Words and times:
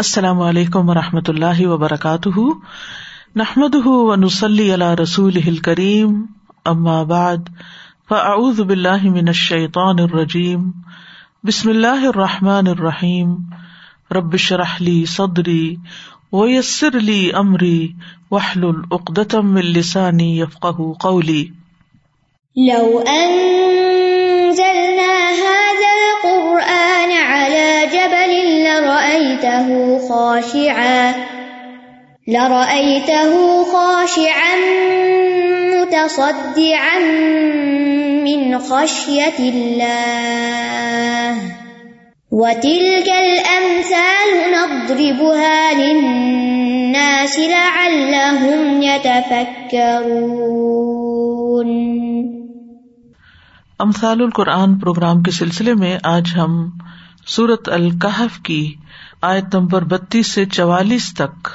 السلام 0.00 0.40
علیکم 0.40 0.88
و 0.88 0.94
رحمۃ 0.94 1.28
اللہ 1.28 1.66
وبرکاتہ۔ 1.66 2.40
نحمد 3.36 3.74
و 3.74 4.14
نسلی 4.14 4.72
اللہ 4.72 4.94
رسول 5.02 5.56
کریم 5.56 6.26
بعد، 7.04 7.36
فاعوذ 8.08 8.60
باللہ 8.60 9.02
من 9.02 9.28
الشیطان 9.28 9.98
الرجیم۔ 9.98 10.70
بسم 11.44 11.68
اللہ 11.68 12.06
الرحمٰن 12.06 12.66
الرحیم۔ 12.66 13.34
ربش 14.10 14.52
رحلی 14.52 15.04
صدری 15.04 15.76
ویسر 16.32 16.96
علی 16.96 17.30
عمری 17.30 17.92
وحل 18.30 18.64
العقدم 18.64 19.54
السانی 19.54 20.40
یفق 20.40 20.66
قولی۔ 21.00 21.44
لو 22.56 22.98
انزلنا 23.06 23.59
لرأيته 29.44 30.08
خاشعا 30.08 31.12
لرأيته 32.28 33.64
خاشعا 33.64 34.56
متصدعا 35.74 36.98
من 38.24 38.58
خشية 38.58 39.38
الله. 39.38 41.36
وتلك 42.32 43.08
الأمثال 43.08 44.52
نضربها 44.52 45.72
للناس 45.72 47.38
لعلهم 47.38 48.82
يتفكرون. 48.82 49.80
امثال 53.78 54.22
القرآن 54.22 54.78
پروگرام 54.78 55.22
کے 55.22 55.30
سلسلے 55.30 55.74
میں 55.74 55.98
آج 56.02 56.24
ہم 56.36 56.70
سورت 57.26 57.68
القحف 57.68 58.40
کی 58.42 58.74
آیت 59.22 59.54
نمبر 59.54 59.84
بتیس 59.84 60.26
سے 60.26 60.44
چوالیس 60.44 61.14
تک 61.14 61.48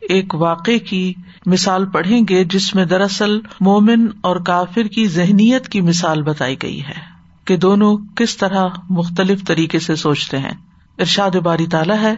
ایک 0.00 0.34
واقعے 0.34 0.78
کی 0.78 1.14
مثال 1.46 1.90
پڑھیں 1.90 2.20
گے، 2.28 2.44
جس 2.44 2.74
میں 2.74 2.84
دراصل 2.84 3.40
مومن 3.60 4.06
اور 4.20 4.36
کافر 4.36 4.82
کی 4.82 5.06
ذہنیت 5.06 5.68
کی 5.68 5.80
مثال 5.80 6.22
بتائی 6.22 6.56
گئی 6.62 6.80
ہے 6.80 7.00
کہ 7.44 7.56
دونوں 7.56 7.96
کس 8.16 8.36
طرح 8.36 8.66
مختلف 8.90 9.44
طریقے 9.46 9.78
سے 9.78 9.96
سوچتے 9.96 10.38
ہیں۔ 10.38 10.54
ارشاد 10.98 11.30
باری 11.30 11.66
تعالیٰ 11.66 12.02
ہے۔ 12.02 12.14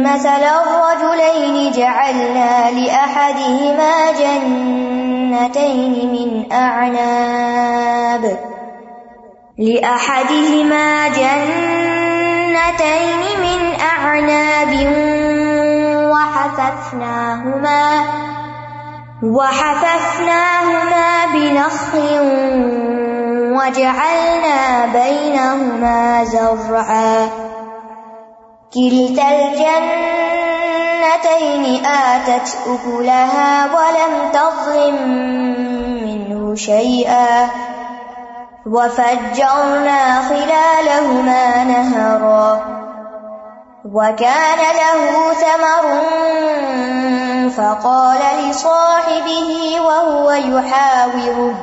مثل 0.00 0.44
الرجلين 0.44 1.70
جعلنا 1.74 2.70
لأحدهما 2.70 4.10
جنتين 4.18 5.92
من 6.10 6.42
أعناب 6.52 8.26
لأحدهما 9.58 11.08
جنتين 11.08 12.60
من 13.42 13.60
أعناب 13.80 14.72
وحففناهما 16.12 18.04
وحففناهما 19.22 21.08
بنخل 21.34 22.08
وجعلنا 23.58 24.86
بينهما 24.86 26.24
زرعا 26.24 27.28
كلتا 28.74 29.28
الجنتين 29.38 30.84
آتت 31.84 32.48
أكلها 32.66 33.50
ولم 33.74 34.14
تظلم 34.32 34.96
منه 36.04 36.54
شيئا 36.54 37.50
وفجرنا 38.68 40.22
خلالهما 40.28 41.64
نهرا 41.64 42.60
وكان 43.94 44.58
له 44.58 45.32
ثمر 45.32 45.84
فقال 47.50 48.18
لصاحبه 48.48 49.80
وهو 49.80 50.30
يحاوره 50.30 51.54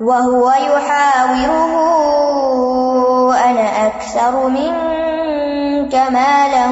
وهو 0.00 0.50
يحاوره 0.50 1.72
أنا 3.44 3.86
أكثر 3.86 4.48
منك 4.48 5.94
مالا 5.94 6.66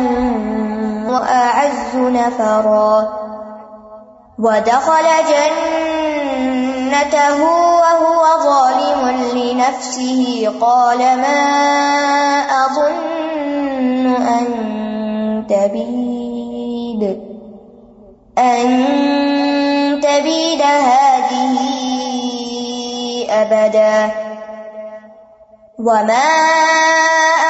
وأعز 1.10 1.96
نفرا 1.96 3.08
ودخل 4.38 5.04
جنة 5.28 6.69
جنته 6.90 7.42
وهو 7.42 8.22
ظالم 8.42 9.02
لنفسه 9.34 10.52
قال 10.60 10.98
ما 10.98 11.42
أظن 12.66 14.06
أن 14.16 14.46
تبيد 15.48 17.02
أن 18.38 18.68
تبيد 20.02 20.62
هذه 20.62 21.56
أبدا 23.30 24.10
وما 25.78 26.30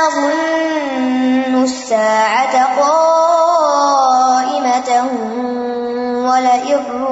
أظن 0.07 1.63
الساعة 1.63 2.81
قائمة 2.81 3.30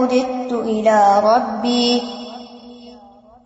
رددت 0.08 0.52
إلى 0.52 1.20
ربي، 1.24 2.02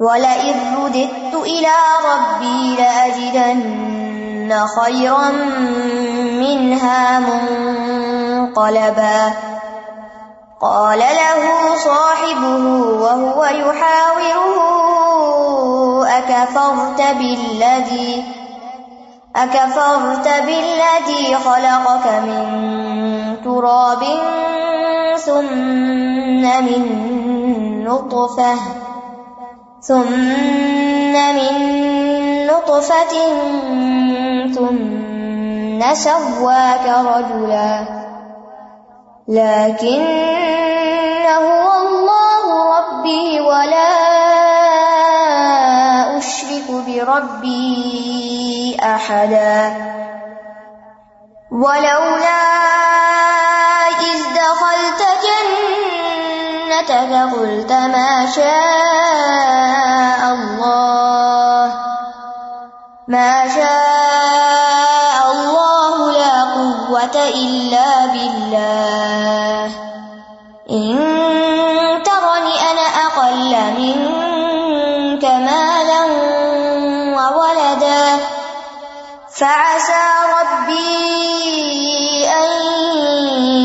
ولئن 0.00 0.54
رددت 0.84 1.34
إلى 1.34 1.74
ربي 2.10 2.76
لأجدن 2.76 4.66
خيرا 4.66 5.30
منها 6.38 7.18
منقلبا. 8.48 9.32
قال 10.62 10.98
له 10.98 11.42
صاحبه 11.76 12.64
وهو 13.02 13.44
يحاوره، 13.44 14.54
أكفرت 16.18 17.00
بالذي 17.18 18.24
أكفرت 19.36 20.28
بالذي 20.28 21.36
خلقك 21.36 22.06
من 22.06 22.44
تراب 23.44 24.02
ثم 25.16 26.42
من 26.64 26.82
نطفة 27.84 28.54
ثم 29.80 31.12
من 31.12 31.54
نطفة 32.46 33.14
ثم 34.54 35.94
سواك 35.94 36.86
رجلا 36.86 38.02
لكن 39.28 40.02
هو 41.26 41.68
الله 41.86 42.78
ربي 42.78 43.40
ولا 43.40 43.92
أشرك 46.18 46.68
بربي 46.86 48.76
أحدا 48.82 49.72
ولولا 51.52 52.21
شاء 58.34 60.22
الله. 60.34 61.74
ما 63.08 63.48
شاء 63.48 65.32
الله 65.32 66.12
لا 66.12 66.36
قوة 66.42 67.16
إلا 67.28 68.06
بالله. 68.06 69.64
إن 70.70 70.96
ترني 72.04 72.54
أنا 72.70 72.86
أقل 73.06 73.52
منك 73.80 75.24
مالا 75.24 76.02
وولدا. 77.16 78.06
فعسى 79.32 80.04
ربي 80.38 82.28
أن 82.28 82.50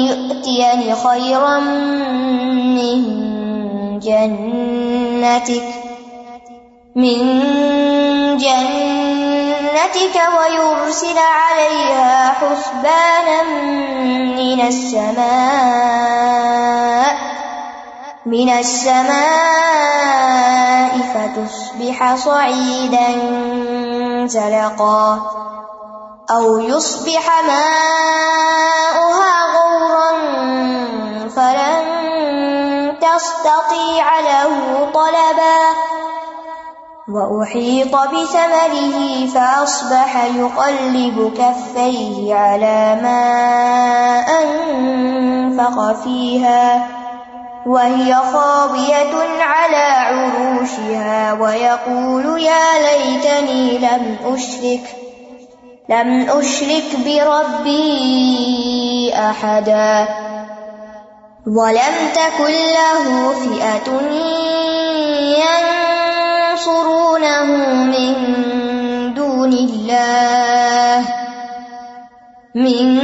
يؤتيني 0.07 0.95
خيرا 0.95 1.87
جنتك 5.38 5.63
من 6.95 7.18
جنتك 8.38 10.16
ويرسل 10.38 11.18
عليها 11.18 12.34
حسبانا 12.34 13.44
من 14.38 14.62
السماء 14.62 15.98
من 18.25 18.50
السماء 18.50 19.28
فتصبح 21.13 22.16
صعيدا 22.16 23.10
زلقا، 24.25 25.22
أو 26.31 26.60
يصبح 26.60 27.25
ماؤها 27.48 29.34
غورا 29.56 30.12
فلن 31.30 31.87
تستطيع 33.17 34.19
له 34.19 34.51
طلبا 34.93 35.59
وأحيط 37.09 37.95
بثمره 37.95 39.25
فأصبح 39.33 40.25
يقلب 40.25 41.33
كفيه 41.37 42.35
على 42.35 42.99
ما 43.01 43.23
أنفق 44.41 45.95
فيها 46.03 46.87
وهي 47.65 48.15
خاضية 48.15 49.13
على 49.39 49.85
عروشها 50.07 51.33
ويقول 51.33 52.41
يا 52.41 52.65
ليتني 52.85 53.77
لم 53.77 54.17
أشرك 54.25 54.95
لم 55.89 56.29
أشرك 56.29 56.89
بربي 57.05 59.13
أحدا. 59.15 60.07
ولم 61.47 61.95
تكن 62.13 62.51
له 62.51 63.31
فئة 63.31 63.88
ينصرونه 66.51 67.44
من 67.83 68.13
دون 69.13 69.53
الله. 69.53 71.05
من 72.55 72.99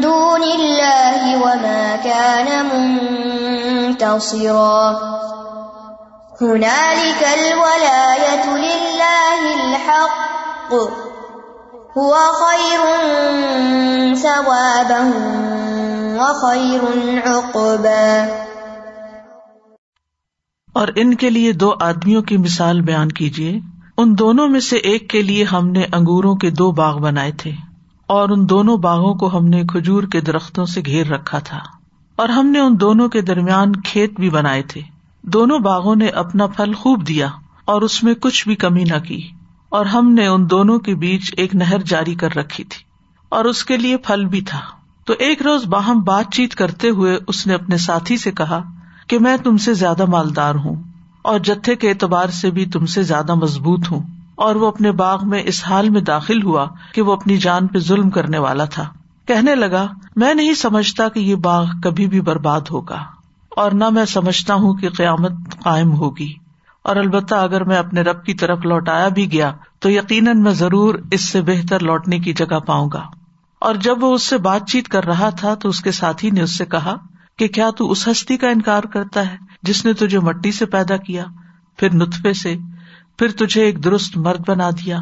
دون 0.00 0.42
الله 0.42 1.42
وما 1.42 1.96
كان 2.04 2.48
منتصرا. 3.90 4.82
هنالك 6.40 7.22
الولاية 7.38 8.46
لله 8.46 9.40
الحق. 9.54 10.72
هو 11.98 12.14
خير 12.14 12.82
ثوابا 14.14 15.02
وخير 16.24 16.82
عقبا 17.28 18.02
اور 20.72 20.88
ان 20.96 21.14
کے 21.14 21.30
لیے 21.30 21.52
دو 21.52 21.72
آدمیوں 21.80 22.22
کی 22.22 22.36
مثال 22.36 22.80
بیان 22.80 23.08
کیجیے 23.08 23.58
ان 23.96 24.18
دونوں 24.18 24.48
میں 24.48 24.60
سے 24.60 24.76
ایک 24.76 25.08
کے 25.10 25.22
لیے 25.22 25.44
ہم 25.44 25.68
نے 25.70 25.84
انگوروں 25.92 26.34
کے 26.34 26.50
دو 26.50 26.70
باغ 26.72 26.98
بنائے 26.98 27.32
تھے، 27.32 27.50
اور 28.06 28.28
ان 28.28 28.48
دونوں 28.48 28.76
باغوں 28.78 29.14
کو 29.14 29.38
ہم 29.38 29.46
نے 29.48 29.62
کھجور 29.64 30.02
کے 30.02 30.20
درختوں 30.20 30.64
سے 30.64 30.80
گھیر 30.86 31.06
رکھا 31.06 31.38
تھا۔ 31.38 31.58
اور 32.16 32.28
ہم 32.28 32.46
نے 32.46 32.58
ان 32.58 32.80
دونوں 32.80 33.08
کے 33.08 33.20
درمیان 33.20 33.76
کھیت 33.76 34.20
بھی 34.20 34.30
بنائے 34.30 34.62
تھے۔ 34.62 34.80
دونوں 35.22 35.58
باغوں 35.58 35.96
نے 35.96 36.06
اپنا 36.06 36.46
پھل 36.46 36.72
خوب 36.74 37.06
دیا، 37.08 37.28
اور 37.64 37.82
اس 37.82 38.02
میں 38.02 38.14
کچھ 38.14 38.46
بھی 38.48 38.56
کمی 38.56 38.84
نہ 38.84 38.98
کی۔ 38.98 39.20
اور 39.68 39.86
ہم 39.86 40.12
نے 40.12 40.26
ان 40.26 40.50
دونوں 40.50 40.78
کے 40.78 40.94
بیچ 40.94 41.34
ایک 41.36 41.54
نہر 41.54 41.82
جاری 41.82 42.14
کر 42.14 42.36
رکھی 42.36 42.64
تھی، 42.64 42.82
اور 43.28 43.44
اس 43.44 43.64
کے 43.64 43.76
لیے 43.76 43.96
پھل 43.96 44.24
بھی 44.24 44.40
تھا۔ 44.40 44.60
تو 45.04 45.14
ایک 45.18 45.42
روز 45.42 45.64
باہم 45.64 46.02
بات 46.02 46.34
چیت 46.34 46.54
کرتے 46.54 46.88
ہوئے 46.88 47.18
اس 47.28 47.46
نے 47.46 47.54
اپنے 47.54 47.76
ساتھی 47.76 48.16
سے 48.16 48.32
کہا 48.32 48.62
کہ 49.06 49.18
میں 49.18 49.36
تم 49.36 49.56
سے 49.56 49.74
زیادہ 49.74 50.04
مالدار 50.04 50.54
ہوں 50.54 50.82
اور 51.22 51.38
جتھے 51.38 51.76
کے 51.76 51.90
اعتبار 51.90 52.28
سے 52.28 52.50
بھی 52.50 52.66
تم 52.66 52.86
سے 52.86 53.02
زیادہ 53.02 53.34
مضبوط 53.34 53.90
ہوں 53.90 54.00
اور 54.34 54.54
وہ 54.54 54.66
اپنے 54.66 54.92
باغ 54.92 55.28
میں 55.28 55.42
اس 55.46 55.64
حال 55.64 55.90
میں 55.90 56.00
داخل 56.00 56.42
ہوا 56.42 56.66
کہ 56.94 57.02
وہ 57.02 57.12
اپنی 57.12 57.36
جان 57.36 57.66
پہ 57.66 57.78
ظلم 57.78 58.10
کرنے 58.10 58.38
والا 58.38 58.64
تھا۔ 58.64 58.88
کہنے 59.26 59.54
لگا، 59.54 59.86
میں 60.16 60.34
نہیں 60.34 60.54
سمجھتا 60.54 61.08
کہ 61.08 61.20
یہ 61.20 61.34
باغ 61.34 61.66
کبھی 61.82 62.06
بھی 62.06 62.20
برباد 62.20 62.60
ہوگا 62.70 62.98
اور 63.48 63.70
نہ 63.70 63.90
میں 63.90 64.04
سمجھتا 64.04 64.54
ہوں 64.54 64.74
کہ 64.74 64.88
قیامت 64.88 65.32
قائم 65.62 65.92
ہوگی۔ 65.92 66.32
اور 66.84 66.96
البتہ 66.96 67.34
اگر 67.34 67.64
میں 67.64 67.76
اپنے 67.76 68.00
رب 68.00 68.24
کی 68.24 68.34
طرف 68.34 68.58
لوٹایا 68.64 69.08
بھی 69.08 69.32
گیا 69.32 69.52
تو 69.78 69.90
یقیناً 69.90 70.42
میں 70.42 70.52
ضرور 70.52 70.94
اس 71.10 71.28
سے 71.28 71.42
بہتر 71.42 71.82
لوٹنے 71.82 72.18
کی 72.18 72.32
جگہ 72.32 72.58
پاؤں 72.58 72.90
گا۔ 72.92 73.02
اور 73.64 73.74
جب 73.74 74.04
وہ 74.04 74.14
اس 74.14 74.22
سے 74.22 74.38
بات 74.38 74.68
چیت 74.68 74.88
کر 74.88 75.04
رہا 75.04 75.30
تھا 75.30 75.54
تو 75.54 75.68
اس 75.68 75.80
کے 75.80 75.90
ساتھی 75.90 76.30
نے 76.30 76.42
اس 76.42 76.58
سے 76.58 76.64
کہا 76.64 76.96
کہ 77.38 77.48
کیا 77.48 77.70
تو 77.70 77.90
اس 77.90 78.08
ہستی 78.08 78.36
کا 78.36 78.48
انکار 78.48 78.82
کرتا 78.82 79.32
ہے 79.32 79.36
جس 79.62 79.84
نے 79.84 79.92
تجھے 79.92 80.18
مٹی 80.18 80.52
سے 80.52 80.66
پیدا 80.66 80.96
کیا، 80.96 81.24
پھر 81.76 81.94
نطفے 81.94 82.32
سے، 82.32 82.56
پھر 83.18 83.30
تجھے 83.30 83.62
ایک 83.62 83.84
درست 83.84 84.16
مرد 84.16 84.48
بنا 84.48 84.70
دیا۔ 84.70 85.00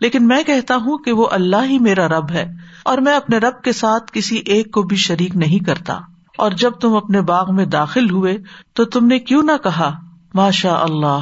لیکن 0.00 0.26
میں 0.26 0.42
کہتا 0.42 0.76
ہوں 0.76 0.98
کہ 0.98 1.12
وہ 1.12 1.28
اللہ 1.30 1.64
ہی 1.64 1.78
میرا 1.78 2.08
رب 2.08 2.30
ہے 2.30 2.52
اور 2.84 2.98
میں 2.98 3.16
اپنے 3.16 3.38
رب 3.38 3.62
کے 3.62 3.72
ساتھ 3.72 4.12
کسی 4.12 4.36
ایک 4.36 4.70
کو 4.72 4.82
بھی 4.82 4.96
شریک 4.96 5.36
نہیں 5.36 5.64
کرتا۔ 5.64 6.00
اور 6.38 6.50
جب 6.50 6.70
تم 6.70 6.96
اپنے 6.96 7.20
باغ 7.20 7.54
میں 7.54 7.66
داخل 7.66 8.10
ہوئے 8.10 8.38
تو 8.72 8.84
تم 8.84 9.06
نے 9.06 9.18
کیوں 9.18 9.42
نہ 9.42 9.62
کہا 9.62 10.00
ماشا 10.34 10.74
اللہ، 10.74 11.18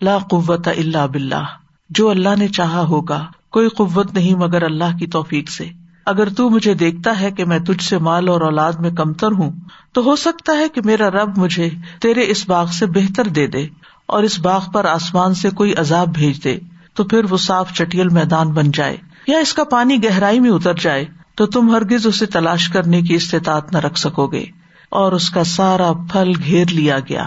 لا 0.00 0.18
قوت 0.18 0.68
اللہ 0.68 1.06
بلّہ 1.06 1.44
جو 1.90 2.10
اللہ 2.10 2.36
نے 2.38 2.48
چاہا 2.48 2.80
ہوگا، 2.80 3.26
کوئی 3.50 3.68
قوت 3.68 4.14
نہیں 4.14 4.34
مگر 4.34 4.62
اللہ 4.62 4.96
کی 4.98 5.06
توفیق 5.06 5.50
سے۔ 5.50 5.68
اگر 6.06 6.28
تو 6.28 6.50
مجھے 6.50 6.74
دیکھتا 6.74 7.20
ہے 7.20 7.30
کہ 7.30 7.44
میں 7.44 7.58
تجھ 7.58 7.84
سے 7.84 7.98
مال 7.98 8.28
اور 8.28 8.40
اولاد 8.40 8.72
میں 8.72 8.90
کمتر 8.90 9.32
ہوں، 9.32 9.50
تو 9.92 10.02
ہو 10.02 10.16
سکتا 10.16 10.52
ہے 10.52 10.68
کہ 10.68 10.80
میرا 10.84 11.10
رب 11.10 11.38
مجھے 11.38 11.70
تیرے 12.00 12.20
اس 12.26 12.48
باغ 12.48 12.66
سے 12.66 12.86
بہتر 12.86 13.24
دے 13.24 13.46
دے 13.46 13.66
اور 14.06 14.22
اس 14.22 14.40
باغ 14.40 14.70
پر 14.72 14.84
آسمان 14.84 15.34
سے 15.34 15.50
کوئی 15.50 15.74
عذاب 15.78 16.08
بھیج 16.08 16.44
دے، 16.44 16.58
تو 16.94 17.04
پھر 17.04 17.24
وہ 17.30 17.36
صاف 17.36 17.72
چٹیل 17.72 18.08
میدان 18.08 18.48
بن 18.48 18.70
جائے 18.70 18.96
یا 19.26 19.38
اس 19.38 19.54
کا 19.54 19.64
پانی 19.64 20.04
گہرائی 20.04 20.40
میں 20.40 20.50
اتر 20.50 20.74
جائے، 20.74 21.04
تو 21.34 21.46
تم 21.46 21.70
ہرگز 21.70 22.06
اسے 22.06 22.26
تلاش 22.26 22.68
کرنے 22.68 23.02
کی 23.02 23.14
استطاعت 23.14 23.72
نہ 23.72 23.78
رکھ 23.78 23.98
سکو 23.98 24.26
گے۔ 24.26 24.44
اور 24.88 25.12
اس 25.12 25.30
کا 25.30 25.44
سارا 25.44 25.92
پھل 26.12 26.32
گھیر 26.44 26.66
لیا 26.70 26.98
گیا۔ 26.98 27.26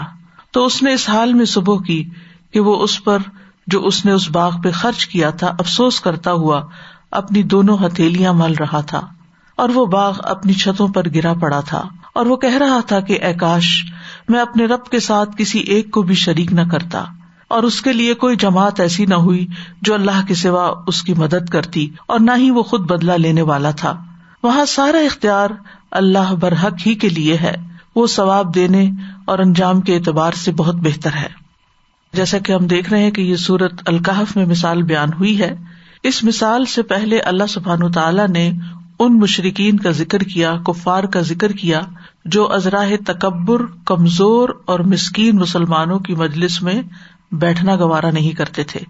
تو 0.50 0.64
اس 0.64 0.82
نے 0.82 0.92
اس 0.92 1.08
حال 1.08 1.34
میں 1.34 1.44
صبح 1.44 1.76
کی 1.86 2.08
کہ 2.50 2.60
وہ 2.60 2.82
اس 2.82 3.04
پر 3.04 3.18
جو 3.66 3.86
اس 3.86 4.04
نے 4.04 4.12
اس 4.12 4.30
باغ 4.30 4.60
پہ 4.62 4.70
خرچ 4.70 5.06
کیا 5.06 5.30
تھا، 5.30 5.46
افسوس 5.46 6.00
کرتا 6.00 6.32
ہوا 6.32 6.62
اپنی 7.10 7.42
دونوں 7.42 7.78
ہتھیلیاں 7.86 8.32
مل 8.32 8.54
رہا 8.54 8.80
تھا 8.80 9.06
اور 9.56 9.68
وہ 9.68 9.86
باغ 9.86 10.18
اپنی 10.22 10.52
چھتوں 10.52 10.88
پر 10.88 11.08
گرا 11.14 11.32
پڑا 11.32 11.60
تھا 11.60 11.82
اور 12.14 12.26
وہ 12.26 12.36
کہہ 12.36 12.56
رہا 12.56 12.80
تھا 12.86 13.00
کہ 13.00 13.18
اکاش 13.22 13.92
میں 14.28 14.40
اپنے 14.40 14.64
رب 14.64 14.84
کے 14.84 15.00
ساتھ 15.00 15.30
کسی 15.36 15.58
ایک 15.58 15.90
کو 15.90 16.02
بھی 16.02 16.14
شریک 16.14 16.52
نہ 16.52 16.60
کرتا 16.72 17.04
اور 17.48 17.62
اس 17.62 17.82
کے 17.82 17.92
لیے 17.92 18.14
کوئی 18.14 18.36
جماعت 18.36 18.80
ایسی 18.80 19.06
نہ 19.06 19.14
ہوئی 19.14 19.46
جو 19.82 19.94
اللہ 19.94 20.26
کے 20.28 20.34
سوا 20.34 20.72
اس 20.86 21.02
کی 21.02 21.14
مدد 21.14 21.48
کرتی 21.48 21.88
اور 22.06 22.20
نہ 22.20 22.30
ہی 22.36 22.50
وہ 22.50 22.62
خود 22.62 22.80
بدلا 22.80 23.16
لینے 23.16 23.42
والا 23.42 23.70
تھا۔ 23.70 24.02
وہاں 24.42 24.64
سارا 24.64 24.98
اختیار 24.98 25.48
اللہ 25.90 26.34
برحق 26.34 26.86
ہی 26.86 26.94
کے 26.94 27.08
لیے 27.08 27.36
ہے۔ 27.36 27.54
وہ 27.96 28.06
ثواب 28.06 28.54
دینے 28.54 28.90
اور 29.24 29.38
انجام 29.38 29.80
کے 29.80 29.96
اعتبار 29.96 30.32
سے 30.32 30.52
بہت 30.52 30.74
بہتر 30.74 31.10
ہے۔ 31.12 31.28
جیسا 32.12 32.38
کہ 32.38 32.52
ہم 32.52 32.66
دیکھ 32.66 32.90
رہے 32.90 33.02
ہیں 33.02 33.10
کہ 33.10 33.20
یہ 33.20 33.36
سورت 33.36 33.82
القحف 33.86 34.36
میں 34.36 34.46
مثال 34.46 34.82
بیان 34.82 35.12
ہوئی 35.12 35.40
ہے۔ 35.40 35.56
اس 36.02 36.24
مثال 36.24 36.64
سے 36.64 36.82
پہلے 36.82 37.18
اللہ 37.18 37.46
سبحان 37.48 37.92
تعالیٰ 37.92 38.28
نے 38.28 38.52
ان 38.98 39.18
مشرقین 39.18 39.76
کا 39.76 39.90
ذکر 39.90 40.18
کیا، 40.18 40.56
کفار 40.66 41.04
کا 41.04 41.20
ذکر 41.20 41.52
کیا، 41.52 41.80
جو 42.24 42.52
ازراہ 42.52 42.90
تکبر، 43.06 43.62
کمزور 43.84 44.48
اور 44.64 44.80
مسکین 44.80 45.36
مسلمانوں 45.36 45.98
کی 45.98 46.14
مجلس 46.14 46.62
میں 46.62 46.82
بیٹھنا 47.32 47.76
گوارا 47.76 48.10
نہیں 48.10 48.30
کرتے 48.30 48.64
تھے 48.64 48.80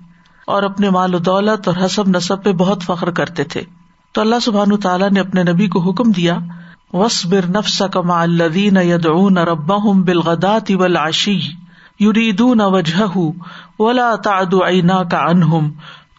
اور 0.47 0.63
اپنے 0.63 0.91
مال 0.91 1.15
و 1.15 1.19
دولت 1.19 1.69
اور 1.69 1.77
حسب 1.85 2.09
نصب 2.09 2.45
پہ 2.45 2.53
بہت 2.53 2.83
فخر 2.83 3.11
کرتے 3.11 3.45
تھے۔ 3.45 3.63
تو 4.13 4.21
اللہ 4.21 4.39
سبحان 4.43 4.77
تعالیٰ 4.77 5.11
نے 5.11 5.21
اپنے 5.21 5.43
نبی 5.43 5.67
کو 5.67 5.81
حکم 5.81 6.11
دیا 6.11 6.39
وسبر 6.93 7.41
نفس 7.49 7.83
کما 7.93 8.23
الدین 8.23 8.77
یدعون 8.77 9.39
ربهم 9.39 10.03
بالغدات 10.03 10.71
والعشی، 10.71 11.41
یریدون 12.01 12.61
وجهه 12.61 13.31
ولا 13.79 14.17
تعد 14.17 14.55
عیناک 14.55 15.15
عنهم 15.15 15.71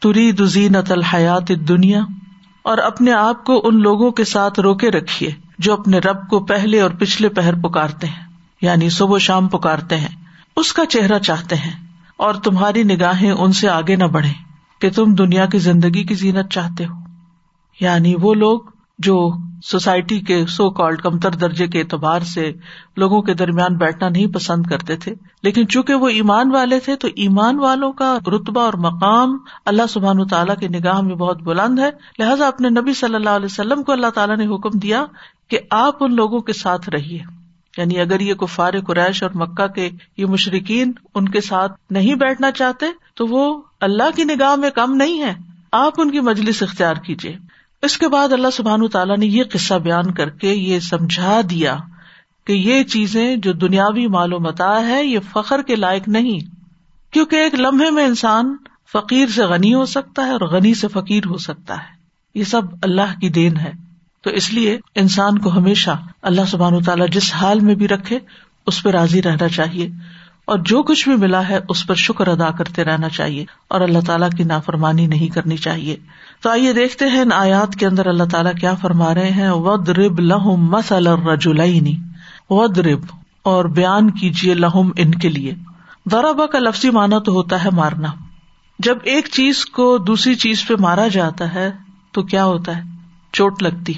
تری 0.01 0.31
دزینت 0.31 0.91
الحیات 0.91 1.51
دنیا 1.67 2.00
اور 2.63 2.77
اپنے 2.77 3.12
آپ 3.12 3.43
کو 3.43 3.62
ان 3.63 3.81
لوگوں 3.81 4.12
کے 4.12 4.24
ساتھ 4.24 4.60
روکے 4.60 4.91
رکھیے 4.91 5.31
جو 5.60 5.74
اپنے 5.74 6.00
رب 6.00 6.29
کو 6.29 6.39
پہلے 6.39 6.81
اور 6.81 6.89
پچھلے 7.00 7.29
پہر 7.29 7.55
پکارتے 7.55 8.08
ہیں 8.08 8.25
یعنی 8.62 8.89
صبح 8.89 9.17
شام 9.17 9.48
پکارتے 9.48 9.98
ہیں۔ 9.98 10.08
اس 10.55 10.74
کا 10.74 10.86
چہرہ 10.86 11.20
چاہتے 11.20 11.55
ہیں 11.55 11.88
اور 12.17 12.34
تمہاری 12.34 12.84
نگاہیں 12.84 13.31
ان 13.31 13.51
سے 13.51 13.70
آگے 13.70 13.96
نہ 13.96 14.03
بڑھے 14.03 14.31
کہ 14.79 14.89
تم 14.89 15.15
دنیا 15.15 15.46
کی 15.46 15.58
زندگی 15.58 16.03
کی 16.03 16.15
زینت 16.15 16.50
چاہتے 16.50 16.86
ہو۔ 16.86 16.93
یعنی 17.79 18.15
وہ 18.22 18.34
لوگ 18.34 18.60
جو 19.03 19.31
سوسائٹی 19.63 20.20
کے 20.20 20.46
سو 20.46 20.70
کالڈ 20.70 21.01
کمتر 21.01 21.31
درجے 21.31 21.67
کے 21.67 21.79
اعتبار 21.79 22.20
سے 22.20 22.53
لوگوں 22.98 23.22
کے 23.22 23.34
درمیان 23.34 23.77
بیٹھنا 23.77 24.10
نہیں 24.10 24.27
پسند 24.27 24.65
کرتے 24.65 24.96
تھے، 24.96 25.13
لیکن 25.43 25.67
چونکہ 25.67 25.93
وہ 25.93 26.10
ایمان 26.10 26.51
والے 26.51 26.79
تھے 26.79 26.96
تو 26.96 27.08
ایمان 27.15 27.60
والوں 27.60 27.91
کا 27.91 28.17
رتبہ 28.27 28.62
اور 28.62 28.74
مقام 28.74 29.38
اللہ 29.65 29.81
سبحان 29.89 30.27
تعالیٰ 30.27 30.55
کی 30.60 30.67
نگاہ 30.67 31.01
میں 31.01 31.15
بہت 31.15 31.41
بلند 31.41 31.79
ہے۔ 31.79 31.89
لہٰذا 32.20 32.48
اپنے 32.48 32.70
نبی 32.70 32.93
صلی 32.93 33.15
اللہ 33.15 33.29
علیہ 33.29 33.46
وسلم 33.46 33.84
کو 33.84 33.91
اللہ 33.91 34.08
تعالیٰ 34.08 34.38
نے 34.38 34.46
حکم 34.46 34.79
دیا 34.79 35.05
کہ 35.48 35.60
آپ 35.72 36.03
ان 36.03 36.15
لوگوں 36.15 36.39
کے 36.39 36.53
ساتھ 36.53 36.89
رہیے۔ 36.89 37.20
یعنی 37.77 38.00
اگر 38.00 38.20
یہ 38.20 38.34
کفار 38.34 38.74
قریش 38.88 39.24
اور 39.24 39.31
مکہ 39.36 39.67
کے 39.67 39.89
یہ 40.17 40.25
مشرقین 40.25 40.91
ان 41.15 41.29
کے 41.29 41.41
ساتھ 41.41 41.72
نہیں 41.89 42.15
بیٹھنا 42.15 42.51
چاہتے 42.51 42.86
تو 43.15 43.27
وہ 43.27 43.62
اللہ 43.81 44.15
کی 44.15 44.24
نگاہ 44.24 44.55
میں 44.55 44.70
کم 44.70 44.93
نہیں 44.93 45.22
ہے 45.22 45.34
آپ 45.72 45.93
ان 45.98 46.12
کی 46.12 46.20
مجلس 46.20 46.63
اختیار 46.63 46.96
کیجیے 46.96 47.38
اس 47.82 47.98
کے 47.98 48.08
بعد 48.08 48.34
اللہ 48.34 48.48
سبحان 48.54 48.88
تعالیٰ 48.88 49.18
نے 49.18 49.26
یہ 49.26 49.44
قصہ 49.52 49.74
بیان 49.74 50.14
کر 50.14 50.30
کے 50.30 50.54
یہ 50.54 50.80
سمجھا 50.80 51.42
دیا 51.50 51.78
کہ 52.48 52.54
یہ 52.54 52.84
چیزیں 52.84 53.36
جو 53.36 53.54
دنیاوی 53.54 54.08
معلومات 54.08 54.62
ہے، 54.62 55.06
یہ 55.06 55.20
فخر 55.34 55.62
کے 55.62 55.76
لائق 55.76 56.08
نہیں۔ 56.08 56.40
کیونکہ 57.14 57.36
ایک 57.36 57.56
لمحے 57.56 57.90
میں 57.90 58.06
انسان 58.06 58.56
فقیر 58.92 59.28
سے 59.28 59.44
غنی 59.44 59.74
ہو 59.74 59.86
سکتا 59.86 60.26
ہے 60.26 60.32
اور 60.32 60.42
غنی 60.42 60.74
سے 60.74 60.88
فقیر 60.88 61.26
ہو 61.26 61.38
سکتا 61.38 61.74
ہے۔ 61.74 62.02
یہ 62.36 62.44
سب 62.44 62.62
اللہ 62.82 63.20
کی 63.22 63.30
دین 63.30 63.58
ہے۔ 63.58 63.72
تو 64.22 64.30
اس 64.30 64.54
لیے 64.54 64.80
انسان 64.96 65.38
کو 65.38 65.52
ہمیشہ 65.52 65.90
اللہ 66.22 66.42
سبحان 66.48 66.84
تعالیٰ 66.84 67.08
جس 67.08 67.34
حال 67.34 67.60
میں 67.60 67.76
بھی 67.76 67.88
رکھے، 67.88 68.20
اس 68.66 68.84
پہ 68.84 68.90
راضی 68.90 69.22
رہنا 69.22 69.48
چاہیے۔ 69.48 69.90
اور 70.46 70.60
جو 70.60 70.84
کچھ 70.84 71.10
بھی 71.10 71.18
ملا 71.18 71.50
ہے، 71.50 71.60
اس 71.70 71.88
پر 71.88 71.96
شکر 71.96 72.28
ادا 72.28 72.52
کرتے 72.52 72.84
رہنا 72.84 73.10
چاہیے۔ 73.10 73.46
اور 73.68 73.82
اللہ 73.82 74.00
تعالیٰ 74.06 74.30
کی 74.38 74.44
نافرمانی 74.44 75.08
نہیں 75.08 75.28
کرنی 75.28 75.58
چاہیے۔ 75.58 75.98
تو 76.41 76.50
آئیے 76.50 76.74
دیکھتے 76.74 77.05
ہیں 77.05 77.19
ان 77.19 77.31
آیات 77.31 77.75
کے 77.75 77.88
اندر 77.88 78.05
اللہ 78.05 78.24
تعالیٰ 78.24 78.53
کیا 78.53 78.74
فرما 78.75 79.13
رہے 79.13 79.31
ہیں۔ 79.31 79.50
ود 79.50 79.89
رب 79.89 80.19
لہم 80.19 80.71
مسل 80.71 81.07
رجولئی 81.07 81.98
ود 82.50 82.77
رب 82.77 83.00
اور 83.43 83.65
بیان 83.65 84.12
کیجیے 84.12 84.53
لہم 84.53 84.91
ان 84.98 85.12
کے 85.12 85.29
لیے۔ 85.29 85.55
دربا 86.12 86.45
کا 86.45 86.60
لفظی 86.60 86.89
مانا 86.89 87.19
تو 87.19 87.31
ہوتا 87.31 87.63
ہے 87.63 87.69
مارنا۔ 87.69 88.07
جب 88.79 88.98
ایک 89.03 89.27
چیز 89.31 89.65
کو 89.65 89.98
دوسری 89.98 90.36
چیز 90.36 90.67
پہ 90.67 90.74
مارا 90.79 91.07
جاتا 91.07 91.53
ہے 91.53 91.71
تو 92.12 92.24
کیا 92.24 92.45
ہوتا 92.45 92.77
ہے؟ 92.77 92.81
چوٹ 93.33 93.63
لگتی۔ 93.63 93.93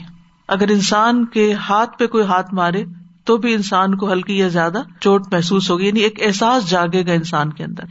اگر 0.47 0.69
انسان 0.69 1.25
کے 1.25 1.53
ہاتھ 1.53 1.97
پہ 1.97 2.07
کوئی 2.07 2.23
ہاتھ 2.23 2.53
مارے 2.53 2.85
تو 3.25 3.37
بھی 3.37 3.53
انسان 3.53 3.95
کو 3.95 4.13
ہلکی 4.13 4.37
یا 4.37 4.47
زیادہ 4.47 4.81
چوٹ 4.99 5.33
محسوس 5.33 5.71
ہوگی 5.71 5.85
یعنی 5.85 5.99
ایک 5.99 6.19
احساس 6.25 6.69
جاگے 6.69 7.07
گا 7.07 7.11
انسان 7.11 7.53
کے 7.53 7.63
اندر۔ 7.63 7.83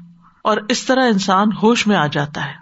اور 0.44 0.56
اس 0.68 0.84
طرح 0.84 1.04
انسان 1.06 1.48
ہوش 1.62 1.86
میں 1.86 1.96
آ 1.96 2.06
جاتا 2.06 2.44
ہے۔ 2.44 2.61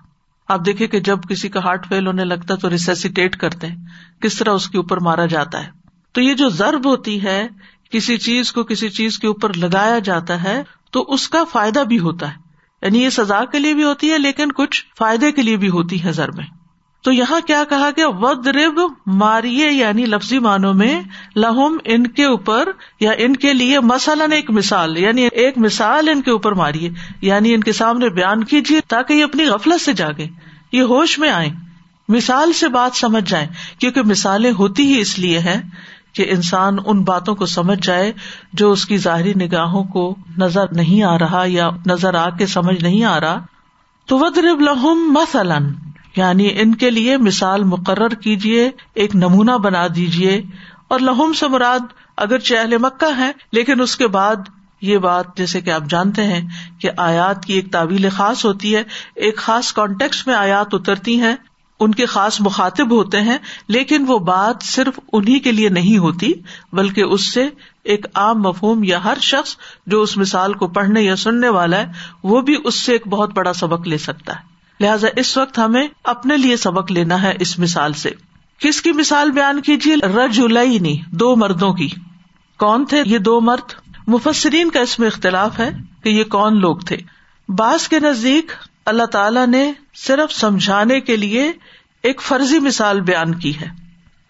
آپ 0.51 0.67
دیکھیں 0.67 0.89
کہ 0.89 1.01
جب 1.01 1.19
کسی 1.29 1.49
کا 1.49 1.61
ہارٹ 1.61 1.89
فیل 1.89 2.07
ہونے 2.07 2.25
لگتا 2.25 2.55
ہے 2.55 2.59
تو 2.59 2.71
ریسیسیٹیٹ 2.71 3.37
کرتے 3.37 3.67
ہیں۔ 3.67 3.77
کس 4.23 4.39
طرح 4.39 4.51
اس 4.51 4.69
کے 4.69 4.77
اوپر 4.77 5.01
مارا 5.01 5.27
جاتا 5.27 5.67
ہے۔ 5.67 5.71
تو 6.13 6.21
یہ 6.21 6.35
جو 6.35 6.49
ضرب 6.49 6.87
ہوتی 6.87 7.25
ہے، 7.25 7.49
کسی 7.91 8.17
چیز 8.17 8.53
کو 8.53 8.65
کسی 8.65 8.89
چیز 8.89 9.19
کے 9.19 9.27
اوپر 9.27 9.53
لگایا 9.53 9.99
جاتا 9.99 10.43
ہے، 10.43 10.63
تو 10.91 11.03
اس 11.03 11.29
کا 11.29 11.45
فائدہ 11.45 11.79
بھی 11.79 11.99
ہوتا 11.99 12.29
ہے۔ 12.29 12.37
یعنی 12.83 13.03
یہ 13.03 13.11
سزا 13.11 13.45
کے 13.45 13.59
لیے 13.59 13.75
بھی 13.75 13.85
ہوتی 13.85 14.13
ہے، 14.13 14.19
لیکن 14.19 14.53
کچھ 14.53 14.85
فائدے 14.99 15.33
کے 15.33 15.43
لیے 15.43 15.57
بھی 15.57 15.69
ہوتی 15.69 16.05
ہے 16.05 16.13
ضربیں۔ 16.13 16.60
تو 17.03 17.13
یہاں 17.13 17.41
کیا 17.47 17.63
کہا 17.69 17.89
گیا؟ 17.97 18.09
ود 18.09 18.47
رب 18.47 18.81
ماریے 19.07 19.71
یعنی 19.71 20.07
لفظی 20.07 20.39
معنوں 20.39 20.75
میں 20.75 21.01
لہم 21.37 21.77
ان 21.85 22.07
کے 22.07 22.25
اوپر 22.25 22.69
یا 23.01 23.11
ان 23.19 23.37
کے 23.37 23.53
لیے، 23.53 23.81
مثلاً 23.81 24.33
ایک 24.33 24.51
مثال 24.51 24.97
یعنی 24.97 25.29
ایک 25.33 25.59
مثال 25.59 26.09
ان 26.09 26.23
کے 26.23 26.31
اوپر 26.31 26.53
ماریے 26.53 26.91
یعنی 27.21 27.55
ان 27.55 27.61
کے 27.61 27.73
سامنے 27.73 28.09
بیان 28.09 28.45
کیجیے 28.45 28.81
تاکہ 28.89 29.13
یہ 29.13 29.25
اپنی 29.25 29.45
غفلت 29.45 29.81
سے 29.81 29.93
جاگے، 29.93 30.27
یہ 30.73 30.83
ہوش 30.83 31.19
میں 31.19 31.31
آئے 31.31 31.51
مثال 32.09 32.53
سے 32.53 32.69
بات 32.69 32.97
سمجھ 32.97 33.31
جائیں، 33.31 33.47
کیونکہ 33.79 34.03
مثالیں 34.03 34.53
ہوتی 34.53 34.95
ہی 34.95 35.01
اس 35.01 35.19
لیے 35.19 35.39
ہے 35.39 35.61
کہ 36.13 36.27
انسان 36.31 36.77
ان 36.87 37.03
باتوں 37.03 37.35
کو 37.35 37.47
سمجھ 37.47 37.87
جائے 37.87 38.13
جو 38.53 38.71
اس 38.71 38.87
کی 38.87 38.97
ظاہری 38.97 39.35
نگاہوں 39.35 39.85
کو 39.85 40.17
نظر 40.39 40.73
نہیں 40.73 41.03
آ 41.03 41.19
رہا 41.19 41.45
یا 41.47 41.71
نظر 41.87 42.15
آ 42.15 42.31
کے 42.31 42.47
سمجھ 42.47 42.83
نہیں 42.83 43.05
آ 43.05 43.21
رہا۔ 43.21 43.41
تو 44.07 44.19
ود 44.19 44.39
رب 44.39 44.61
لہم 44.61 45.13
مثلاً 45.13 45.73
یعنی 46.17 46.51
ان 46.57 46.75
کے 46.75 46.91
لیے 46.91 47.17
مثال 47.17 47.65
مقرر 47.65 48.09
کیجیے 48.09 48.71
ایک 48.95 49.17
نمونہ 49.17 49.59
بنا 49.63 49.87
دیجیے 49.97 50.43
اور 50.89 51.01
لہم 51.01 51.33
سے 51.33 51.49
مراد 51.49 51.81
اگر 52.17 52.39
چہل 52.39 52.79
مکہ 52.79 53.19
ہے 53.19 53.33
لیکن 53.53 53.81
اس 53.81 53.97
کے 53.97 54.07
بعد 54.07 54.37
یہ 54.81 54.99
بات 54.99 55.37
جیسے 55.37 55.61
کہ 55.61 55.71
آپ 55.71 55.83
جانتے 55.89 56.25
ہیں 56.25 56.49
کہ 56.79 56.91
آیات 56.97 57.45
کی 57.45 57.55
ایک 57.55 57.73
تعویل 57.73 58.09
خاص 58.09 58.45
ہوتی 58.45 58.77
ہے، 58.77 58.83
ایک 59.15 59.37
خاص 59.37 59.73
کانٹیکس 59.73 60.27
میں 60.27 60.35
آیات 60.35 60.67
اترتی 60.73 61.21
ہیں، 61.21 61.35
ان 61.81 61.95
کے 61.95 62.07
خاص 62.07 62.41
مخاطب 62.41 62.91
ہوتے 62.91 63.21
ہیں، 63.21 63.39
لیکن 63.69 64.05
وہ 64.09 64.19
بات 64.19 64.63
صرف 64.63 65.01
انہیں 65.13 65.41
کے 65.41 65.53
لیے 65.53 65.69
نہیں 65.69 65.99
ہوتی، 65.99 66.33
بلکہ 66.73 67.03
اس 67.03 67.33
سے 67.33 67.49
ایک 67.85 68.07
عام 68.15 68.43
مفہوم 68.43 68.85
یا 68.85 69.05
ہر 69.05 69.19
شخص 69.21 69.57
جو 69.87 70.03
اس 70.03 70.17
مثال 70.17 70.53
کو 70.53 70.69
پڑھنے 70.69 71.03
یا 71.03 71.17
سننے 71.17 71.49
والا 71.49 71.77
ہے، 71.77 71.87
وہ 72.23 72.41
بھی 72.41 72.57
اس 72.65 72.83
سے 72.83 72.93
ایک 72.93 73.09
بہت 73.09 73.35
بڑا 73.35 73.53
سبق 73.53 73.89
لے 73.89 73.99
سکتا 73.99 74.33
ہے۔ 74.33 74.50
لہٰذا 74.81 75.09
اس 75.17 75.37
وقت 75.37 75.59
ہمیں 75.59 75.89
اپنے 76.05 76.37
لیے 76.37 76.57
سبق 76.57 76.93
لینا 76.93 77.23
ہے 77.23 77.37
اس 77.41 77.59
مثال 77.59 77.93
سے۔ 77.93 78.11
کس 78.59 78.83
کی 78.83 78.93
مثال 78.93 79.31
بیان 79.31 79.63
کیجیے؟ 79.63 79.97
رج 79.97 80.41
دو 81.11 81.37
مردوں 81.37 81.73
کی۔ 81.73 81.89
کون 82.59 82.85
تھے 82.85 83.03
یہ 83.07 83.19
دو 83.19 83.41
مرد؟ 83.41 83.73
مفسرین 84.07 84.71
کا 84.71 84.81
اس 84.81 84.99
میں 84.99 85.07
اختلاف 85.07 85.59
ہے 85.59 85.71
کہ 86.05 86.09
یہ 86.09 86.25
کون 86.25 86.61
لوگ 86.61 86.77
تھے۔ 86.77 86.97
باس 87.49 87.89
کے 87.89 88.01
نزدیک 88.01 88.53
اللہ 88.87 89.05
تعالی 89.05 89.47
نے 89.47 89.73
صرف 89.95 90.33
سمجھانے 90.33 91.01
کے 91.01 91.17
لیے 91.17 91.53
ایک 92.03 92.23
فرضی 92.23 92.59
مثال 92.59 93.01
بیان 93.01 93.35
کی 93.35 93.61
ہے۔ 93.61 93.69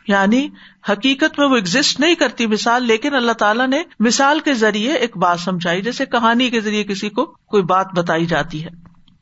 یعنی 0.09 0.49
حقیقت 0.89 1.39
میں 1.39 1.49
وہ 1.49 1.57
ایگزٹ 1.57 2.01
نہیں 2.01 2.15
کرتی 2.15 2.47
مثال، 2.47 2.87
لیکن 2.87 3.15
اللہ 3.15 3.33
تعالیٰ 3.33 3.69
نے 3.69 3.83
مثال 4.01 4.41
کے 4.41 4.55
ذریعے 4.55 4.93
ایک 4.93 5.17
بات 5.17 5.41
سمجھائی، 5.41 5.83
جیسے 5.83 6.07
کہانی 6.07 6.51
کے 6.51 6.61
ذریعے 6.61 6.85
کسی 6.85 7.09
کو 7.09 7.25
کوئی 7.25 7.63
بات 7.63 7.87
بتائی 7.95 8.27
جاتی 8.27 8.65
ہے، 8.65 8.71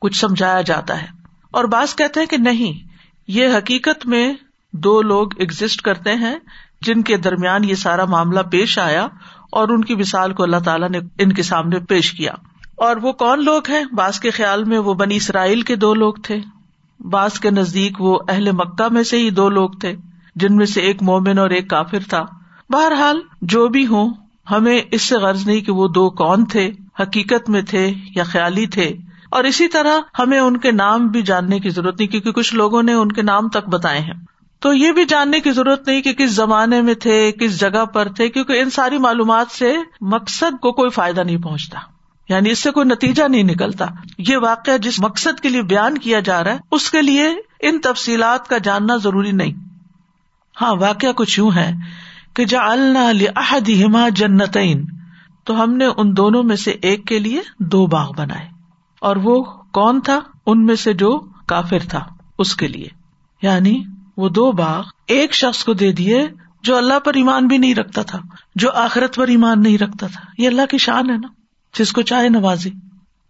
کچھ 0.01 0.15
سمجھایا 0.15 0.61
جاتا 0.61 1.01
ہے۔ 1.01 1.18
اور 1.51 1.63
بعض 1.63 1.95
کہتے 1.95 2.19
ہیں 2.19 2.27
کہ 2.27 2.37
نہیں، 2.37 2.87
یہ 3.27 3.47
حقیقت 3.47 4.05
میں 4.05 4.33
دو 4.73 5.01
لوگ 5.01 5.27
ایگزٹ 5.37 5.81
کرتے 5.81 6.13
ہیں 6.13 6.35
جن 6.81 7.01
کے 7.01 7.17
درمیان 7.17 7.63
یہ 7.63 7.75
سارا 7.75 8.05
معاملہ 8.05 8.39
پیش 8.39 8.79
آیا 8.79 9.07
اور 9.51 9.69
ان 9.69 9.83
کی 9.83 9.95
مثال 9.95 10.33
کو 10.33 10.43
اللہ 10.43 10.59
تعالیٰ 10.65 10.89
نے 10.89 10.99
ان 11.19 11.31
کے 11.31 11.43
سامنے 11.43 11.79
پیش 11.79 12.11
کیا۔ 12.11 12.31
اور 12.75 12.97
وہ 12.97 13.11
کون 13.11 13.43
لوگ 13.43 13.61
ہیں؟ 13.69 13.83
باس 13.95 14.19
کے 14.19 14.29
خیال 14.31 14.63
میں 14.63 14.79
وہ 14.79 14.93
بنی 14.93 15.15
اسرائیل 15.15 15.61
کے 15.61 15.75
دو 15.75 15.93
لوگ 15.93 16.13
تھے۔ 16.23 16.39
باس 16.99 17.39
کے 17.39 17.49
نزدیک 17.49 18.01
وہ 18.01 18.19
اہل 18.29 18.51
مکہ 18.51 18.93
میں 18.93 19.03
سے 19.03 19.17
ہی 19.17 19.29
دو 19.29 19.49
لوگ 19.49 19.69
تھے، 19.69 19.95
جن 20.35 20.55
میں 20.55 20.65
سے 20.65 20.81
ایک 20.81 21.03
مومن 21.03 21.37
اور 21.37 21.49
ایک 21.49 21.69
کافر 21.69 21.99
تھا۔ 22.09 22.25
بہرحال، 22.69 23.21
جو 23.41 23.67
بھی 23.67 23.87
ہوں، 23.87 24.13
ہمیں 24.51 24.81
اس 24.91 25.01
سے 25.01 25.15
غرض 25.15 25.47
نہیں 25.47 25.61
کہ 25.61 25.71
وہ 25.71 25.87
دو 25.87 26.09
کون 26.09 26.45
تھے، 26.45 26.71
حقیقت 26.99 27.49
میں 27.49 27.61
تھے 27.61 27.93
یا 28.15 28.23
خیالی 28.23 28.65
تھے۔ 28.65 28.95
اور 29.29 29.43
اسی 29.43 29.67
طرح 29.67 30.21
ہمیں 30.21 30.39
ان 30.39 30.57
کے 30.57 30.71
نام 30.71 31.07
بھی 31.07 31.21
جاننے 31.21 31.59
کی 31.59 31.69
ضرورت 31.69 31.99
نہیں، 31.99 32.07
کیونکہ 32.07 32.31
کچھ 32.31 32.55
لوگوں 32.55 32.83
نے 32.83 32.93
ان 32.93 33.11
کے 33.11 33.21
نام 33.21 33.49
تک 33.49 33.69
بتائے 33.69 33.99
ہیں۔ 33.99 34.13
تو 34.59 34.73
یہ 34.73 34.91
بھی 34.91 35.05
جاننے 35.05 35.39
کی 35.39 35.51
ضرورت 35.51 35.87
نہیں 35.87 36.01
کہ 36.01 36.13
کس 36.13 36.31
زمانے 36.31 36.81
میں 36.81 36.93
تھے، 36.93 37.31
کس 37.31 37.59
جگہ 37.59 37.85
پر 37.85 38.07
تھے، 38.07 38.29
کیونکہ 38.29 38.61
ان 38.61 38.69
ساری 38.69 38.97
معلومات 38.97 39.47
سے 39.51 39.77
مقصد 40.01 40.59
کو 40.59 40.71
کوئی 40.71 40.89
فائدہ 40.89 41.21
نہیں 41.21 41.37
پہنچتا۔ 41.37 41.79
یعنی 42.29 42.49
اس 42.49 42.59
سے 42.59 42.71
کوئی 42.71 42.85
نتیجہ 42.85 43.23
نہیں 43.23 43.43
نکلتا۔ 43.43 43.85
یہ 44.17 44.37
واقعہ 44.37 44.77
جس 44.77 44.99
مقصد 44.99 45.39
کے 45.39 45.49
لیے 45.49 45.61
بیان 45.61 45.97
کیا 45.97 46.19
جا 46.19 46.43
رہا 46.43 46.51
ہے، 46.51 46.57
اس 46.71 46.91
کے 46.91 47.01
لیے 47.01 47.27
ان 47.59 47.79
تفصیلات 47.79 48.47
کا 48.47 48.57
جاننا 48.57 48.95
ضروری 48.95 49.31
نہیں۔ 49.31 49.53
ہاں 50.61 50.75
واقعہ 50.75 51.11
کچھ 51.11 51.39
یوں 51.39 51.51
ہے 51.55 51.71
کہ 52.33 52.45
جا 52.45 52.61
النا 52.63 54.09
جنتین۔ 54.09 54.85
تو 55.43 55.63
ہم 55.63 55.73
نے 55.73 55.85
ان 55.97 56.17
دونوں 56.17 56.43
میں 56.43 56.55
سے 56.55 56.71
ایک 56.71 57.05
کے 57.05 57.19
لیے 57.19 57.41
دو 57.59 57.87
باغ 57.87 58.11
بنائے۔ 58.17 58.58
اور 59.01 59.15
وہ 59.15 59.43
کون 59.71 60.01
تھا؟ 60.01 60.19
ان 60.45 60.65
میں 60.65 60.75
سے 60.75 60.93
جو 60.93 61.19
کافر 61.45 61.79
تھا، 61.89 62.05
اس 62.37 62.55
کے 62.55 62.67
لیے۔ 62.67 62.87
یعنی 63.41 63.83
وہ 64.17 64.29
دو 64.29 64.51
باغ 64.51 64.83
ایک 65.07 65.33
شخص 65.33 65.63
کو 65.63 65.73
دے 65.73 65.91
دیے 65.91 66.27
جو 66.63 66.77
اللہ 66.77 66.99
پر 66.99 67.13
ایمان 67.13 67.47
بھی 67.47 67.57
نہیں 67.57 67.75
رکھتا 67.75 68.01
تھا، 68.01 68.19
جو 68.55 68.71
آخرت 68.71 69.15
پر 69.15 69.27
ایمان 69.27 69.63
نہیں 69.63 69.77
رکھتا 69.77 70.07
تھا۔ 70.07 70.21
یہ 70.37 70.47
اللہ 70.47 70.65
کی 70.69 70.77
شان 70.77 71.09
ہے 71.09 71.17
نا، 71.17 71.27
جس 71.79 71.91
کو 71.91 72.01
چاہے 72.01 72.29
نوازی۔ 72.29 72.69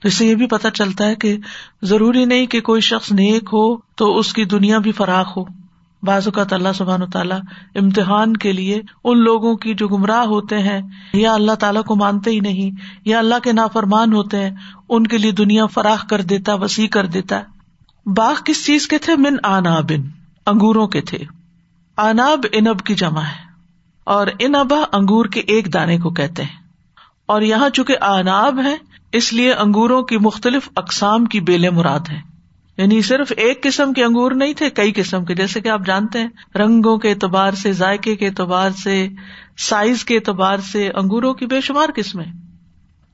تو 0.01 0.07
اس 0.07 0.13
سے 0.13 0.25
یہ 0.25 0.35
بھی 0.35 0.47
پتا 0.47 0.71
چلتا 0.71 1.05
ہے 1.05 1.15
کہ 1.15 1.37
ضروری 1.81 2.25
نہیں 2.25 2.45
کہ 2.45 2.61
کوئی 2.61 2.81
شخص 2.81 3.11
نیک 3.11 3.43
ہو 3.43 3.77
تو 3.77 4.17
اس 4.17 4.33
کی 4.33 4.45
دنیا 4.45 4.77
بھی 4.77 4.91
فراخ 4.91 5.37
ہو۔ 5.37 5.58
بعض 6.03 6.27
اوقات 6.27 6.53
اللہ 6.53 6.69
سبحان 6.75 7.09
تعالیٰ 7.09 7.39
امتحان 7.75 8.37
کے 8.37 8.51
لیے 8.51 8.81
ان 9.03 9.17
لوگوں 9.17 9.55
کی 9.55 9.73
جو 9.73 9.87
گمراہ 9.87 10.19
ہوتے 10.19 10.59
ہیں، 10.59 10.81
یا 11.13 11.33
اللہ 11.33 11.51
تعالیٰ 11.51 11.83
کو 11.83 11.95
مانتے 11.95 12.31
ہی 12.31 12.39
نہیں، 12.39 12.71
یا 13.05 13.19
اللہ 13.19 13.35
کے 13.43 13.51
نافرمان 13.51 14.13
ہوتے 14.13 14.39
ہیں، 14.39 14.51
ان 14.89 15.07
کے 15.07 15.17
لیے 15.17 15.31
دنیا 15.31 15.65
فراخ 15.65 16.07
کر 16.07 16.21
دیتا، 16.21 16.53
وسیع 16.53 16.87
کر 16.87 17.05
دیتا۔ 17.05 17.41
باغ 18.05 18.33
کس 18.45 18.65
چیز 18.65 18.87
کے 18.87 18.97
تھے؟ 18.97 19.15
من 19.15 19.35
آناب 19.43 19.91
انگوروں 20.45 20.87
کے 20.87 21.01
تھے۔ 21.01 21.17
آناب 21.97 22.45
انب 22.51 22.79
کی 22.79 22.95
جمع 22.95 23.21
ہے۔ 23.21 23.49
اور 24.03 24.27
انبا 24.39 24.83
انگور 24.93 25.25
کے 25.25 25.39
ایک 25.39 25.73
دانے 25.73 25.97
کو 25.97 26.09
کہتے 26.09 26.43
ہیں۔ 26.43 26.59
اور 27.25 27.41
یہاں 27.41 27.69
چونکہ 27.69 27.95
آناب 28.01 28.59
ہے 28.59 28.77
اس 29.11 29.33
لیے 29.33 29.53
انگوروں 29.53 30.03
کی 30.03 30.17
مختلف 30.17 30.69
اقسام 30.75 31.25
کی 31.25 31.39
بیلے 31.39 31.69
مراد 31.69 31.99
ہیں۔ 32.09 32.21
یعنی 32.79 33.01
صرف 33.01 33.33
ایک 33.37 33.63
قسم 33.63 33.93
کے 33.93 34.03
انگور 34.03 34.31
نہیں 34.31 34.53
تھے، 34.53 34.69
کئی 34.69 34.91
قسم 34.95 35.25
کے، 35.25 35.35
جیسے 35.35 35.61
کہ 35.61 35.69
آپ 35.69 35.85
جانتے 35.85 36.19
ہیں، 36.19 36.57
رنگوں 36.57 36.97
کے 36.97 37.09
اعتبار 37.09 37.51
سے، 37.51 37.71
ذائقے 37.71 38.15
کے 38.15 38.27
اعتبار 38.27 38.69
سے، 38.69 39.09
سائز 39.57 40.05
کے 40.05 40.15
اعتبار 40.15 40.57
سے، 40.57 40.89
انگوروں 40.95 41.33
کی 41.33 41.45
بے 41.45 41.61
شمار 41.61 41.87
قسمیں۔ 41.95 42.25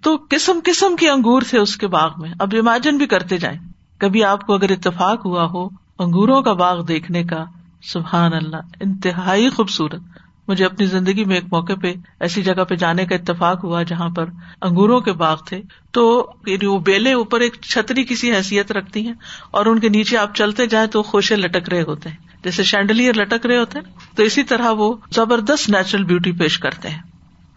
تو 0.02 0.18
قسم 0.30 0.60
قسم 0.64 0.96
کے 0.96 1.10
انگور 1.10 1.42
تھے 1.50 1.60
اس 1.60 1.78
کے 1.78 1.88
باغ 1.88 2.12
میں۔ 2.18 2.34
اب 2.40 2.56
امیجن 2.60 2.98
بھی 2.98 3.06
کرتے 3.06 3.38
جائیں۔ 3.38 3.60
کبھی 3.98 4.24
آپ 4.24 4.42
کو 4.42 4.54
اگر 4.54 4.72
اتفاق 4.72 5.26
ہوا 5.26 5.46
ہو 5.46 5.68
انگوروں 6.00 6.42
کا 6.42 6.54
باغ 6.54 6.86
دیکھنے 6.86 7.24
کا، 7.24 7.46
سبحان 7.84 8.34
اللہ، 8.34 8.58
انتہائی 8.80 9.50
خوبصورت۔ 9.50 10.02
مجھے 10.48 10.66
اپنی 10.66 10.86
زندگی 10.86 11.26
میں 11.26 11.36
ایک 11.36 11.44
موقع 11.52 11.74
پہ، 11.82 11.94
ایسی 12.20 12.44
جگہ 12.44 12.64
پہ 12.64 12.76
جانے 12.76 13.06
کا 13.06 13.16
اتفاق 13.16 13.64
ہوا 13.64 13.84
جہاں 13.84 14.10
پر 14.10 14.26
انگوروں 14.62 15.00
کے 15.00 15.12
باغ 15.12 15.38
تھے۔ 15.46 15.62
تو 15.92 16.32
یعنی 16.48 16.66
وہ 16.66 16.80
بیلے 16.80 17.14
اوپر 17.14 17.40
ایک 17.40 17.58
چھتری 17.62 18.04
کسی 18.04 18.36
حیثیت 18.36 18.72
رکھتی 18.72 19.08
ہیں 19.08 19.14
اور 19.52 19.66
ان 19.66 19.80
کے 19.80 19.90
نیچے 19.90 20.18
آپ 20.18 20.36
چلتے 20.36 20.68
جائیں 20.68 20.88
تو 20.88 21.04
خوشے 21.04 21.36
لٹک 21.36 21.70
رہے 21.70 21.82
ہوتے 21.82 22.10
ہیں۔ 22.10 22.18
جیسے 22.44 22.64
شینڈلیئر 22.64 23.14
لٹک 23.14 23.46
رہے 23.46 23.58
ہوتے 23.58 23.80
ہیں، 23.80 24.16
تو 24.16 24.24
اسی 24.24 24.44
طرح 24.44 24.72
وہ 24.72 24.96
زبردست 25.12 25.70
نیچرل 25.70 26.04
بیوٹی 26.04 26.32
پیش 26.32 26.60
کرتے 26.60 26.90
ہیں۔ 26.90 27.02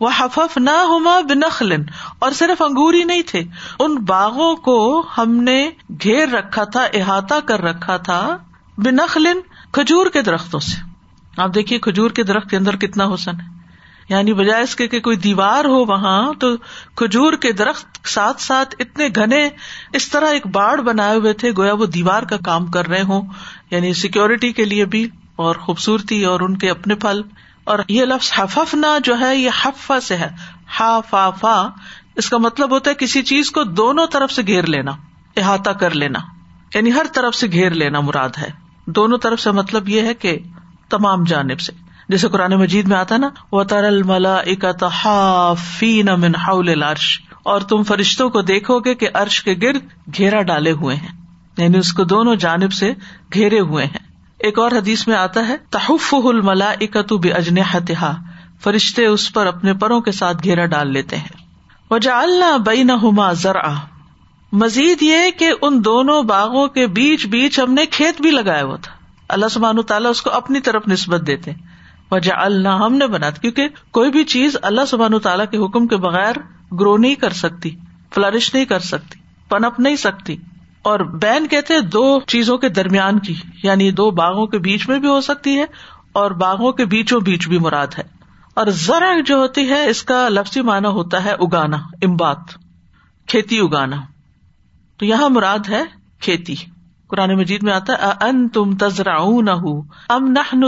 وہ 0.00 0.10
حفف 0.18 0.58
نہ 0.58 0.70
ہوما 0.70 1.20
بنخلن 1.20 1.82
اور 2.18 2.32
صرف 2.32 2.62
انگور 2.62 2.94
ہی 2.94 3.04
نہیں 3.04 3.22
تھے، 3.26 3.42
ان 3.78 3.94
باغوں 3.94 4.56
کو 4.56 5.04
ہم 5.18 5.36
نے 5.36 5.70
گھیر 6.02 6.28
رکھا 6.28 6.64
تھا، 6.64 6.86
احاطہ 6.94 7.34
کر 7.44 7.60
رکھا 7.60 7.96
تھا 7.96 8.38
بنخلن 8.78 9.40
کھجور 9.72 10.06
کے 10.06 10.22
درختوں 10.22 10.60
سے۔ 10.60 10.87
آپ 11.38 11.54
دیکھیے 11.54 11.78
کھجور 11.78 12.10
کے 12.10 12.22
درخت 12.22 12.50
کے 12.50 12.56
اندر 12.56 12.76
کتنا 12.76 13.04
حسن 13.14 13.40
ہے۔ 13.40 13.58
یعنی 14.08 14.32
بجائے 14.32 14.62
اس 14.62 14.76
کے 14.76 14.88
کہ 14.88 15.00
کوئی 15.00 15.16
دیوار 15.16 15.64
ہو 15.64 15.84
وہاں، 15.84 16.32
تو 16.32 16.56
کھجور 16.96 17.32
کے 17.32 17.52
درخت 17.52 18.08
ساتھ 18.08 18.42
ساتھ 18.42 18.74
اتنے 18.78 19.08
گھنے، 19.14 19.48
اس 19.92 20.08
طرح 20.08 20.26
ایک 20.26 20.46
باڑ 20.46 20.80
بنائے 20.80 21.16
ہوئے 21.16 21.32
تھے، 21.32 21.50
گویا 21.56 21.72
وہ 21.72 21.86
دیوار 21.86 22.22
کا 22.22 22.36
کام 22.36 22.66
کر 22.66 22.86
رہے 22.86 23.02
ہوں۔ 23.02 23.22
یعنی 23.70 23.94
سیکورٹی 23.94 24.52
کے 24.52 24.64
لیے 24.64 24.84
بھی، 24.84 25.08
اور 25.36 25.54
خوبصورتی 25.54 26.24
اور 26.24 26.40
ان 26.40 26.58
کے 26.58 26.70
اپنے 26.70 26.94
پھل۔ 26.94 27.22
اور 27.64 27.78
یہ 27.88 28.04
لفظ 28.04 28.32
حففنا 28.36 28.98
جو 29.04 29.20
ہے، 29.20 29.36
یہ 29.36 29.50
حفا 29.64 30.00
سے 30.00 30.16
ہے۔ 30.16 30.28
ہا 30.80 31.00
فا 31.00 31.30
فا 31.30 31.68
اس 32.16 32.30
کا 32.30 32.38
مطلب 32.38 32.70
ہوتا 32.70 32.90
ہے 32.90 32.94
کسی 32.94 33.22
چیز 33.22 33.50
کو 33.50 33.64
دونوں 33.64 34.06
طرف 34.06 34.32
سے 34.32 34.42
گھیر 34.46 34.66
لینا، 34.66 34.90
احاطہ 35.36 35.70
کر 35.70 35.90
لینا۔ 35.90 36.18
یعنی 36.74 36.92
ہر 36.92 37.06
طرف 37.12 37.34
سے 37.34 37.46
گھیر 37.46 37.70
لینا 37.70 38.00
مراد 38.00 38.28
ہے۔ 38.38 38.50
دونوں 38.86 39.18
طرف 39.18 39.40
سے 39.40 39.50
مطلب 39.50 39.88
یہ 39.88 40.00
ہے 40.00 40.14
کہ 40.14 40.38
تمام 40.88 41.24
جانب 41.24 41.60
سے۔ 41.60 41.72
جیسے 42.08 42.28
قرآن 42.28 42.52
مجید 42.52 42.88
میں 42.88 42.96
آتا 42.96 43.16
نا 43.16 43.28
وہ 43.52 43.64
ترل 43.64 44.02
ملا 44.02 44.36
اکتحافین 44.36 46.06
من 46.06 46.34
حول 46.34 46.68
العرش۔ 46.68 47.20
اور 47.42 47.60
تم 47.60 47.82
فرشتوں 47.82 48.30
کو 48.30 48.42
دیکھو 48.42 48.78
گے 48.78 48.94
کہ 48.94 49.08
عرش 49.14 49.42
کے 49.42 49.54
گرد 49.62 49.82
گھیرا 50.16 50.42
ڈالے 50.42 50.72
ہوئے 50.72 50.96
ہیں۔ 50.96 51.08
یعنی 51.58 51.78
اس 51.78 51.92
کو 51.92 52.04
دونوں 52.04 52.34
جانب 52.36 52.72
سے 52.72 52.92
گھیرے 53.34 53.60
ہوئے 53.60 53.84
ہیں۔ 53.84 53.98
ایک 54.38 54.58
اور 54.58 54.72
حدیث 54.72 55.08
میں 55.08 55.16
آتا 55.16 55.48
ہے 55.48 55.56
تحف 55.70 56.14
الملا 56.24 56.70
اکتو 56.80 57.18
بے 57.18 57.30
اجن 57.32 57.56
فرشتے 58.60 59.06
اس 59.06 59.32
پر 59.32 59.46
اپنے 59.46 59.74
پروں 59.74 60.00
کے 60.00 60.12
ساتھ 60.12 60.36
گھیرا 60.44 60.66
ڈال 60.66 60.92
لیتے 60.92 61.16
ہیں۔ 61.16 61.28
وجہ 61.90 62.10
اللہ 62.10 62.58
بئی 62.58 62.82
نہ 62.82 63.32
ذرا 63.32 63.74
مزید 64.52 65.02
یہ 65.02 65.16
کہ 65.38 65.52
ان 65.62 65.84
دونوں 65.84 66.22
باغوں 66.22 66.68
کے 66.68 66.86
بیچ 66.86 67.26
بیچ 67.26 67.58
ہم 67.58 67.74
نے 67.74 67.86
کھیت 67.86 68.20
بھی 68.20 68.30
لگایا 68.30 68.64
ہوا 68.64 68.76
تھا۔ 68.76 68.97
اللہ 69.28 69.48
سبحان 69.50 69.82
تعالیٰ 69.82 70.10
اس 70.10 70.22
کو 70.22 70.30
اپنی 70.30 70.60
طرف 70.60 70.82
نسبت 70.88 71.26
دیتے 71.26 71.52
وجہ 72.10 72.32
اللہ 72.32 72.68
ہم 72.68 72.94
نے 72.94 73.06
بنا 73.06 73.30
کیونکہ 73.30 73.68
کوئی 73.90 74.10
بھی 74.10 74.24
چیز 74.24 74.56
اللہ 74.62 74.80
سبحان 74.88 75.18
تعالیٰ 75.18 75.44
کے 75.50 75.56
حکم 75.56 75.86
کے 75.86 75.96
بغیر 75.96 76.34
گرو 76.72 76.96
نہیں 76.96 77.14
کر 77.14 77.30
سکتی 77.30 77.76
فلرش 78.14 78.54
نہیں 78.54 78.64
کر 78.64 78.78
سکتی، 78.78 79.20
پنپ 79.48 79.80
نہیں 79.80 79.96
سکتی۔ 79.96 80.36
اور 80.82 81.00
بین 81.00 81.48
کہتے 81.48 81.80
دو 81.80 82.20
چیزوں 82.20 82.58
کے 82.58 82.68
درمیان 82.68 83.18
کی 83.18 83.34
یعنی 83.62 83.90
دو 83.90 84.10
باغوں 84.10 84.46
کے 84.46 84.58
بیچ 84.58 84.88
میں 84.88 84.98
بھی 84.98 85.08
ہو 85.08 85.20
سکتی 85.20 85.58
ہے 85.58 85.64
اور 86.12 86.30
باغوں 86.30 86.72
کے 86.72 86.84
بیچوں 86.84 87.20
بیچ 87.20 87.48
بھی 87.48 87.58
مراد 87.58 87.86
ہے۔ 87.98 88.02
اور 88.54 88.66
ذرا 88.66 89.12
جو 89.26 89.36
ہوتی 89.36 89.68
ہے، 89.68 89.90
اس 89.90 90.02
کا 90.02 90.28
لفظی 90.28 90.60
معنی 90.60 90.88
ہوتا 90.88 91.24
ہے 91.24 91.30
اگانا، 91.30 91.76
امبات، 91.76 92.38
کھیتی 93.26 93.58
اگانا۔ 93.58 93.96
تو 94.96 95.04
یہاں 95.04 95.28
مراد 95.28 95.68
ہے 95.68 95.82
کھیتی۔ 96.20 96.54
قرآن 97.08 97.34
مجید 97.34 97.62
میں 97.62 97.72
آتا 97.72 97.92
ہے 97.92 98.24
ان 98.24 98.48
تم 98.48 98.76
تزرا 98.76 99.16
ام 100.08 100.32
نہ 100.32 100.58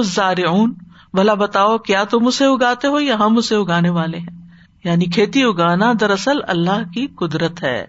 بھلا 1.15 1.35
بتاؤ، 1.35 1.79
کیا 1.79 2.05
تم 2.05 2.27
اسے 2.27 2.45
اگاتے 2.45 2.89
ہو 2.89 3.01
یا 3.01 3.15
ہم 3.15 3.37
اسے 3.37 3.57
اگانے 3.57 3.89
والے 3.89 4.19
ہیں؟ 4.19 4.49
یعنی 4.85 5.05
کھیتی 5.05 5.43
اگانا 5.43 5.93
دراصل 6.01 6.39
اللہ 6.49 6.93
کی 6.95 7.07
قدرت 7.07 7.63
ہے۔ 7.63 7.87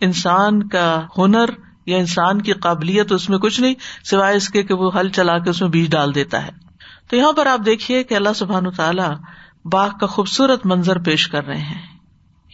انسان 0.00 0.68
کا 0.68 1.06
ہنر 1.18 1.44
یا 1.86 1.98
انسان 1.98 2.42
کی 2.42 2.52
قابلیت 2.52 3.12
اس 3.12 3.30
میں 3.30 3.38
کچھ 3.38 3.60
نہیں، 3.60 3.74
سوائے 4.04 4.36
اس 4.36 4.48
کے 4.48 4.62
کہ 4.62 4.74
وہ 4.74 4.98
ہل 4.98 5.08
چلا 5.08 5.38
کے 5.38 5.50
اس 5.50 5.60
میں 5.60 5.68
بیج 5.68 5.90
ڈال 5.90 6.14
دیتا 6.14 6.46
ہے۔ 6.46 6.50
تو 7.10 7.16
یہاں 7.16 7.32
پر 7.32 7.46
آپ 7.46 7.60
دیکھیے 7.66 8.02
کہ 8.02 8.14
اللہ 8.14 8.32
سبحان 8.36 8.70
تعالیٰ 8.70 9.12
باغ 9.64 9.90
کا 10.00 10.06
خوبصورت 10.06 10.66
منظر 10.66 10.98
پیش 10.98 11.28
کر 11.28 11.46
رہے 11.46 11.60
ہیں۔ 11.60 11.82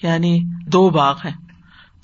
یعنی 0.02 0.40
دو 0.66 0.90
باغ 0.90 1.16
ہیں۔ 1.24 1.36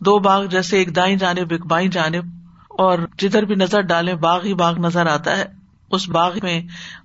دو 0.00 0.18
باغ 0.18 0.44
جیسے 0.44 0.76
ایک 0.76 0.97
دائیں 0.97 1.16
جانب، 1.16 1.47
ایک 1.50 1.66
بائیں 1.66 1.88
جانب۔ 1.88 2.43
اور 2.78 2.99
جدھر 3.19 3.43
بھی 3.43 3.54
نظر 3.54 3.81
ڈالے 3.81 4.14
باغ 4.14 4.45
ہی 4.45 4.54
باغ 4.54 4.78
نظر 4.78 5.07
آتا 5.07 5.37
ہے۔ 5.37 5.45
اس 5.90 6.09
باغ 6.09 6.33
میں 6.43 6.62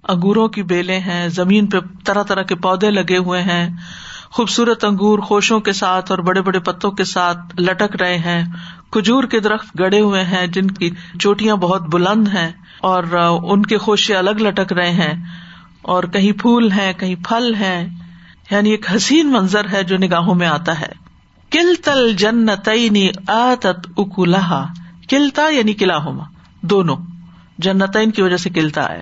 انگوروں 0.08 0.48
کی 0.48 0.64
بیلیں 0.64 1.00
ہیں، 1.00 1.30
زمین 1.30 1.68
پہ 1.68 1.78
طرح 2.06 2.24
طرح 2.24 2.42
کے 2.42 2.56
پودے 2.56 2.92
لگے 2.92 3.18
ہوئے 3.18 3.42
ہیں۔ 3.42 3.70
خوبصورت 4.32 4.86
انگور 4.86 5.20
خوشوں 5.20 5.60
کے 5.60 5.72
ساتھ 5.72 6.12
اور 6.12 6.20
بڑے 6.20 6.42
بڑے 6.42 6.60
پتوں 6.60 6.92
کے 6.92 7.04
ساتھ 7.04 7.62
لٹک 7.62 7.96
رہے 7.96 8.18
ہیں۔ 8.18 8.46
کھجور 8.92 9.24
کے 9.24 9.40
درخت 9.40 9.80
گڑے 9.80 10.00
ہوئے 10.00 10.24
ہیں، 10.24 10.48
جن 10.48 10.68
کی 10.68 10.90
چوٹیاں 11.20 11.56
بہت 11.56 11.82
بلند 11.82 12.28
ہیں 12.28 12.52
اور 12.80 13.04
ان 13.44 13.66
کے 13.66 13.78
خوشے 13.78 14.16
الگ 14.16 14.30
لٹک 14.30 14.74
رہے 14.74 14.92
ہیں۔ 14.92 15.26
اور 15.82 16.04
کہیں 16.04 16.32
پھول 16.32 16.72
ہیں، 16.72 16.94
کہیں 16.94 17.16
پھل 17.16 17.56
ہیں۔ 17.56 17.90
یعنی 18.52 18.72
ایک 18.72 18.96
حسین 18.96 19.32
منظر 19.32 19.70
ہے 19.74 19.84
جو 19.84 19.98
نگاہوں 19.98 20.36
میں 20.36 20.48
آتا 20.48 20.82
ہے۔ 20.82 20.92
کل 21.52 21.76
تل 21.86 22.14
جنت 22.14 22.70
آتت 23.28 23.88
اکولہ 23.98 24.66
کلتا 25.10 25.50
یعنی 25.50 25.74
کلا 25.74 25.98
ہوما 25.98 26.24
دونوں، 26.62 26.98
جنتین 27.58 28.12
کی 28.12 28.22
وجہ 28.22 28.38
سے 28.38 28.50
کلتا 28.50 28.90
ہے۔ 28.90 29.02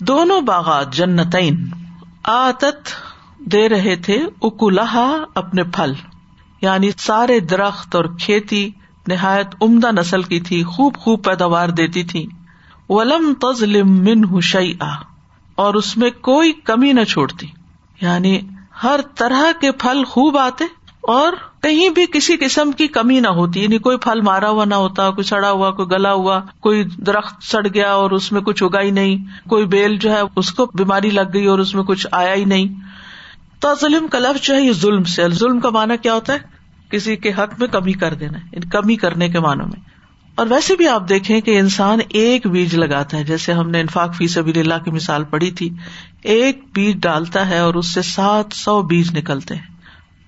دونوں 0.00 0.40
باغات 0.40 0.92
جنتین، 0.92 1.68
آتت 2.22 2.88
دے 3.38 3.68
رہے 3.68 3.96
تھے 3.96 4.26
اکولہ 4.42 5.22
اپنے 5.34 5.64
پھل 5.64 5.92
یعنی 6.62 6.90
سارے 6.98 7.40
درخت 7.40 7.96
اور 7.96 8.04
کھیتی 8.20 8.70
نہایت 9.08 9.54
عمدہ 9.62 9.90
نسل 9.92 10.22
کی 10.22 10.40
تھی، 10.40 10.62
خوب 10.62 10.96
خوب 10.96 11.24
پیداوار 11.24 11.68
دیتی 11.68 12.04
تھی۔ 12.04 12.26
ولم 12.88 13.34
تزلم 13.40 13.92
من 13.92 14.36
حشی 14.36 14.74
اور 15.54 15.74
اس 15.74 15.96
میں 15.96 16.10
کوئی 16.10 16.52
کمی 16.52 16.92
نہ 16.92 17.04
چھوڑتی۔ 17.04 17.46
یعنی 18.00 18.40
ہر 18.82 19.00
طرح 19.14 19.42
کے 19.60 19.72
پھل 19.72 20.04
خوب 20.04 20.38
آتے 20.38 20.64
اور 21.08 21.32
کہیں 21.62 21.88
بھی 21.88 22.06
کسی 22.12 22.36
قسم 22.36 22.72
کی 22.72 22.86
کمی 22.86 23.20
نہ 23.20 23.28
ہوتی 23.28 23.62
یعنی 23.62 23.78
کوئی 23.78 23.96
پھل 23.96 24.20
مارا 24.20 24.48
ہوا 24.48 24.64
نہ 24.64 24.74
ہوتا، 24.74 25.10
کوئی 25.10 25.24
سڑا 25.24 25.50
ہوا، 25.50 25.70
کوئی 25.70 25.88
گلا 25.90 26.12
ہوا، 26.12 26.40
کوئی 26.60 26.84
درخت 26.84 27.42
سڑ 27.42 27.66
گیا 27.74 27.92
اور 27.92 28.10
اس 28.10 28.32
میں 28.32 28.40
کچھ 28.40 28.62
اگا 28.62 28.80
ہی 28.80 28.90
نہیں، 28.90 29.24
کوئی 29.48 29.66
بیل 29.66 29.96
جو 29.96 30.12
ہے 30.12 30.20
اس 30.36 30.52
کو 30.52 30.66
بیماری 30.74 31.10
لگ 31.10 31.20
گئی 31.34 31.46
اور 31.46 31.58
اس 31.58 31.74
میں 31.74 31.82
کچھ 31.82 32.06
آیا 32.12 32.34
ہی 32.34 32.44
نہیں۔ 32.44 32.68
تو 33.60 33.68
ظلم 33.80 34.08
کا 34.08 34.18
لفظ 34.18 34.46
جو 34.46 34.54
ہے، 34.54 34.60
یہ 34.60 34.72
ظلم 34.72 35.04
سے۔ 35.04 35.28
ظلم 35.28 35.60
کا 35.60 35.70
مانا 35.70 35.96
کیا 35.96 36.14
ہوتا 36.14 36.32
ہے؟ 36.32 36.38
کسی 36.90 37.16
کے 37.16 37.32
حق 37.32 37.58
میں 37.58 37.68
کمی 37.68 37.92
کر 37.92 38.14
دینا 38.14 38.38
کمی 38.70 38.96
کرنے 38.96 39.28
کے 39.28 39.40
معنوں 39.40 39.66
میں۔ 39.66 39.80
اور 40.34 40.46
ویسے 40.50 40.76
بھی 40.76 40.88
آپ 40.88 41.08
دیکھیں 41.08 41.40
کہ 41.40 41.58
انسان 41.58 41.98
ایک 42.08 42.46
بیج 42.46 42.74
لگاتا 42.74 43.16
ہے، 43.16 43.24
جیسے 43.24 43.52
ہم 43.52 43.70
نے 43.70 43.80
انفاق 43.80 44.14
فی 44.14 44.26
سبھی 44.26 44.60
اللہ 44.60 44.84
کی 44.84 44.90
مثال 44.90 45.24
پڑھی 45.24 45.50
تھی۔ 45.50 45.70
ایک 46.22 46.64
بیج 46.74 46.96
ڈالتا 47.00 47.48
ہے 47.48 47.58
اور 47.58 47.74
اس 47.74 47.94
سے 47.94 48.02
سات 48.02 48.46
سو 48.52 48.82
بیج 48.82 49.18
نکلتے 49.18 49.54
ہیں۔ 49.54 49.73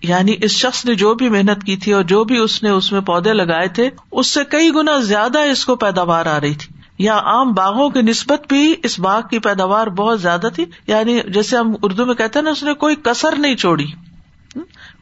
یعنی 0.09 0.33
اس 0.42 0.51
شخص 0.51 0.85
نے 0.85 0.95
جو 0.95 1.14
بھی 1.14 1.29
محنت 1.29 1.64
کی 1.64 1.77
تھی 1.77 1.92
اور 1.92 2.03
جو 2.03 2.25
بھی 2.25 2.37
اس 2.37 2.62
نے 2.62 2.69
اس 2.69 2.92
میں 2.92 3.01
پودے 3.01 3.33
لگائے 3.33 3.69
تھے، 3.69 3.90
اس 4.12 4.27
سے 4.27 4.40
کئی 4.45 4.71
گنا 4.71 4.97
زیادہ 4.97 5.38
اس 5.38 5.64
کو 5.64 5.77
پیداوار 5.77 6.27
آ 6.27 6.40
رہی 6.40 6.55
تھی۔ 6.55 6.77
یا 6.99 7.16
عام 7.16 7.53
باغوں 7.53 7.90
کی 7.90 8.03
نسبت 8.03 8.42
بھی 8.49 8.75
اس 8.83 9.01
باغ 9.01 9.21
کی 9.31 9.38
پیداوار 9.38 9.87
بہت 9.87 10.21
زیادہ 10.21 10.49
تھی۔ 10.55 10.64
یعنی 10.87 11.21
جیسے 11.29 11.57
ہم 11.57 11.73
اردو 11.83 12.07
میں 12.07 12.14
کہتے 12.14 12.38
ہیں 12.38 12.45
نا، 12.45 12.51
اس 12.51 12.62
نے 12.62 12.75
کوئی 12.75 12.97
کسر 13.03 13.35
نہیں 13.38 13.57
چھوڑی۔ 13.57 13.87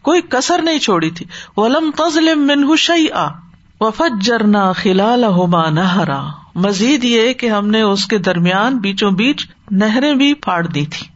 کوئی 0.03 0.21
کسر 0.29 0.63
نہیں 0.63 0.79
چھوڑی 0.79 1.11
تھی۔ 1.11 1.27
ولم 1.57 1.91
تزلم 1.97 2.47
منہ 2.47 2.77
شعی 2.77 3.11
آ 3.11 3.29
وفجرنا 3.81 4.73
خلال 4.73 5.25
ہوما 5.25 5.71
نہرا 5.71 6.27
مزید 6.55 7.05
یہ 7.05 7.33
کہ 7.33 7.49
ہم 7.49 7.69
نے 7.69 7.81
اس 7.81 8.07
کے 8.07 8.19
درمیان 8.19 8.79
بیچوں 8.79 9.11
بیچ 9.11 9.47
نہریں 9.71 10.15
بھی 10.15 10.35
پھاڑ 10.35 10.67
دی 10.67 10.87
تھی۔ 10.87 11.07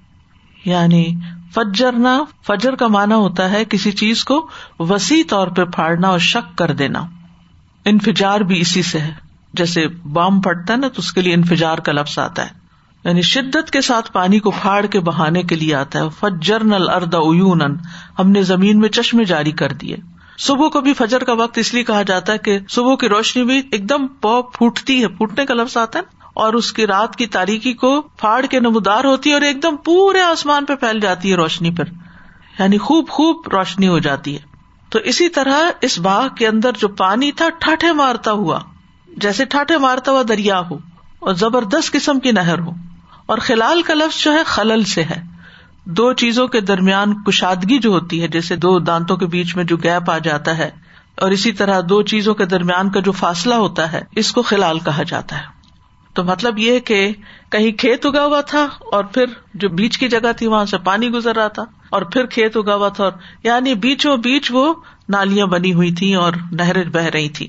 یعنی 0.71 1.15
فجرنا 1.55 2.25
فجر 2.47 2.75
کا 2.75 2.87
مانا 2.87 3.17
ہوتا 3.17 3.51
ہے 3.51 3.65
کسی 3.65 3.91
چیز 3.91 4.25
کو 4.25 4.49
وسیع 4.79 5.23
طور 5.29 5.49
پہ 5.49 5.65
پھاڑنا 5.65 6.09
اور 6.09 6.19
شک 6.19 6.59
کر 6.59 6.73
دینا۔ 6.73 7.05
انفجار 7.85 8.41
بھی 8.41 8.61
اسی 8.61 8.83
سے 8.83 8.99
ہے۔ 8.99 9.15
جیسے 9.55 9.89
بام 9.89 10.41
پھٹتا 10.41 10.73
ہے 10.73 10.79
نا، 10.79 10.89
تو 10.89 10.95
اس 10.99 11.13
کے 11.13 11.23
لیے 11.23 11.35
انفجار 11.35 11.79
کا 11.79 11.93
لفظ 11.93 12.19
آتا 12.19 12.43
ہے۔ 12.43 12.51
یعنی 13.05 13.23
شدت 13.23 13.71
کے 13.71 13.81
ساتھ 13.81 14.13
پانی 14.13 14.39
کو 14.39 14.51
پھاڑ 14.51 14.87
کے 14.87 15.01
بہانے 15.01 15.43
کے 15.43 15.55
لیے 15.55 15.75
آتا 15.75 15.99
ہے۔ 15.99 16.05
فجر 16.21 16.65
نل 16.65 16.89
ارد 16.89 17.15
اون 17.15 17.63
ہم 18.19 18.31
نے 18.31 18.43
زمین 18.43 18.81
میں 18.81 18.89
چشمے 18.89 19.25
جاری 19.25 19.53
کر 19.53 19.73
دیے۔ 19.73 19.97
صبح 20.39 20.69
کو 20.69 20.81
بھی 20.81 20.95
فجر 20.95 21.25
کا 21.25 21.33
وقت 21.33 21.59
اس 21.59 21.75
لیے 21.75 21.85
کہا 21.85 22.03
جاتا 22.03 22.33
ہے 22.33 22.39
کہ 22.39 22.59
صبح 22.69 22.95
کی 22.97 23.09
روشنی 23.09 23.45
بھی 23.45 23.63
ایک 23.71 23.89
دم 23.89 24.07
پو 24.07 24.43
پھوٹتی 24.43 25.03
ہے۔ 25.03 25.09
پھوٹنے 25.09 25.47
کا 25.47 25.55
لفظ 25.55 25.77
آتا 25.77 25.99
ہے 25.99 26.18
اور 26.39 26.53
اس 26.53 26.73
کی 26.73 26.87
رات 26.87 27.17
کی 27.17 27.27
تاریخی 27.27 27.73
کو 27.73 28.01
پھاڑ 28.01 28.47
کے 28.47 28.61
نمودار 28.61 29.05
ہوتی 29.05 29.31
ہے 29.31 29.35
اور 29.35 29.43
ایک 29.43 29.63
دم 29.63 29.77
پورے 29.77 30.21
آسمان 30.21 30.65
پہ 30.65 30.75
پھیل 30.75 31.01
جاتی 31.01 31.31
ہے 31.31 31.37
روشنی 31.37 31.71
پر۔ 31.71 31.85
یعنی 32.59 32.79
خوب 32.79 33.09
خوب 33.09 33.37
روشنی 33.53 33.89
ہو 33.89 33.99
جاتی 33.99 34.35
ہے۔ 34.35 34.41
تو 34.89 34.99
اسی 34.99 35.29
طرح 35.29 35.71
اس 35.81 35.99
باغ 35.99 36.29
کے 36.39 36.47
اندر 36.47 36.71
جو 36.79 36.89
پانی 36.89 37.33
تھا 37.33 37.49
ٹھاٹے 37.49 37.93
مارتا 37.93 38.33
ہوا، 38.33 38.61
جیسے 39.17 39.45
ٹھاٹے 39.45 39.79
مارتا 39.79 40.13
ہوا 40.13 40.23
دریا 40.29 40.61
ہو 40.71 40.79
اور 41.19 41.35
زبردست 41.35 41.93
قسم 41.93 42.21
کی 42.21 42.33
نہر 42.33 42.59
ہو۔ 42.59 42.71
اور 43.27 43.39
خلال 43.39 43.83
کا 43.83 43.95
لفظ 43.95 44.25
جو 44.25 44.33
ہے، 44.33 44.43
خلل 44.45 44.85
سے 44.85 45.03
ہے۔ 45.03 45.23
دو 45.85 46.13
چیزوں 46.13 46.49
کے 46.49 46.61
درمیان 46.61 47.23
کشادگی 47.23 47.79
جو 47.79 47.91
ہوتی 47.91 48.23
ہے، 48.23 48.29
جیسے 48.29 48.57
دو 48.57 48.79
دانتوں 48.79 49.17
کے 49.17 49.27
بیچ 49.27 49.57
میں 49.57 49.65
جو 49.65 49.77
گیپ 49.77 50.11
آ 50.11 50.19
جاتا 50.19 50.59
ہے 50.59 50.71
اور 51.17 51.31
اسی 51.31 51.53
طرح 51.53 51.81
دو 51.89 52.03
چیزوں 52.03 52.35
کے 52.35 52.45
درمیان 52.45 52.91
کا 52.91 53.01
جو 53.01 53.13
فاصلہ 53.13 53.55
ہوتا 53.55 53.93
ہے، 53.93 54.01
اس 54.13 54.33
کو 54.33 54.43
خلال 54.43 54.79
کہا 54.79 55.03
جاتا 55.03 55.39
ہے۔ 55.39 55.58
تو 56.19 56.25
مطلب 56.25 56.59
یہ 56.59 56.79
کہ 56.81 57.13
کہیں 57.51 57.73
کھیت 57.73 58.07
اگا 58.07 58.25
ہوا 58.25 58.41
تھا 58.41 58.69
اور 58.93 59.05
پھر 59.05 59.25
جو 59.55 59.69
بیچ 59.69 59.99
کی 59.99 60.09
جگہ 60.09 60.33
تھی 60.37 60.47
وہاں 60.47 60.65
سے 60.65 60.79
پانی 60.79 61.09
گزر 61.09 61.37
رہا 61.37 61.49
تھا 61.49 61.65
اور 61.91 62.03
پھر 62.03 62.27
کھیت 62.27 62.57
اگا 62.57 62.75
ہوا 62.75 62.89
تھا 62.89 63.05
اور 63.05 63.13
یعنی 63.43 63.75
بیچوں 63.75 64.17
بیچ 64.17 64.51
وہ 64.51 64.75
نالیاں 65.09 65.47
بنی 65.47 65.73
ہوئی 65.73 65.95
تھی 65.95 66.15
اور 66.15 66.33
نہریں 66.53 66.85
بہ 66.85 67.01
رہی 67.01 67.29
تھی 67.29 67.49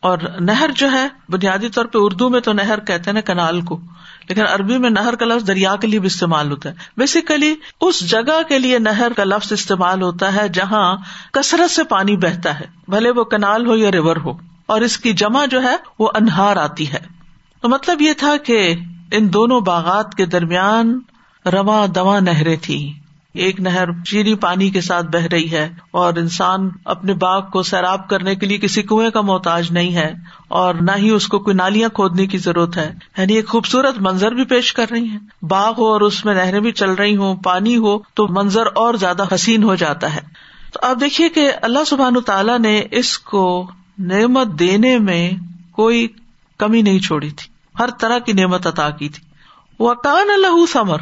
اور 0.00 0.18
نہر 0.40 0.70
جو 0.76 0.92
ہے، 0.92 1.08
بنیادی 1.28 1.68
طور 1.68 1.84
پہ 1.84 1.98
اردو 2.00 2.28
میں 2.28 2.40
تو 2.40 2.52
نہر 2.52 2.80
کہتے 2.80 3.02
ہیں 3.06 3.12
نا 3.12 3.20
کنال 3.20 3.60
کو، 3.60 3.80
لیکن 4.28 4.42
عربی 4.42 4.78
میں 4.78 4.90
نہر 4.90 5.14
کا 5.14 5.26
لفظ 5.26 5.46
دریا 5.46 5.76
کے 5.76 5.86
لیے 5.86 6.00
بھی 6.00 6.06
استعمال 6.06 6.50
ہوتا 6.50 6.68
ہے۔ 6.68 6.74
بیسیکلی 6.96 7.54
اس 7.80 8.10
جگہ 8.10 8.42
کے 8.48 8.58
لیے 8.58 8.78
نہر 8.78 9.12
کا 9.16 9.24
لفظ 9.24 9.52
استعمال 9.52 10.02
ہوتا 10.02 10.34
ہے 10.34 10.48
جہاں 10.48 10.96
کثرت 11.32 11.70
سے 11.70 11.84
پانی 11.84 12.16
بہتا 12.16 12.60
ہے، 12.60 12.66
بھلے 12.88 13.10
وہ 13.10 13.24
کنال 13.24 13.66
ہو 13.66 13.76
یا 13.76 13.92
ریور 13.92 14.16
ہو۔ 14.16 14.52
اور 14.66 14.80
اس 14.80 14.98
کی 14.98 15.12
جمع 15.12 15.44
جو 15.44 15.62
ہے، 15.62 15.76
وہ 15.98 16.10
انہار 16.14 16.56
آتی 16.56 16.92
ہے۔ 16.92 17.11
تو 17.62 17.68
مطلب 17.68 18.02
یہ 18.02 18.12
تھا 18.12 18.36
کہ 18.36 18.74
ان 19.12 19.32
دونوں 19.32 19.60
باغات 19.60 20.14
کے 20.14 20.26
درمیان 20.26 21.00
رواں 21.52 21.86
دواں 21.86 22.20
نہریں 22.20 22.56
تھی 22.62 22.92
ایک 23.32 23.60
نہر 23.60 24.02
چیری 24.02 24.34
پانی 24.34 24.70
کے 24.70 24.80
ساتھ 24.80 25.06
بہ 25.06 25.26
رہی 25.32 25.50
ہے 25.50 25.70
اور 25.90 26.14
انسان 26.14 26.68
اپنے 26.84 27.14
باغ 27.14 27.50
کو 27.50 27.62
سیراب 27.62 28.08
کرنے 28.08 28.34
کے 28.34 28.46
لیے 28.46 28.58
کسی 28.58 28.82
کنویں 28.82 29.10
کا 29.10 29.20
محتاج 29.20 29.72
نہیں 29.72 29.94
ہے 29.94 30.12
اور 30.48 30.74
نہ 30.74 30.90
ہی 30.96 31.10
اس 31.10 31.26
کو 31.26 31.38
کوئی 31.38 31.56
نالیاں 31.56 31.88
کھودنے 31.88 32.26
کی 32.26 32.38
ضرورت 32.38 32.76
ہے۔ 32.76 32.94
یعنی 33.18 33.34
ایک 33.34 33.48
خوبصورت 33.48 33.94
منظر 34.00 34.32
بھی 34.32 34.44
پیش 34.44 34.72
کر 34.72 34.86
رہی 34.90 35.10
ہے 35.10 35.46
باغ 35.46 35.74
ہو 35.78 35.86
اور 35.86 36.00
اس 36.00 36.24
میں 36.24 36.34
نہریں 36.34 36.60
بھی 36.60 36.72
چل 36.72 36.90
رہی 36.90 37.16
ہوں، 37.16 37.36
پانی 37.36 37.76
ہو 37.76 37.98
تو 37.98 38.28
منظر 38.28 38.66
اور 38.74 38.94
زیادہ 38.94 39.34
حسین 39.34 39.62
ہو 39.62 39.74
جاتا 39.74 40.14
ہے۔ 40.14 40.20
تو 40.72 40.80
آپ 40.82 40.96
دیکھیے 41.00 41.28
کہ 41.28 41.52
اللہ 41.62 41.84
سبحان 41.86 42.14
تعالیٰ 42.26 42.58
نے 42.58 42.82
اس 42.90 43.18
کو 43.18 43.70
نعمت 43.98 44.46
دینے 44.46 44.98
میں 44.98 45.30
کوئی 45.72 46.08
کمی 46.58 46.82
نہیں 46.82 46.98
چھوڑی 46.98 47.30
تھی۔ 47.30 47.51
ہر 47.78 47.90
طرح 47.90 48.18
کی 48.18 48.32
نعمت 48.32 48.66
عطا 48.66 48.90
کی 48.90 49.08
تھی۔ 49.08 49.24
وہ 49.78 49.94
کان 49.94 50.66
سمر 50.66 50.98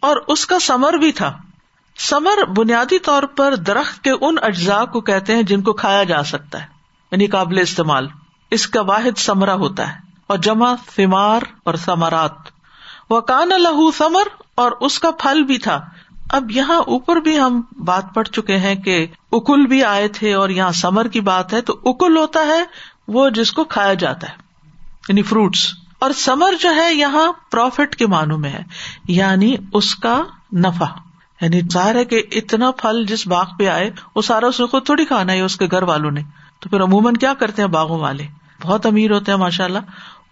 اور 0.00 0.16
اس 0.28 0.46
کا 0.46 0.58
سمر 0.58 0.92
بھی 0.92 1.12
تھا۔ 1.12 1.36
سمر 1.96 2.44
بنیادی 2.56 2.98
طور 2.98 3.22
پر 3.22 3.54
درخت 3.54 4.04
کے 4.04 4.10
ان 4.10 4.36
اجزاء 4.42 4.84
کو 4.84 5.00
کہتے 5.00 5.34
ہیں 5.34 5.42
جن 5.42 5.62
کو 5.62 5.72
کھایا 5.72 6.04
جا 6.04 6.22
سکتا 6.22 6.60
ہے 6.60 6.66
یعنی 7.12 7.26
قابل 7.26 7.58
استعمال۔ 7.58 8.08
اس 8.50 8.66
کا 8.66 8.80
واحد 8.80 9.18
سمرا 9.18 9.54
ہوتا 9.54 9.92
ہے 9.92 9.98
اور 10.26 10.38
جمع 10.38 10.74
فمار 10.96 11.40
اور 11.64 11.74
سمرات 11.74 12.32
وہ 13.10 13.20
کان 13.20 13.48
لہو 13.48 13.90
سمر 13.90 14.28
اور 14.54 14.72
اس 14.80 14.98
کا 14.98 15.10
پھل 15.10 15.42
بھی 15.44 15.58
تھا۔ 15.58 15.80
اب 16.30 16.50
یہاں 16.50 16.76
اوپر 16.76 17.16
بھی 17.16 17.38
ہم 17.38 17.60
بات 17.84 18.04
پڑھ 18.14 18.28
چکے 18.28 18.56
ہیں 18.56 18.74
کہ 18.74 19.06
اکل 19.32 19.66
بھی 19.66 19.84
آئے 19.84 20.08
تھے 20.08 20.34
اور 20.34 20.48
یہاں 20.48 20.72
سمر 20.72 21.08
کی 21.08 21.20
بات 21.20 21.52
ہے، 21.52 21.60
تو 21.60 21.80
اکل 21.84 22.16
ہوتا 22.16 22.40
ہے 22.40 22.64
وہ 23.08 23.30
جس 23.30 23.52
کو 23.52 23.64
کھایا 23.64 23.94
جاتا 23.94 24.28
ہے 24.28 24.34
یعنی 25.08 25.22
فروٹس 25.22 25.72
اور 26.02 26.10
سمر 26.10 26.52
جو 26.60 26.74
ہے 26.74 26.94
یہاں 26.94 27.32
پروفٹ 27.50 27.96
کے 27.96 28.06
معنوں 28.06 28.38
میں 28.38 28.50
ہے 28.50 28.62
یعنی 29.08 29.56
اس 29.72 29.94
کا 29.94 30.22
نفع۔ 30.52 30.84
یعنی 31.40 31.60
ظاہر 31.72 31.94
ہے 31.94 32.04
کہ 32.04 32.22
اتنا 32.32 32.70
پھل 32.70 33.04
جس 33.08 33.26
باغ 33.26 33.44
پہ 33.58 33.68
آئے، 33.68 33.90
وہ 34.16 34.22
سارا 34.22 34.46
اس 34.46 34.60
نے 34.60 34.66
خود 34.66 34.86
تھوڑی 34.86 35.04
کھانا 35.04 35.32
ہے 35.32 35.40
اس 35.40 35.56
کے 35.56 35.66
گھر 35.70 35.82
والوں 35.82 36.10
نے۔ 36.10 36.22
تو 36.60 36.68
پھر 36.68 36.82
عموماً 36.82 37.14
کیا 37.14 37.34
کرتے 37.34 37.62
ہیں 37.62 37.68
باغوں 37.68 37.98
والے؟ 37.98 38.26
بہت 38.62 38.86
امیر 38.86 39.10
ہوتے 39.10 39.32
ہیں 39.32 39.38
ماشاء 39.38 39.64
اللہ 39.64 39.78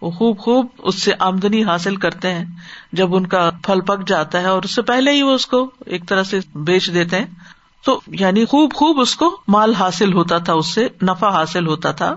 وہ 0.01 0.11
خوب 0.11 0.39
خوب 0.39 0.67
اس 0.77 1.03
سے 1.03 1.11
آمدنی 1.19 1.63
حاصل 1.63 1.95
کرتے 1.95 2.33
ہیں۔ 2.33 2.45
جب 2.93 3.15
ان 3.15 3.27
کا 3.27 3.49
پھل 3.63 3.81
پک 3.81 4.07
جاتا 4.07 4.39
ہے 4.39 4.45
اور 4.45 4.63
اس 4.63 4.75
سے 4.75 4.81
پہلے 4.81 5.11
ہی 5.11 5.21
وہ 5.21 5.31
اس 5.31 5.45
کو 5.45 5.71
ایک 5.85 6.07
طرح 6.07 6.23
سے 6.23 6.39
بیچ 6.55 6.93
دیتے 6.93 7.19
ہیں۔ 7.19 7.25
تو 7.85 8.01
یعنی 8.07 8.45
خوب 8.45 8.73
خوب 8.73 8.99
اس 8.99 9.15
کو 9.15 9.41
مال 9.47 9.73
حاصل 9.73 10.13
ہوتا 10.13 10.37
تھا، 10.37 10.53
اس 10.53 10.73
سے 10.73 10.87
نفع 11.01 11.29
حاصل 11.29 11.67
ہوتا 11.67 11.91
تھا۔ 11.91 12.15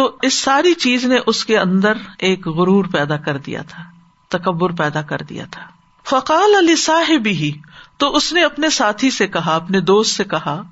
تو 0.00 0.16
اس 0.22 0.34
ساری 0.34 0.74
چیز 0.74 1.04
نے 1.04 1.18
اس 1.26 1.44
کے 1.44 1.58
اندر 1.58 1.92
ایک 2.18 2.46
غرور 2.46 2.84
پیدا 2.84 3.16
کر 3.16 3.36
دیا 3.36 3.62
تھا، 3.62 3.82
تکبر 4.28 4.70
پیدا 4.70 5.02
کر 5.02 5.18
دیا 5.18 5.44
تھا۔ 5.50 5.62
فقال 6.06 6.54
علی 6.58 6.76
صاحب 6.76 7.26
ہی 7.26 7.52
تو 7.98 8.16
اس 8.16 8.32
نے 8.32 8.44
اپنے 8.44 8.70
ساتھی 8.70 9.10
سے 9.10 9.26
کہا، 9.26 9.56
اپنے 9.56 9.80
دوست 9.80 10.16
سے 10.16 10.24
کہا، 10.24 10.62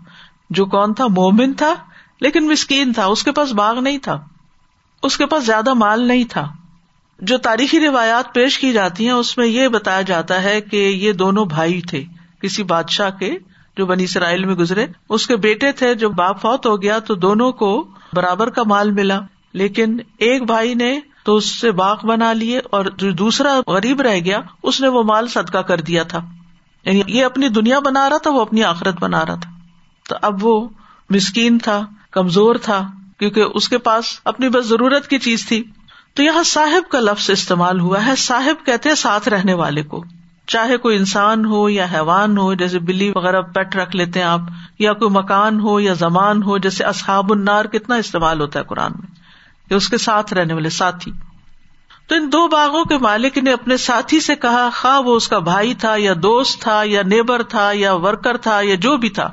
جو 0.51 0.67
کون 0.67 0.95
تھا؟ 0.95 1.07
مومن 1.07 1.53
تھا، 1.53 1.75
لیکن 2.21 2.47
مسکین 2.47 2.93
تھا، 2.93 3.05
اس 3.05 3.23
کے 3.23 3.33
پاس 3.33 3.53
باغ 3.53 3.81
نہیں 3.81 3.99
تھا، 3.99 4.25
اس 5.03 5.17
کے 5.17 5.27
پاس 5.27 5.47
زیادہ 5.47 5.75
مال 5.75 6.07
نہیں 6.09 6.25
تھا۔ 6.25 6.53
جو 7.19 7.39
تاریخی 7.39 7.81
روایات 7.81 8.35
پیش 8.35 8.59
کی 8.59 8.73
جاتی 8.73 9.05
ہیں، 9.05 9.13
اس 9.13 9.39
میں 9.39 9.47
یہ 9.47 9.69
بتایا 9.69 10.03
جاتا 10.03 10.43
ہے 10.43 10.61
کہ 10.61 10.77
یہ 10.77 11.13
دونوں 11.13 11.45
بھائی 11.45 11.81
تھے، 11.81 12.05
کسی 12.43 12.63
بادشاہ 12.63 13.11
کے 13.11 13.37
جو 13.77 13.87
بنی 13.87 14.05
اسرائیل 14.05 14.45
میں 14.45 14.55
گزرے، 14.55 14.87
اس 15.09 15.27
کے 15.27 15.37
بیٹے 15.37 15.73
تھے 15.73 15.95
جو 15.95 16.09
باپ 16.09 16.43
فوت 16.43 16.67
ہو 16.67 16.83
گیا 16.83 16.99
تو 16.99 17.15
دونوں 17.15 17.53
کو 17.53 17.89
برابر 18.13 18.51
کا 18.51 18.63
مال 18.63 18.91
ملا، 18.91 19.21
لیکن 19.53 19.97
ایک 20.19 20.43
بھائی 20.43 20.75
نے 20.75 21.01
تو 21.25 21.37
اس 21.37 21.61
سے 21.61 21.71
باغ 21.71 22.07
بنا 22.07 22.33
لیے 22.33 22.61
اور 22.71 22.85
جو 22.85 23.11
دوسرا 23.13 23.61
غریب 23.67 24.01
رہ 24.01 24.19
گیا، 24.25 24.41
اس 24.63 24.81
نے 24.81 24.89
وہ 24.89 25.03
مال 25.03 25.29
صدقہ 25.29 25.59
کر 25.59 25.81
دیا 25.81 26.03
تھا۔ 26.03 26.21
یعنی 26.85 27.03
یہ 27.07 27.25
اپنی 27.25 27.49
دنیا 27.49 27.79
بنا 27.79 28.11
رہا 28.11 28.19
تھا، 28.19 28.31
وہ 28.31 28.41
اپنی 28.41 28.65
آخرت 28.65 29.01
بنا 29.01 29.27
رہا 29.27 29.35
تھا۔ 29.35 29.51
تو 30.09 30.17
اب 30.23 30.45
وہ 30.45 30.69
مسکین 31.11 31.59
تھا، 31.59 31.87
کمزور 32.11 32.55
تھا، 32.55 32.91
کیونکہ 33.19 33.45
اس 33.55 33.69
کے 33.69 33.79
پاس 33.79 34.21
اپنی 34.25 34.49
بس 34.49 34.67
ضرورت 34.67 35.09
کی 35.09 35.19
چیز 35.19 35.49
تھی۔ 35.49 35.65
تو 36.15 36.23
یہاں 36.23 36.43
صاحب 36.43 36.91
کا 36.91 37.01
لفظ 37.01 37.31
استعمال 37.31 37.81
ہوا 37.81 38.07
ہے، 38.07 38.17
صاحب 38.17 38.67
کہتے 38.67 38.89
ہیں 38.89 38.97
ساتھ 38.97 39.29
رہنے 39.29 39.55
والے 39.55 39.83
کو۔ 39.83 40.05
چاہے 40.49 40.77
کوئی 40.77 40.97
انسان 40.97 41.45
ہو 41.45 41.69
یا 41.69 41.87
حیوان 41.93 42.39
ہو، 42.39 42.55
جیسے 42.55 42.79
بلی 42.79 43.13
وغیرہ 43.15 43.41
پیٹ 43.41 43.77
رکھ 43.77 43.97
لیتے 43.97 44.19
ہیں 44.19 44.27
آپ، 44.27 44.41
یا 44.79 44.93
کوئی 44.93 45.11
مکان 45.11 45.61
ہو 45.61 45.81
یا 45.81 45.93
زمان 45.93 46.43
ہو، 46.43 46.59
جیسے 46.59 46.85
اصحاب 46.85 47.33
النار 47.33 47.65
کتنا 47.65 47.95
استعمال 47.95 48.41
ہوتا 48.41 48.59
ہے 48.59 48.65
قرآن 48.65 48.93
میں 48.93 49.15
یا 49.71 49.77
اس 49.77 49.89
کے 49.89 49.99
ساتھ 49.99 50.35
رہنے 50.35 50.55
والے 50.55 50.71
ساتھی۔ 50.71 51.13
تو 52.07 52.15
ان 52.15 52.33
دو 52.33 52.49
باغوں 52.49 52.85
کے 52.85 52.99
مالک 52.99 53.39
نے 53.39 53.53
اپنے 53.53 53.77
ساتھی 53.77 54.21
سے 54.21 54.37
کہا، 54.37 54.69
خواہ 54.77 55.01
وہ 55.01 55.17
اس 55.17 55.29
کا 55.29 55.39
بھائی 55.39 55.75
تھا 55.75 55.95
یا 55.99 56.13
دوست 56.23 56.63
تھا 56.63 56.83
یا 56.85 57.03
نیبر 57.03 57.43
تھا 57.43 57.71
یا 57.75 57.95
ورکر 57.95 58.37
تھا 58.37 58.61
یا 58.61 58.75
جو 58.75 58.97
بھی 58.97 59.11
تھا، 59.11 59.31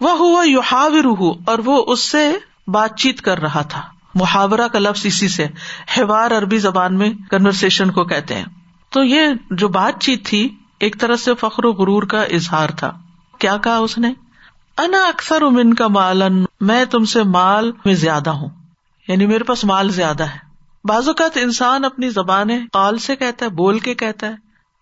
وہ 0.00 0.10
ہوا 0.10 0.44
یو 0.44 0.60
ہاور 0.72 1.22
اور 1.46 1.58
وہ 1.64 1.84
اس 1.86 2.00
سے 2.00 2.32
بات 2.66 2.98
چیت 2.98 3.20
کر 3.20 3.38
رہا 3.38 3.62
تھا۔ 3.62 3.82
محاورہ 4.14 4.68
کا 4.68 4.78
لفظ 4.78 5.06
اسی 5.06 5.28
سے 5.28 5.46
ہیوار 5.96 6.30
عربی 6.30 6.58
زبان 6.58 6.98
میں 6.98 7.10
کنورسن 7.30 7.90
کو 7.90 8.04
کہتے 8.04 8.34
ہیں۔ 8.34 8.44
تو 8.94 9.04
یہ 9.04 9.20
جو 9.50 9.68
بات 9.68 10.02
چیت 10.02 10.26
تھی، 10.26 10.54
ایک 10.80 11.00
طرح 11.00 11.16
سے 11.16 11.34
فخر 11.34 11.64
و 11.64 11.72
غرور 11.72 12.02
کا 12.02 12.22
اظہار 12.22 12.68
تھا۔ 12.68 12.98
کیا 13.38 13.56
کہا 13.56 13.76
اس 13.76 13.98
نے؟ 13.98 14.12
انا 14.78 15.04
اکثر 15.04 15.42
امن 15.42 15.74
کا 15.74 15.88
مالن 15.88 16.44
میں 16.60 16.84
تم 16.84 17.04
سے 17.04 17.22
مال 17.22 17.72
میں 17.84 17.94
زیادہ 17.94 18.30
ہوں۔ 18.30 18.48
یعنی 19.08 19.26
میرے 19.26 19.44
پاس 19.44 19.64
مال 19.64 19.88
زیادہ 19.88 20.22
ہے۔ 20.22 20.38
بعض 20.84 21.08
اوقات 21.08 21.38
انسان 21.42 21.84
اپنی 21.84 22.08
زبان 22.08 22.48
قال 22.72 22.98
سے 22.98 23.16
کہتا 23.16 23.44
ہے، 23.44 23.50
بول 23.50 23.78
کے 23.78 23.94
کہتا 23.94 24.26
ہے، 24.26 24.34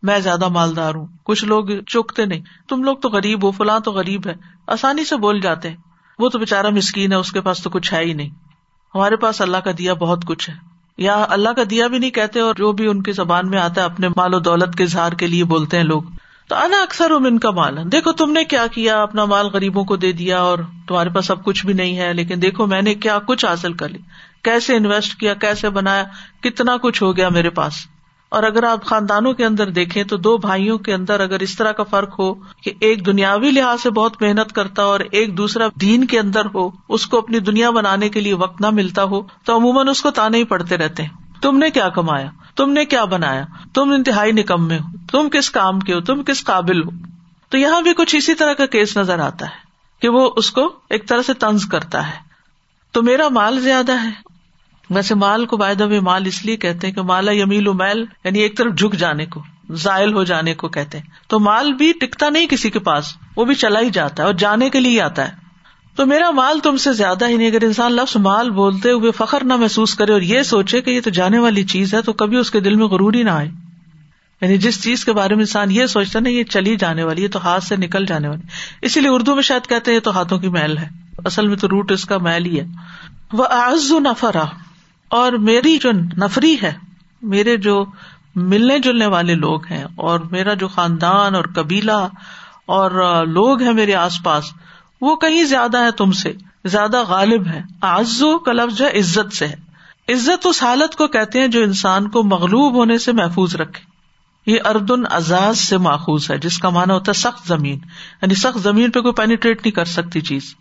میں 0.03 0.19
زیادہ 0.19 0.49
مالدار 0.49 0.95
ہوں۔ 0.95 1.07
کچھ 1.23 1.45
لوگ 1.45 1.65
چکتے 1.87 2.25
نہیں۔ 2.25 2.41
تم 2.69 2.83
لوگ 2.83 2.97
تو 2.97 3.09
غریب 3.09 3.45
ہو، 3.45 3.51
فلاں 3.51 3.81
تو 3.81 3.93
غریب 3.93 4.27
ہے۔ 4.27 4.35
آسانی 4.67 5.05
سے 5.05 5.17
بول 5.17 5.41
جاتے 5.41 5.71
ہیں۔ 5.71 5.77
وہ 6.19 6.29
تو 6.29 6.39
بےچارا 6.39 6.69
مسکین 6.71 7.13
ہے، 7.13 7.17
اس 7.17 7.33
کے 7.33 7.41
پاس 7.41 7.63
تو 7.63 7.71
کچھ 7.71 7.95
ہے 7.95 8.05
ہی 8.05 8.13
نہیں۔ 8.13 8.31
ہمارے 8.95 9.17
پاس 9.17 9.41
اللہ 9.41 9.57
کا 9.57 9.71
دیا 9.79 9.95
بہت 9.95 10.25
کچھ 10.25 10.51
ہے۔ 10.51 10.72
یا 10.99 11.27
اللہ 11.29 11.49
کا 11.49 11.63
دیا 11.71 11.87
بھی 11.87 11.99
نہیں 11.99 12.11
کہتے 12.11 12.41
اور 12.41 12.55
جو 12.55 12.73
بھی 12.73 12.87
ان 12.87 13.03
کی 13.03 13.13
زبان 13.13 13.51
میں 13.51 13.59
آتا 13.59 13.81
ہے، 13.81 13.87
اپنے 13.87 14.09
مال 14.09 14.35
و 14.35 14.39
دولت 14.39 14.75
کے 14.75 14.85
اظہار 14.85 15.13
کے 15.13 15.27
لیے 15.27 15.45
بولتے 15.45 15.77
ہیں 15.77 15.85
لوگ۔ 15.85 16.03
تو 16.49 16.57
انا 16.57 16.83
اکثر 16.83 17.11
ان 17.11 17.39
کا 17.39 17.51
مال۔ 17.51 17.93
دیکھو 17.93 18.13
تم 18.13 18.33
نے 18.33 18.45
کیا 18.45 18.67
کیا، 18.67 19.03
اپنا 19.03 19.25
مال 19.25 19.47
غریبوں 19.47 19.85
کو 19.85 19.97
دے 19.97 20.13
دیا 20.13 20.39
اور 20.39 20.59
تمہارے 20.89 21.09
پاس 21.09 21.31
اب 21.31 21.45
کچھ 21.45 21.67
بھی 21.67 21.75
نہیں 21.75 21.99
ہے، 21.99 22.13
لیکن 22.13 22.43
دیکھو 22.43 22.67
میں 22.67 22.83
نے 22.83 22.95
کیا 22.95 23.19
کچھ 23.19 23.45
حاصل 23.45 23.73
کر 23.73 23.89
لی۔ 23.89 23.99
کیسے 24.43 24.77
انویسٹ 24.77 25.15
کیا، 25.15 25.35
کیسے 25.35 25.71
بنایا، 25.71 26.05
کتنا 26.43 26.77
کچھ 26.77 27.03
ہو 27.03 27.17
گیا 27.17 27.29
میرے 27.29 27.51
پاس۔ 27.51 27.73
اور 28.33 28.43
اگر 28.43 28.63
آپ 28.63 28.85
خاندانوں 28.85 29.33
کے 29.33 29.47
اندر 29.47 29.71
دیکھیں 29.71 30.05
تو 30.05 30.17
دو 30.17 30.37
بھائیوں 30.37 30.79
کے 30.79 30.95
اندر 30.95 31.21
اگر 31.21 31.41
اس 31.41 31.57
طرح 31.57 31.73
کا 31.73 31.83
فرق 31.83 32.19
ہو 32.19 32.35
کہ 32.35 32.73
ایک 32.81 33.07
دنیاوی 33.07 33.51
لحاظ 33.51 33.81
سے 33.81 33.91
بہت 33.91 34.23
محنت 34.23 34.53
کرتا 34.53 34.83
اور 34.83 35.01
ایک 35.01 35.37
دوسرا 35.37 35.69
دین 35.81 36.05
کے 36.05 36.19
اندر 36.19 36.43
ہو، 36.55 36.71
اس 36.89 37.07
کو 37.07 37.19
اپنی 37.19 37.39
دنیا 37.39 37.71
بنانے 37.71 38.09
کے 38.09 38.21
لیے 38.21 38.35
وقت 38.35 38.61
نہ 38.61 38.71
ملتا 38.71 39.05
ہو، 39.05 39.23
تو 39.45 39.57
عموماً 39.57 39.89
اس 39.89 40.03
کو 40.03 40.11
تانے 40.11 40.39
ہی 40.39 40.45
پڑتے 40.45 40.77
رہتے 40.77 41.03
ہیں۔ 41.03 41.11
تم 41.43 41.59
نے 41.59 41.71
کیا 41.71 41.89
کمایا؟ 41.89 42.31
تم 42.57 42.73
نے 42.73 42.85
کیا 42.85 43.05
بنایا؟ 43.05 43.45
تم 43.75 43.91
انتہائی 43.91 44.33
نکم 44.33 44.69
میں 44.69 44.79
ہو۔ 44.79 44.97
تم 45.11 45.29
کس 45.29 45.51
کام 45.51 45.81
کے 45.81 45.95
ہو؟ 45.95 46.01
تم 46.01 46.23
کس 46.23 46.45
قابل 46.45 46.83
ہو؟ 46.83 46.91
تو 47.49 47.59
یہاں 47.59 47.81
بھی 47.81 47.91
کچھ 47.97 48.17
اسی 48.17 48.35
طرح 48.35 48.53
کا 48.53 48.67
کیس 48.67 48.97
نظر 48.97 49.19
آتا 49.19 49.47
ہے 49.47 49.57
کہ 50.01 50.09
وہ 50.09 50.31
اس 50.37 50.51
کو 50.51 50.73
ایک 50.91 51.09
طرح 51.09 51.23
سے 51.23 51.35
تنز 51.35 51.67
کرتا 51.67 52.07
ہے۔ 52.07 52.33
تو 52.93 53.03
میرا 53.03 53.29
مال 53.29 53.61
زیادہ 53.61 54.03
ہے۔ 54.03 54.32
ویسے 54.95 55.15
مال 55.15 55.47
کو 55.47 55.57
بائدہ 55.57 55.87
میں 55.87 56.01
مال 56.01 56.27
اس 56.27 56.47
لیے 56.47 56.57
کہتے 56.57 56.87
ہیں 56.87 56.95
کہ 56.95 57.03
مالا 57.03 57.33
یمیل 57.33 57.69
و 57.69 57.75
میل 57.75 58.05
یعنی 58.25 58.39
ایک 58.39 58.57
طرف 58.57 58.73
جھک 58.79 58.95
جانے 58.95 59.27
کو، 59.27 59.43
زائل 59.71 60.13
ہو 60.13 60.25
جانے 60.25 60.55
کو 60.55 60.69
کہتے 60.69 60.99
ہیں۔ 60.99 61.07
تو 61.29 61.41
مال 61.41 61.73
بھی 61.73 61.93
ٹکتا 62.01 62.31
نہیں 62.31 62.47
کسی 62.47 62.71
کے 62.71 62.79
پاس، 62.79 63.05
وہ 63.37 63.45
بھی 63.45 63.55
چلا 63.55 63.81
ہی 63.81 63.91
جاتا 63.91 64.23
ہے 64.23 64.27
اور 64.27 64.35
جانے 64.35 64.71
کے 64.71 64.81
لیے 64.81 65.03
آتا 65.03 65.29
ہے۔ 65.29 65.33
تو 65.97 66.07
میرا 66.07 66.31
مال 66.31 66.59
تم 66.63 66.77
سے 66.77 66.93
زیادہ 66.93 67.29
ہی 67.29 67.37
نہیں 67.37 67.51
اگر 67.51 67.65
انسان 67.65 67.93
لفظ 67.93 68.17
مال 68.17 68.51
بولتے 68.51 68.91
ہوئے 68.91 69.11
فخر 69.11 69.45
نہ 69.45 69.57
محسوس 69.57 69.95
کرے 69.95 70.13
اور 70.13 70.21
یہ 70.21 70.43
سوچے 70.43 70.81
کہ 70.81 70.91
یہ 70.91 71.01
تو 71.01 71.11
جانے 71.11 71.39
والی 71.39 71.65
چیز 71.65 71.95
ہے، 71.95 72.03
تو 72.03 72.13
کبھی 72.13 72.37
اس 72.37 72.51
کے 72.51 72.61
دل 72.61 72.75
میں 72.75 72.87
غرور 72.87 73.15
ہی 73.15 73.23
نہ 73.23 73.31
آئے۔ 73.31 73.49
یعنی 74.41 74.59
جس 74.59 74.83
چیز 74.83 75.05
کے 75.05 75.13
بارے 75.13 75.35
میں 75.35 75.43
انسان 75.43 75.71
یہ 75.71 75.87
سوچتا 75.87 76.21
نا 76.21 76.29
یہ 76.29 76.45
چلی 76.45 76.77
جانے 76.77 77.05
والی 77.05 77.23
ہے 77.23 77.29
تو 77.29 77.39
ہاتھ 77.45 77.65
سے 77.65 77.77
نکل 77.77 78.07
جانے 78.07 78.29
والی 78.29 78.43
اسی 78.83 79.01
لیے 79.01 79.11
اردو 79.11 79.35
میں 79.35 79.43
شاید 79.43 79.69
کہتے 79.69 79.93
ہیں 79.93 80.01
تو 80.01 80.17
ہاتھوں 80.17 80.39
کی 80.39 80.49
میل 80.49 80.79
ہے۔ 80.79 80.89
اصل 81.25 81.49
میں 81.49 81.57
تو 81.57 81.69
روٹ 81.69 81.93
اس 81.93 82.05
کا 82.05 82.19
میل 82.19 82.47
ہی 82.47 82.61
ہے۔ 82.61 82.67
وہ 83.33 83.47
آز 83.51 83.93
و 83.93 83.99
نفرا 83.99 84.45
اور 85.13 85.33
میری 85.33 85.79
جو 85.79 85.93
نفری 85.93 86.57
ہے، 86.63 86.73
میرے 87.23 87.57
جو 87.57 87.85
ملنے 88.35 88.79
جلنے 88.79 89.07
والے 89.07 89.35
لوگ 89.35 89.67
ہیں، 89.67 89.85
اور 89.95 90.21
میرا 90.21 90.55
جو 90.55 90.69
خاندان 90.69 91.35
اور 91.35 91.45
قبیلہ 91.55 92.09
اور 92.67 92.91
لوگ 93.27 93.63
ہیں 93.63 93.73
میرے 93.73 93.95
آس 93.95 94.23
پاس، 94.23 94.45
وہ 95.01 95.17
کہیں 95.17 95.45
زیادہ 95.45 95.85
ہے 95.85 95.91
تم 95.91 96.13
سے، 96.13 96.33
زیادہ 96.65 97.03
غالب 97.09 97.47
ہے 97.47 97.63
آزو 97.81 98.39
کا 98.39 98.53
لفظ 98.53 98.83
ہے، 98.83 98.99
عزت 98.99 99.37
سے 99.37 99.49
ہے۔ 99.49 99.55
عزت 100.13 100.47
اس 100.47 100.63
حالت 100.63 100.97
کو 100.97 101.07
کہتے 101.09 101.41
ہیں 101.41 101.49
جو 101.49 101.63
انسان 101.63 102.11
کو 102.11 102.23
مغلوب 102.23 102.75
ہونے 102.75 102.99
سے 102.99 103.13
محفوظ 103.13 103.57
رکھے۔ 103.57 103.85
یہ 104.47 104.59
اردن 104.65 105.03
اعزاز 105.11 105.59
سے 105.59 105.79
ماخوذ 105.79 106.31
ہے، 106.31 106.39
جس 106.39 106.59
کا 106.59 106.69
مانا 106.69 106.95
ہوتا 106.95 107.13
ہے 107.17 107.21
سخت 107.21 107.49
زمین۔ 107.49 107.79
یعنی 108.23 108.35
سخت 108.35 108.61
زمین 108.61 108.91
پہ 108.91 109.01
کوئی 109.01 109.15
پینیٹریٹ 109.15 109.59
نہیں 109.59 109.73
کر 109.73 109.85
سکتی 109.85 110.21
چیز۔ 110.21 110.55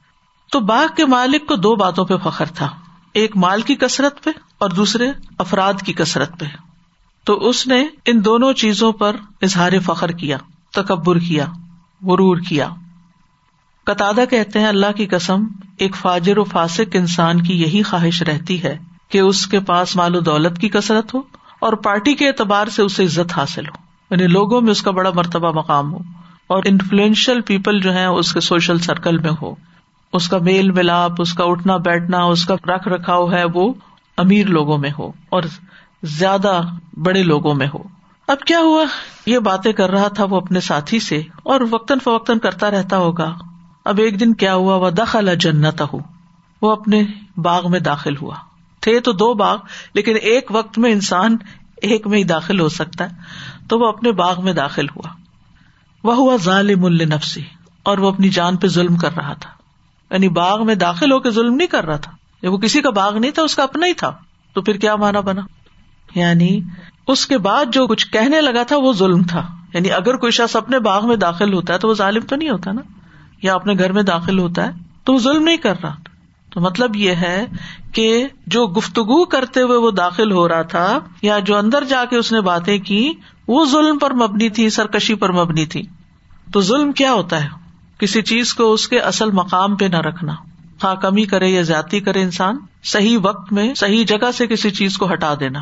تو 0.52 0.60
باغ 0.60 0.88
کے 0.96 1.06
مالک 1.06 1.48
کو 1.48 1.56
دو 1.56 1.76
باتوں 1.76 2.06
پہ 2.06 2.14
فخر 2.24 2.46
تھا۔ 2.46 2.70
ایک 3.13 3.38
مال 3.38 3.62
کی 3.62 3.76
کثرت 3.76 4.24
پہ 4.24 4.30
اور 4.58 4.69
دوسرے 4.69 5.12
افراد 5.38 5.74
کی 5.86 5.93
کثرت 5.93 6.39
پہ۔ 6.39 6.45
تو 7.24 7.50
اس 7.50 7.67
نے 7.67 7.86
ان 8.06 8.26
دونوں 8.26 8.54
چیزوں 8.54 8.91
پر 8.91 9.15
اظہار 9.41 9.71
فخر 9.86 10.12
کیا، 10.12 10.38
تکبر 10.74 11.19
کیا، 11.19 11.45
غرور 12.02 12.38
کیا۔ 12.38 12.69
قطع 13.84 14.12
کہتے 14.30 14.60
ہیں، 14.60 14.67
اللہ 14.67 14.91
کی 14.95 15.06
قسم، 15.06 15.43
ایک 15.78 15.95
فاجر 15.95 16.38
و 16.38 16.43
فاسق 16.43 16.95
انسان 16.95 17.43
کی 17.43 17.62
یہی 17.62 17.84
خواہش 17.84 18.21
رہتی 18.21 18.63
ہے 18.63 18.78
کہ 19.10 19.17
اس 19.17 19.47
کے 19.47 19.60
پاس 19.60 19.95
مال 19.95 20.15
و 20.15 20.19
دولت 20.19 20.60
کی 20.60 20.69
کثرت 20.69 21.13
ہو 21.13 21.21
اور 21.60 21.74
پارٹی 21.74 22.13
کے 22.13 22.28
اعتبار 22.28 22.67
سے 22.67 22.82
اسے 22.82 23.04
عزت 23.04 23.34
حاصل 23.36 23.65
ہو۔ 23.65 23.91
یعنی 24.12 24.28
لوگوں 24.28 24.62
میں 24.62 24.71
اس 24.71 24.82
کا 24.82 24.91
بڑا 24.91 25.12
مرتبہ 25.15 25.52
مقام 25.52 25.93
ہو 25.93 26.00
اور 26.47 26.63
انفلوئنشل 26.65 27.41
پیپل 27.41 27.80
جو 27.80 27.93
ہے 27.93 28.06
اس 28.06 28.34
کے 28.34 28.39
سوشل 28.39 28.80
سرکل 28.80 29.17
میں 29.17 29.32
ہو۔ 29.41 29.56
اس 30.13 30.30
کا 30.30 30.38
میل 30.38 30.71
ملاپ، 30.71 31.12
اس 31.17 31.34
کا 31.34 31.43
اٹھنا 31.43 31.78
بیٹھنا، 31.78 32.24
اس 32.24 32.45
کا 32.45 32.54
رکھ 32.54 32.88
رکھاؤ 32.88 33.32
ہے، 33.32 33.43
وہ 33.54 33.74
امیر 34.17 34.47
لوگوں 34.47 34.78
میں 34.78 34.91
ہو 35.00 35.12
اور 35.30 35.43
زیادہ 36.04 36.62
بڑے 36.97 37.24
لوگوں 37.24 37.56
میں 37.56 37.67
ہو۔ 37.67 37.84
اب 38.28 38.39
کیا 38.39 38.60
ہوا؟ 38.60 38.84
یہ 39.26 39.39
باتیں 39.39 39.74
کر 39.74 39.89
رہا 39.89 40.08
تھا 40.08 40.24
وہ 40.24 40.38
اپنے 40.38 40.60
ساتھی 40.60 41.00
سے 41.00 41.17
اور 41.43 41.62
وقتاً 41.71 42.00
فوقتاً 42.00 42.39
کرتا 42.39 42.71
رہتا 42.71 42.97
ہوگا۔ 42.97 43.38
اب 43.86 43.97
ایک 43.97 44.19
دن 44.19 44.34
کیا 44.34 44.56
ہوا؟ 44.56 44.76
وہ 44.76 44.89
دخل 44.89 45.36
جنت 45.36 45.82
ہو 45.93 46.00
وہ 46.62 46.71
اپنے 46.71 47.04
باغ 47.38 47.71
میں 47.71 47.80
داخل 47.80 48.17
ہوا۔ 48.17 48.36
تھے 48.80 49.00
تو 49.00 49.12
دو 49.12 49.34
باغ، 49.34 49.58
لیکن 49.93 50.15
ایک 50.21 50.47
وقت 50.50 50.78
میں 50.78 50.91
انسان 50.91 51.38
ایک 51.82 52.08
میں 52.08 52.19
ہی 52.19 52.24
داخل 52.24 52.60
ہو 52.60 52.69
سکتا 52.69 53.04
ہے۔ 53.04 53.15
تو 53.67 53.80
وہ 53.80 53.88
اپنے 53.88 54.12
باغ 54.12 54.43
میں 54.43 54.54
داخل 54.54 54.89
ہوا۔ 54.89 55.10
وہ 56.04 56.15
ہوا 56.15 56.36
ظالم 56.36 56.86
النفسی 56.86 57.43
اور 57.84 57.97
وہ 57.97 58.08
اپنی 58.08 58.30
جان 58.30 58.58
پہ 58.58 58.67
ظلم 58.67 58.95
کر 58.95 59.15
رہا 59.17 59.34
تھا۔ 59.34 59.61
یعنی 60.12 60.30
باغ 60.30 60.65
میں 60.65 60.76
داخل 60.76 61.12
ہو 61.12 61.19
کے 61.19 61.32
ظلم 61.32 61.56
نہیں 61.56 61.67
کر 61.67 61.86
رہا 61.86 61.97
تھا۔ 61.97 62.12
وہ 62.47 62.58
کسی 62.58 62.82
کا 62.82 62.89
باغ 62.89 63.17
نہیں 63.17 63.32
تھا، 63.32 63.43
اس 63.43 63.56
کا 63.56 63.63
اپنا 63.63 63.88
ہی 63.88 63.93
تھا۔ 63.93 64.12
تو 64.54 64.62
پھر 64.62 64.78
کیا 64.78 64.95
مانا 64.95 65.19
بنا؟ 65.19 65.41
یعنی 66.15 66.60
اس 67.08 67.28
کے 67.28 67.38
بعد 67.38 67.65
جو 67.74 67.88
کچھ 67.88 68.12
کہنے 68.12 68.41
لگا 68.41 68.63
تھا، 68.63 68.78
وہ 68.78 68.93
ظلم 68.93 69.24
تھا۔ 69.24 69.47
یعنی 69.74 69.91
اگر 69.91 70.15
کوئی 70.15 70.32
شخص 70.32 70.56
اپنے 70.56 70.80
باغ 70.80 71.08
میں 71.08 71.15
داخل 71.15 71.54
ہوتا 71.54 71.74
ہے 71.74 71.80
تو 71.80 71.88
وہ 71.88 71.93
ظالم 71.93 72.21
تو 72.21 72.36
نہیں 72.36 72.50
ہوتا 72.50 72.71
نا؟ 72.71 72.82
یا 73.43 73.54
اپنے 73.54 73.74
گھر 73.74 73.91
میں 73.91 74.04
داخل 74.04 74.39
ہوتا 74.39 74.65
ہے 74.65 74.71
تو 75.04 75.13
وہ 75.13 75.17
ظلم 75.17 75.43
نہیں 75.43 75.58
کر 75.58 75.74
رہا۔ 75.84 75.95
تو 76.50 76.62
مطلب 76.62 76.95
یہ 76.95 77.12
ہے 77.12 77.45
کہ 77.93 78.28
جو 78.47 78.67
گفتگو 78.67 79.26
کرتے 79.26 79.62
ہوئے 79.62 79.78
وہ 79.78 79.91
داخل 79.91 80.32
ہو 80.32 80.50
رہا 80.50 80.62
تھا 80.62 81.00
یا 81.21 81.39
جو 81.39 81.58
اندر 81.58 81.84
جا 81.84 82.06
کے 82.10 82.17
اس 82.17 82.32
نے 82.32 82.41
باتیں 82.41 82.80
کی، 82.80 83.13
وہ 83.47 83.65
ظلم 83.65 83.97
پر 83.97 84.13
مبنی 84.13 84.50
تھی، 84.50 84.69
سرکشی 84.69 85.15
پر 85.15 85.32
مبنی 85.32 85.65
تھی۔ 85.65 85.82
تو 86.54 86.62
ظلم 86.62 86.91
کیا 86.91 87.13
ہوتا 87.13 87.43
ہے؟ 87.43 87.61
کسی 88.02 88.22
چیز 88.22 88.54
کو 88.54 88.74
اس 88.74 88.88
کے 88.88 89.00
اصل 89.00 89.32
مقام 89.32 89.76
پہ 89.76 89.86
نہ 89.86 89.98
رکھنا۔ 89.98 90.36
ہاں 90.84 90.96
کمی 90.96 91.26
کرے 91.26 91.48
یا 91.48 91.62
زیادتی 91.62 92.00
کرے 92.00 92.24
انسان، 92.24 92.58
صحیح 92.84 93.18
وقت 93.22 93.54
میں 93.54 93.74
صحیح 93.74 94.06
جگہ 94.08 94.32
سے 94.32 94.48
کسی 94.48 94.70
چیز 94.70 94.98
کو 94.98 95.14
ہٹا 95.14 95.34
دینا۔ 95.40 95.60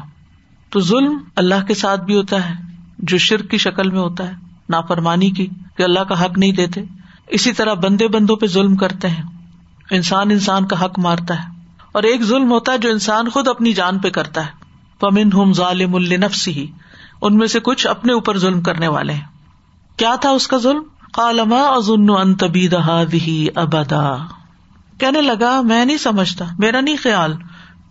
تو 0.70 0.80
ظلم 0.80 1.18
اللہ 1.36 1.66
کے 1.68 1.74
ساتھ 1.74 2.02
بھی 2.02 2.16
ہوتا 2.16 2.50
ہے، 2.50 2.54
جو 2.98 3.18
شرک 3.18 3.50
کی 3.50 3.58
شکل 3.58 3.90
میں 3.90 4.00
ہوتا 4.00 4.28
ہے۔ 4.28 4.34
نافرمانی 4.70 5.32
کی، 5.32 5.48
کہ 5.78 5.84
اللہ 5.84 6.00
کا 6.00 6.26
حق 6.26 6.38
نہیں 6.38 6.52
دیتے۔ 6.52 6.82
اسی 7.28 7.54
طرح 7.54 7.74
بندے 7.74 8.08
بندوں 8.08 8.36
پہ 8.36 8.48
ظلم 8.48 8.76
کرتے 8.76 9.08
ہیں۔ 9.08 9.24
انسان 9.92 10.32
انسان 10.32 10.68
کا 10.68 10.86
حق 10.86 11.00
مارتا 11.00 11.44
ہے۔ 11.44 11.50
اور 11.92 12.04
ایک 12.04 12.24
ظلم 12.24 12.52
ہوتا 12.52 12.72
ہے 12.74 12.78
جو 12.78 12.90
انسان 12.90 13.30
خود 13.30 13.48
اپنی 13.48 13.74
جان 13.74 14.00
پہ 14.00 14.10
کرتا 14.10 14.46
ہے۔ 14.46 14.52
پمن 15.00 15.30
ہم 15.34 15.54
ظالم 15.54 15.96
النفس 15.96 16.48
ہی 16.48 16.72
ان 17.22 17.38
میں 17.38 17.48
سے 17.48 17.60
کچھ 17.60 17.88
اپنے 17.88 18.14
اوپر 18.14 18.38
ظلم 18.38 18.62
کرنے 18.62 18.88
والے 18.88 19.14
ہیں۔ 19.14 19.28
کیا 19.98 20.16
تھا 20.16 20.30
اس 20.30 20.48
کا 20.48 20.58
ظلم؟ 20.58 20.84
کالما 21.14 21.62
ازن 21.62 22.10
انتبی 22.10 22.68
دہا 22.68 23.04
ابدا 23.56 24.16
کہنے 25.00 25.22
لگا، 25.22 25.62
میں 25.62 25.86
نہیں 25.86 25.98
سمجھتا، 25.98 26.46
میرا 26.60 26.82
نہیں 26.82 26.98
خیال 27.04 27.34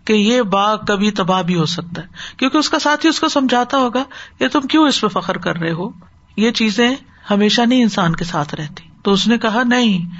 کہ 0.04 0.12
یہ 0.12 0.42
باغ 0.42 0.78
کبھی 0.84 1.10
تباہ 1.10 1.42
بھی 1.42 1.56
ہو 1.56 1.66
سکتا 1.66 2.02
ہے، 2.02 2.06
کیونکہ 2.36 2.58
اس 2.58 2.70
کا 2.70 2.78
ساتھی 2.78 3.08
اس 3.08 3.20
کو 3.20 3.28
سمجھاتا 3.28 3.76
ہوگا، 3.76 4.04
یہ 4.40 4.48
تم 4.48 4.60
کیوں 4.60 4.88
اس 4.88 5.00
پہ 5.00 5.08
فخر 5.08 5.38
کر 5.38 5.56
رہے 5.56 5.72
ہو؟ 5.72 5.88
یہ 6.36 6.50
چیزیں 6.50 6.90
ہمیشہ 7.30 7.62
نہیں 7.62 7.82
انسان 7.82 8.16
کے 8.16 8.24
ساتھ 8.24 8.54
رہتی۔ 8.54 8.84
تو 9.02 9.12
اس 9.12 9.26
نے 9.26 9.38
کہا، 9.38 9.62
نہیں، 9.62 10.10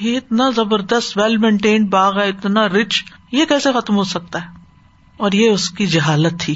یہ 0.00 0.16
اتنا 0.16 0.50
زبردست 0.56 1.18
ویل 1.18 1.36
مینٹینڈ 1.36 1.90
باغ 1.90 2.20
ہے، 2.20 2.28
اتنا 2.28 2.68
رچ 2.68 3.04
یہ 3.32 3.44
کیسے 3.44 3.68
ختم 3.72 3.96
ہو 3.96 4.04
سکتا 4.04 4.42
ہے؟ 4.42 4.46
اور 5.16 5.32
یہ 5.32 5.50
اس 5.50 5.70
کی 5.70 5.86
جہالت 5.86 6.40
تھی۔ 6.40 6.54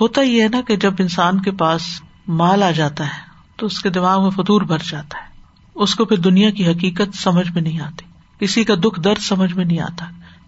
ہوتا 0.00 0.20
یہ 0.20 0.42
ہے 0.42 0.48
نا 0.48 0.60
کہ 0.60 0.76
جب 0.76 0.94
انسان 0.98 1.42
کے 1.42 1.50
پاس 1.50 1.82
مال 2.28 2.62
آ 2.62 2.70
جاتا 2.70 3.04
ہے، 3.04 3.20
تو 3.56 3.66
اس 3.66 3.80
کے 3.80 3.90
دماغ 3.90 4.22
میں 4.22 4.30
فطور 4.30 4.62
بھر 4.62 4.78
جاتا 4.90 5.18
ہے۔ 5.18 5.31
اس 5.74 5.94
کو 5.94 6.04
پھر 6.04 6.16
دنیا 6.16 6.50
کی 6.50 6.66
حقیقت 6.66 7.16
سمجھ 7.16 7.52
میں 7.52 7.62
نہیں 7.62 7.80
آتی۔ 7.80 8.04
کسی 8.38 8.64
کا 8.64 8.74
دکھ 8.74 9.00
درد 9.00 9.18
سمجھ 9.18 9.54
میں 9.54 9.64
نہیں 9.64 9.80
آتا۔ 9.80 10.04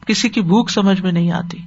کسی 0.06 0.28
کی 0.28 0.40
بھوک 0.40 0.70
سمجھ 0.70 1.00
میں 1.00 1.12
نہیں 1.12 1.30
آتی۔ 1.30 1.58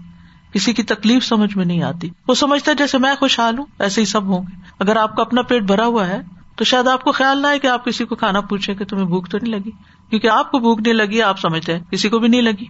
کسی 0.54 0.74
کی 0.74 0.84
تکلیف 0.84 1.26
سمجھ 1.26 1.58
میں 1.58 1.66
نہیں 1.66 1.84
آتی۔ 1.84 2.10
وہ 2.28 2.34
سمجھتا 2.34 2.72
ہے 2.72 2.76
جیسے 2.76 2.98
میں 2.98 3.16
خوشحال 3.20 3.58
ہوں، 3.58 3.66
ایسے 3.80 4.02
ہی 4.02 4.06
سب 4.06 4.24
ہوں 4.24 4.42
گے۔ 4.42 4.62
اگر 4.80 4.96
آپ 4.96 5.16
کا 5.16 5.22
اپنا 5.22 5.42
پیٹ 5.42 5.64
بھرا 5.64 5.86
ہوا 5.86 6.08
ہے، 6.08 6.22
تو 6.56 6.64
شاید 6.64 6.88
آپ 6.88 7.04
کو 7.04 7.12
خیال 7.12 7.38
نہ 7.38 7.48
ہے 7.48 7.60
کہ 7.60 7.68
آپ 7.68 7.86
کسی 7.86 8.06
کو 8.06 8.16
کھانا 8.16 8.42
پوچھے 8.42 8.76
کہ 8.76 8.86
تمہیں 8.86 9.06
بھوک 9.06 9.30
تو 9.30 9.38
نہیں 9.42 9.52
لگی۔ 9.52 9.72
کیونکہ 10.10 10.28
آپ 10.28 10.52
کو 10.52 10.60
بھوک 10.60 10.80
نہیں 10.80 10.94
لگی، 10.94 11.22
آپ 11.22 11.40
سمجھتے 11.40 11.74
ہیں، 11.74 11.80
کسی 11.92 12.10
کو 12.10 12.20
بھی 12.20 12.28
نہیں 12.28 12.42
لگی۔ 12.42 12.66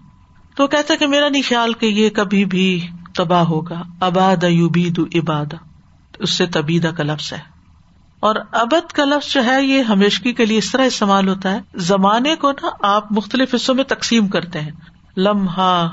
تو 0.56 0.63
وہ 0.63 0.67
کہتا 0.67 0.95
کہ 0.95 1.08
میرا 1.08 1.30
نہیں 1.30 1.41
خیال 1.47 1.73
کہ 1.73 1.86
یہ 1.86 2.10
کبھی 2.10 2.45
بھی 2.45 2.88
تباہ 3.15 3.43
ہوگا۔ 3.43 3.84
اباد 4.00 4.43
اباد 5.13 5.54
اس 6.19 6.30
سے 6.30 6.45
تبیدا 6.45 6.91
کا 6.91 7.04
لفظ 7.04 7.34
ہے۔ 7.34 7.57
اور 8.19 8.36
ابد 8.51 8.91
کا 8.91 9.06
لفظ 9.06 9.34
جو 9.34 9.45
ہے 9.45 9.63
یہ 9.63 9.82
ہمیشگی 9.82 10.34
کے 10.34 10.45
لیے 10.45 10.58
اس 10.58 10.71
طرح 10.71 10.86
استعمال 10.86 11.27
ہوتا 11.27 11.51
ہے، 11.51 11.60
زمانے 11.75 12.36
کو 12.36 12.51
نا 12.51 12.67
آپ 12.82 13.12
مختلف 13.12 13.56
حصوں 13.56 13.75
میں 13.75 13.84
تقسیم 13.84 14.27
کرتے 14.27 14.62
ہیں۔ 14.62 14.71
لمحہ، 15.17 15.89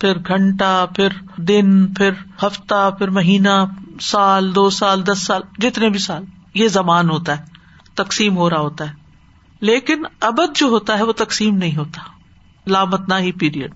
پھر 0.00 0.18
گھنٹہ، 0.18 0.86
پھر 0.96 1.08
دن، 1.36 1.94
پھر 1.94 2.10
ہفتہ، 2.42 2.90
پھر 2.98 3.10
مہینہ، 3.10 3.64
سال، 4.00 4.54
دو 4.54 4.70
سال، 4.70 5.06
دس 5.06 5.26
سال، 5.26 5.42
جتنے 5.58 5.88
بھی 5.88 5.98
سال۔ 5.98 6.24
یہ 6.54 6.68
زمان 6.68 7.10
ہوتا 7.10 7.38
ہے، 7.38 7.44
تقسیم 7.94 8.36
ہو 8.36 8.50
رہا 8.50 8.60
ہوتا 8.60 8.90
ہے۔ 8.90 8.94
لیکن 9.60 10.02
ابد 10.20 10.56
جو 10.56 10.66
ہوتا 10.66 10.98
ہے 10.98 11.02
وہ 11.02 11.12
تقسیم 11.12 11.56
نہیں 11.56 11.76
ہوتا۔ 11.76 12.02
لامت 12.66 13.08
نہ 13.08 13.14
ہی 13.14 13.32
پیریڈ۔ 13.32 13.74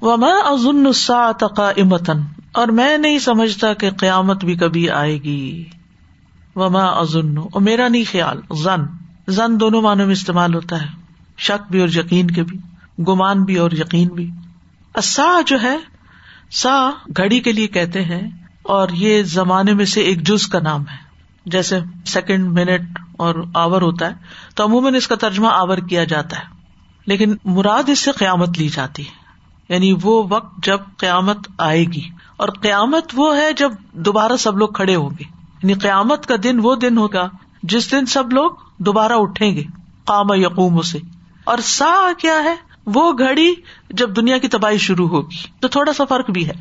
وہ 0.00 0.16
میں 0.16 0.34
ازن 0.44 0.92
تقا 1.38 1.70
امتن 1.70 2.20
اور 2.52 2.68
میں 2.68 2.98
نہیں 2.98 3.18
سمجھتا 3.18 3.74
کہ 3.74 3.90
قیامت 3.90 4.44
بھی 4.44 4.54
کبھی 4.54 4.90
آئے 4.90 5.22
گی۔ 5.22 5.64
وہ 6.56 6.68
میں 6.68 6.80
ازن 6.80 7.38
اور 7.38 7.60
میرا 7.60 7.88
نہیں 7.88 8.04
خیال 8.12 8.40
زن 8.50 8.80
زن 9.28 9.60
دونوں 9.60 9.82
معنوں 9.82 10.06
میں 10.06 10.12
استعمال 10.12 10.54
ہوتا 10.54 10.82
ہے۔ 10.82 10.86
شک 11.38 11.70
بھی 11.70 11.80
اور 11.80 11.88
یقین 11.88 12.26
کے 12.26 12.42
بھی، 12.42 12.58
گمان 13.04 13.44
بھی 13.44 13.56
اور 13.56 13.72
یقین 13.72 14.08
بھی۔ 14.08 14.30
سا 15.02 15.40
جو 15.46 15.62
ہے 15.62 15.76
سا 16.50 16.90
گھڑی 17.16 17.40
کے 17.40 17.52
لیے 17.52 17.66
کہتے 17.66 18.04
ہیں، 18.04 18.30
اور 18.62 18.88
یہ 18.92 19.22
زمانے 19.22 19.74
میں 19.74 19.84
سے 19.84 20.00
ایک 20.00 20.26
جز 20.26 20.46
کا 20.46 20.60
نام 20.60 20.80
ہے۔ 20.80 20.96
جیسے 21.46 21.78
سیکنڈ 22.06 22.46
منٹ 22.46 22.98
اور 23.18 23.34
آور 23.54 23.82
ہوتا 23.82 24.06
ہے، 24.06 24.12
تو 24.54 24.64
عموماً 24.64 24.94
اس 24.94 25.08
کا 25.08 25.14
ترجمہ 25.14 25.48
آور 25.48 25.78
کیا 25.78 26.04
جاتا 26.04 26.36
ہے۔ 26.36 26.44
لیکن 27.06 27.36
مراد 27.44 27.88
اس 27.88 27.98
سے 27.98 28.10
قیامت 28.12 28.58
لی 28.58 28.68
جاتی 28.68 29.02
ہے۔ 29.06 29.22
یعنی 29.74 29.94
وہ 30.02 30.24
وقت 30.28 30.64
جب 30.64 30.78
قیامت 30.96 31.38
آئے 31.58 31.84
گی۔ 31.84 32.08
اور 32.36 32.48
قیامت 32.48 33.04
وہ 33.14 33.36
ہے 33.36 33.52
جب 33.52 33.70
دوبارہ 33.92 34.36
سب 34.36 34.58
لوگ 34.58 34.68
کھڑے 34.68 34.94
ہوں 34.94 35.10
گے۔ 35.10 35.41
یعنی 35.62 35.74
قیامت 35.74 36.26
کا 36.26 36.34
دن 36.42 36.60
وہ 36.62 36.74
دن 36.74 36.98
ہوگا 36.98 37.28
جس 37.62 37.92
دن 37.92 38.06
سب 38.06 38.32
لوگ 38.32 38.50
دوبارہ 38.78 39.12
اٹھیں 39.12 39.56
گے، 39.56 39.62
قام 40.04 40.32
یقوم 40.32 40.82
سے۔ 40.82 40.98
اور 41.44 41.58
سا 41.58 42.08
کیا 42.18 42.44
ہے؟ 42.44 42.54
وہ 42.86 43.12
گھڑی 43.12 43.54
جب 43.90 44.16
دنیا 44.16 44.38
کی 44.38 44.48
تباہی 44.48 44.78
شروع 44.78 45.08
ہوگی، 45.08 45.36
تو 45.60 45.68
تھوڑا 45.68 45.92
سا 45.92 46.04
فرق 46.04 46.30
بھی 46.30 46.48
ہے۔ 46.48 46.52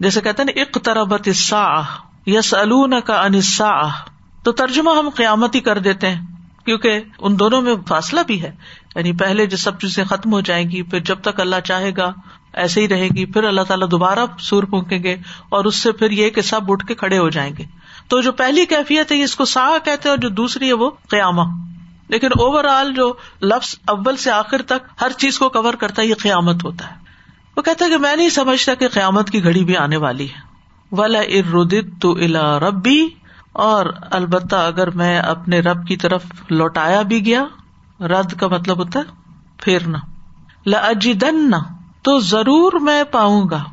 جیسے 0.00 0.20
کہتے 0.20 0.44
نا 0.44 0.52
ایک 0.54 0.78
طرح 0.84 1.04
سا 1.34 1.80
یس 2.26 2.54
کا 3.06 3.22
انسا 3.22 3.88
تو 4.42 4.52
ترجمہ 4.52 4.90
ہم 4.90 5.08
قیامت 5.08 5.54
ہی 5.54 5.60
کر 5.60 5.78
دیتے 5.78 6.10
ہیں، 6.10 6.26
کیونکہ 6.64 7.00
ان 7.18 7.38
دونوں 7.38 7.62
میں 7.62 7.74
فاصلہ 7.88 8.20
بھی 8.26 8.42
ہے۔ 8.42 8.52
یعنی 8.96 9.12
پہلے 9.12 9.46
جو 9.46 9.56
سب 9.56 9.80
چیزیں 9.80 10.04
ختم 10.04 10.32
ہو 10.32 10.40
جائیں 10.40 10.70
گی، 10.70 10.82
پھر 10.82 11.00
جب 11.00 11.20
تک 11.20 11.40
اللہ 11.40 11.56
چاہے 11.64 11.90
گا، 11.96 12.12
ایسے 12.52 12.80
ہی 12.80 12.88
رہے 12.88 13.08
گی۔ 13.08 13.26
پھر 13.26 13.44
اللہ 13.44 13.60
تعالیٰ 13.60 13.90
دوبارہ 13.90 14.18
سور 14.38 14.62
پونکیں 14.62 15.02
گے 15.02 15.16
اور 15.48 15.64
اس 15.64 15.76
سے 15.76 15.92
پھر 15.92 16.10
یہ 16.10 16.30
کہ 16.30 16.42
سب 16.42 16.60
اٹھ 16.68 16.86
کے 16.86 16.94
کھڑے 16.94 17.18
ہو 17.18 17.28
جائیں 17.28 17.52
گے۔ 17.58 17.64
تو 18.08 18.20
جو 18.20 18.32
پہلی 18.32 18.66
کیفیت 18.66 19.12
ہے 19.12 19.22
اس 19.22 19.36
کو 19.36 19.44
سا 19.44 19.70
کہتے 19.84 20.08
ہیں 20.08 20.10
اور 20.10 20.18
جو 20.18 20.28
دوسری 20.28 20.68
ہے 20.68 20.72
وہ 20.72 20.90
قیامہ۔ 21.08 21.42
لیکن 22.08 22.26
اوور 22.26 22.64
آل 22.64 22.94
جو 22.94 23.12
لفظ 23.42 23.74
اول 23.86 24.16
سے 24.16 24.30
آخر 24.30 24.62
تک 24.62 25.00
ہر 25.00 25.12
چیز 25.12 25.38
کو 25.38 25.48
کور 25.48 25.74
کرتا 25.74 26.02
ہے، 26.02 26.06
یہ 26.06 26.14
قیامت 26.14 26.64
ہوتا 26.64 26.90
ہے۔ 26.90 26.94
وہ 27.56 27.62
کہتا 27.62 27.84
ہے 27.84 27.90
کہ 27.90 27.96
میں 27.96 28.16
نہیں 28.16 28.28
سمجھتا 28.28 28.74
کہ 28.74 28.88
قیامت 28.88 29.30
کی 29.30 29.44
گھڑی 29.44 29.64
بھی 29.64 29.76
آنے 29.76 29.96
والی 29.96 30.28
ہے۔ 30.28 30.46
ولا 30.92 31.18
اردت 31.18 32.02
تو 32.02 32.12
الا 32.12 32.60
ربی 32.60 33.08
اور 33.52 33.86
البتہ 34.10 34.56
اگر 34.56 34.90
میں 34.90 35.18
اپنے 35.18 35.60
رب 35.60 35.86
کی 35.86 35.96
طرف 35.96 36.24
لوٹایا 36.50 37.02
بھی 37.02 37.26
گیا، 37.26 37.44
رد 38.00 38.40
کا 38.40 38.48
مطلب 38.48 38.78
ہوتا 38.78 39.00
ہے 39.00 39.04
پھیرنا 39.58 39.98
لجدن 40.66 41.50
تو 42.02 42.18
ضرور 42.18 42.72
میں 42.80 43.04
پاؤں 43.04 43.48
گا۔ 43.50 43.64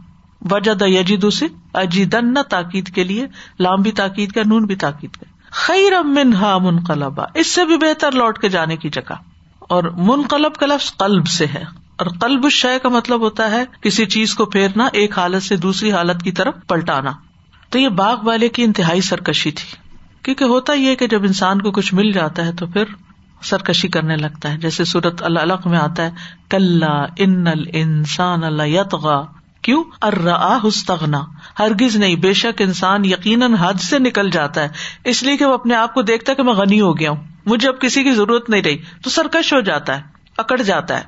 وجہ 0.51 0.87
یجید 0.87 1.23
اسے، 1.23 1.45
اجیدن 1.73 2.43
تاکید 2.49 2.89
کے 2.89 3.03
لیے، 3.03 3.27
لام 3.59 3.81
بھی 3.81 3.91
تاکید 3.91 4.31
کا 4.31 4.41
نون 4.45 4.65
بھی 4.65 4.75
تاکید 4.75 5.11
کا 5.11 5.25
خیر 5.51 5.93
امن 5.93 6.33
ہا 6.33 6.57
منقلبا 6.57 7.25
اس 7.33 7.47
سے 7.47 7.65
بھی 7.65 7.77
بہتر 7.77 8.11
لوٹ 8.11 8.39
کے 8.39 8.49
جانے 8.49 8.77
کی 8.77 8.89
جگہ۔ 8.89 9.13
اور 9.59 9.83
منقلب 9.83 10.53
کا 10.53 10.65
لفظ 10.65 10.97
قلب 10.97 11.27
سے 11.27 11.45
ہے۔ 11.45 11.63
اور 11.97 12.05
قلب 12.05 12.49
شے 12.49 12.79
کا 12.83 12.89
مطلب 12.89 13.19
ہوتا 13.19 13.51
ہے 13.51 13.65
کسی 13.81 14.05
چیز 14.05 14.35
کو 14.35 14.45
پھیرنا، 14.45 14.87
ایک 14.93 15.19
حالت 15.19 15.43
سے 15.43 15.55
دوسری 15.55 15.91
حالت 15.91 16.23
کی 16.23 16.31
طرف 16.31 16.53
پلٹانا۔ 16.67 17.11
تو 17.69 17.79
یہ 17.79 17.89
باغ 17.89 18.17
والے 18.23 18.49
کی 18.49 18.63
انتہائی 18.63 19.01
سرکشی 19.01 19.51
تھی۔ 19.51 19.77
کیونکہ 20.23 20.43
ہوتا 20.43 20.73
یہ 20.73 20.95
کہ 20.95 21.07
جب 21.07 21.23
انسان 21.23 21.61
کو 21.61 21.71
کچھ 21.71 21.93
مل 21.93 22.11
جاتا 22.11 22.45
ہے 22.45 22.51
تو 22.51 22.65
پھر 22.65 22.83
سرکشی 23.41 23.87
کرنے 23.87 24.15
لگتا 24.15 24.51
ہے۔ 24.51 24.57
جیسے 24.57 24.83
سورت 24.83 25.23
اللہ 25.23 25.39
الگ 25.39 25.53
میں 25.65 25.79
آتا 25.79 26.03
ہے 26.03 26.11
کل 26.49 26.83
ان 27.17 27.45
انسان 27.73 28.43
اللہ 28.43 28.63
یتغا 28.63 29.25
کیوں؟ 29.63 29.83
ارستغنا 30.01 31.25
ہرگز 31.59 31.95
نہیں، 31.95 32.15
بے 32.15 32.33
شک 32.33 32.61
انسان 32.61 33.05
یقیناً 33.05 33.53
حد 33.53 33.73
سے 33.73 33.99
نکل 33.99 34.29
جاتا 34.29 34.61
ہے۔ 34.61 34.67
اس 35.03 35.23
لیے 35.23 35.37
کہ 35.37 35.45
وہ 35.45 35.53
اپنے 35.53 35.75
آپ 35.75 35.93
کو 35.93 36.01
دیکھتا 36.01 36.31
ہے 36.31 36.35
کہ 36.35 36.43
میں 36.43 36.53
غنی 36.53 36.81
ہو 36.81 36.99
گیا 36.99 37.09
ہوں۔ 37.09 37.23
مجھے 37.45 37.69
اب 37.69 37.81
کسی 37.81 38.03
کی 38.03 38.11
ضرورت 38.11 38.49
نہیں 38.49 38.61
رہی۔ 38.61 38.77
تو 38.77 39.09
سرکش 39.09 39.53
ہو 39.53 39.59
جاتا 39.59 39.97
ہے، 39.97 40.01
اکڑ 40.37 40.61
جاتا 40.61 40.97
ہے۔ 40.97 41.03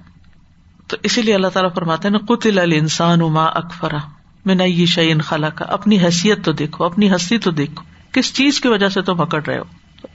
تو 0.88 0.98
اسی 1.04 1.22
لیے 1.22 1.36
اللہ 1.36 1.48
تعالیٰ 1.48 1.74
فرماتے 1.74 2.10
نا 2.10 2.18
قطل 2.18 2.74
انسان 2.76 3.22
اما 3.22 3.44
اکفرا 3.44 3.98
میں 4.46 4.56
نئی 4.56 4.86
شعین 4.86 5.22
خلا 5.22 5.50
کا 5.50 5.65
اپنی 5.65 6.00
حیثیت 6.00 6.46
تو 6.46 6.52
دیکھو، 6.52 6.86
اپنی 6.86 7.15
ہستی 7.15 7.38
تو 7.38 7.52
دیکھو۔ 7.52 7.84
کس 8.12 8.34
چیز 8.34 8.62
کی 8.62 8.68
وجہ 8.68 8.89
سے 8.89 9.02
تم 9.02 9.22
اکڑ 9.22 9.44
رہے 9.44 9.58
ہو؟ 9.58 9.63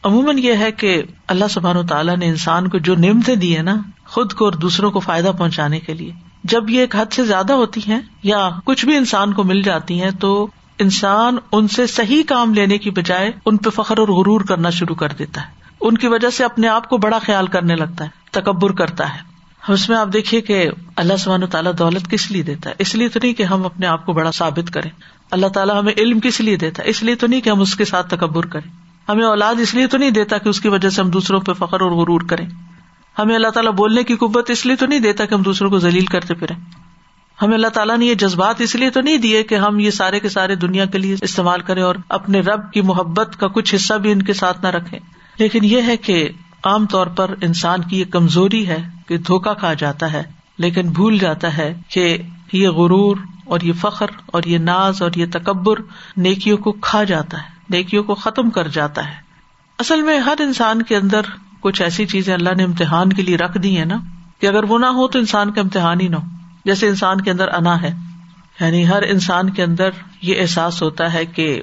عموماً 0.04 0.38
یہ 0.38 0.52
ہے 0.52 0.72
کہ 0.72 1.02
اللہ 1.28 1.44
سبحان 1.50 1.76
و 1.76 1.82
تعالیٰ 1.82 2.16
نے 2.16 2.26
انسان 2.26 2.68
کو 2.68 2.78
جو 2.78 2.94
نعمتیں 2.94 3.36
دی 3.36 3.56
ہے 3.56 3.62
نا، 3.62 3.76
خود 4.06 4.32
کو 4.32 4.44
اور 4.44 4.52
دوسروں 4.52 4.90
کو 4.90 5.00
فائدہ 5.00 5.30
پہنچانے 5.38 5.80
کے 5.80 5.94
لیے۔ 5.94 6.29
جب 6.44 6.70
یہ 6.70 6.80
ایک 6.80 6.96
حد 6.96 7.12
سے 7.12 7.24
زیادہ 7.24 7.52
ہوتی 7.52 7.80
ہیں 7.88 8.00
یا 8.22 8.50
کچھ 8.64 8.84
بھی 8.84 8.96
انسان 8.96 9.32
کو 9.32 9.44
مل 9.44 9.62
جاتی 9.62 10.02
ہیں 10.02 10.10
تو 10.10 10.46
انسان 10.78 11.36
ان 11.52 11.68
سے 11.68 11.86
صحیح 11.86 12.22
کام 12.26 12.54
لینے 12.54 12.78
کی 12.78 12.90
بجائے 12.90 13.30
ان 13.46 13.56
پہ 13.56 13.70
فخر 13.70 13.98
اور 13.98 14.08
غرور 14.08 14.40
کرنا 14.40 14.70
شروع 14.70 14.94
کر 14.94 15.08
دیتا 15.18 15.40
ہے۔ 15.40 15.46
ان 15.80 15.98
کی 15.98 16.06
وجہ 16.06 16.30
سے 16.30 16.44
اپنے 16.44 16.68
آپ 16.68 16.88
کو 16.88 16.98
بڑا 16.98 17.18
خیال 17.18 17.46
کرنے 17.46 17.76
لگتا 17.76 18.04
ہے، 18.04 18.08
تکبر 18.30 18.72
کرتا 18.72 19.14
ہے۔ 19.14 19.30
اس 19.72 19.88
میں 19.88 19.96
آپ 19.96 20.08
دیکھیے 20.12 20.40
کہ 20.40 20.68
اللہ 20.96 21.16
سبحانہ 21.16 21.44
تعالیٰ 21.44 21.72
دولت 21.78 22.10
کس 22.10 22.30
لیے 22.30 22.42
دیتا 22.42 22.70
ہے؟ 22.70 22.74
اس 22.78 22.94
لیے 22.94 23.08
تو 23.08 23.20
نہیں 23.22 23.32
کہ 23.32 23.42
ہم 23.42 23.64
اپنے 23.64 23.86
آپ 23.86 24.06
کو 24.06 24.12
بڑا 24.12 24.32
ثابت 24.32 24.70
کریں۔ 24.70 24.90
اللہ 25.30 25.46
تعالیٰ 25.46 25.78
ہمیں 25.78 25.92
علم 25.96 26.20
کس 26.20 26.40
لیے 26.40 26.56
دیتا 26.56 26.82
ہے؟ 26.82 26.88
اس 26.88 27.02
لیے 27.02 27.14
تو 27.14 27.26
نہیں 27.26 27.40
کہ 27.40 27.50
ہم 27.50 27.60
اس 27.60 27.76
کے 27.76 27.84
ساتھ 27.84 28.14
تکبر 28.14 28.46
کریں۔ 28.46 28.70
ہمیں 29.08 29.24
اولاد 29.24 29.54
اس 29.60 29.74
لیے 29.74 29.86
تو 29.86 29.98
نہیں 29.98 30.10
دیتا 30.10 30.38
کہ 30.38 30.48
اس 30.48 30.60
کی 30.60 30.68
وجہ 30.68 30.90
سے 30.90 31.02
ہم 31.02 31.10
دوسروں 31.10 31.40
پہ 31.40 31.52
فخر 31.52 31.80
اور 31.80 31.90
غرور 31.90 32.20
کریں۔ 32.20 32.46
ہمیں 33.20 33.34
اللہ 33.34 33.48
تعالیٰ 33.48 33.72
بولنے 33.72 34.04
کی 34.04 34.14
قوت 34.16 34.50
اس 34.50 34.66
لیے 34.66 34.76
تو 34.76 34.86
نہیں 34.86 34.98
دیتا 34.98 35.24
کہ 35.24 35.34
ہم 35.34 35.42
دوسروں 35.42 35.70
کو 35.70 35.78
ذلیل 35.78 36.06
کرتے 36.06 36.34
پھریں۔ 36.34 36.56
ہمیں 37.42 37.54
اللہ 37.54 37.68
تعالیٰ 37.68 37.96
نے 37.98 38.06
یہ 38.06 38.14
جذبات 38.14 38.60
اس 38.60 38.74
لیے 38.74 38.90
تو 38.90 39.00
نہیں 39.00 39.16
دیے 39.16 39.42
کہ 39.42 39.54
ہم 39.54 39.78
یہ 39.78 39.90
سارے 39.90 40.20
کے 40.20 40.28
سارے 40.28 40.54
دنیا 40.54 40.84
کے 40.84 40.98
لیے 40.98 41.16
استعمال 41.22 41.60
کریں 41.60 41.82
اور 41.82 41.94
اپنے 42.08 42.40
رب 42.40 42.70
کی 42.72 42.80
محبت 42.80 43.36
کا 43.40 43.48
کچھ 43.48 43.74
حصہ 43.74 43.94
بھی 43.94 44.12
ان 44.12 44.22
کے 44.22 44.32
ساتھ 44.32 44.62
نہ 44.62 44.68
رکھے 44.68 44.98
لیکن 45.38 45.64
یہ 45.64 45.82
ہے 45.82 45.96
کہ 45.96 46.28
عام 46.64 46.86
طور 46.86 47.06
پر 47.06 47.34
انسان 47.40 47.82
کی 47.82 48.00
یہ 48.00 48.04
کمزوری 48.04 48.66
ہے 48.68 48.78
کہ 49.08 49.16
دھوکا 49.16 49.54
کھا 49.54 49.72
جاتا 49.74 50.12
ہے، 50.12 50.22
لیکن 50.58 50.90
بھول 50.90 51.18
جاتا 51.18 51.56
ہے 51.56 51.72
کہ 51.88 52.16
یہ 52.52 52.68
غرور 52.68 53.16
اور 53.44 53.60
یہ 53.60 53.72
فخر 53.80 54.10
اور 54.26 54.42
یہ 54.46 54.58
ناز 54.58 55.02
اور 55.02 55.10
یہ 55.16 55.26
تکبر 55.32 55.80
نیکیوں 56.16 56.56
کو 56.56 56.72
کھا 56.72 57.04
جاتا 57.04 57.38
ہے، 57.38 57.48
نیکیوں 57.70 58.02
کو 58.04 58.14
ختم 58.14 58.50
کر 58.50 58.68
جاتا 58.68 59.06
ہے۔ 59.08 59.14
اصل 59.78 60.02
میں 60.02 60.18
ہر 60.18 60.40
انسان 60.40 60.82
کے 60.82 60.96
اندر 60.96 61.20
کچھ 61.60 61.82
ایسی 61.82 62.06
چیزیں 62.06 62.34
اللہ 62.34 62.54
نے 62.56 62.64
امتحان 62.64 63.12
کے 63.12 63.22
لیے 63.22 63.36
رکھ 63.36 63.58
دی 63.58 63.78
ہے 63.78 63.84
نا 63.84 63.96
کہ 64.40 64.46
اگر 64.46 64.64
وہ 64.64 64.78
نہ 64.78 64.86
ہو 64.86 65.08
تو 65.08 65.18
انسان 65.18 65.50
کا 65.50 65.60
امتحان 65.60 66.00
ہی 66.00 66.08
نہ 66.08 66.16
ہو۔ 66.16 66.26
جیسے 66.64 66.88
انسان 66.88 67.20
کے 67.20 67.30
اندر 67.30 67.48
انا 67.48 67.82
ہے۔ 67.82 67.94
یعنی 68.60 68.88
ہر 68.88 69.02
انسان 69.02 69.50
کے 69.50 69.62
اندر 69.62 69.90
یہ 70.22 70.40
احساس 70.40 70.82
ہوتا 70.82 71.12
ہے 71.12 71.26
کہ 71.26 71.62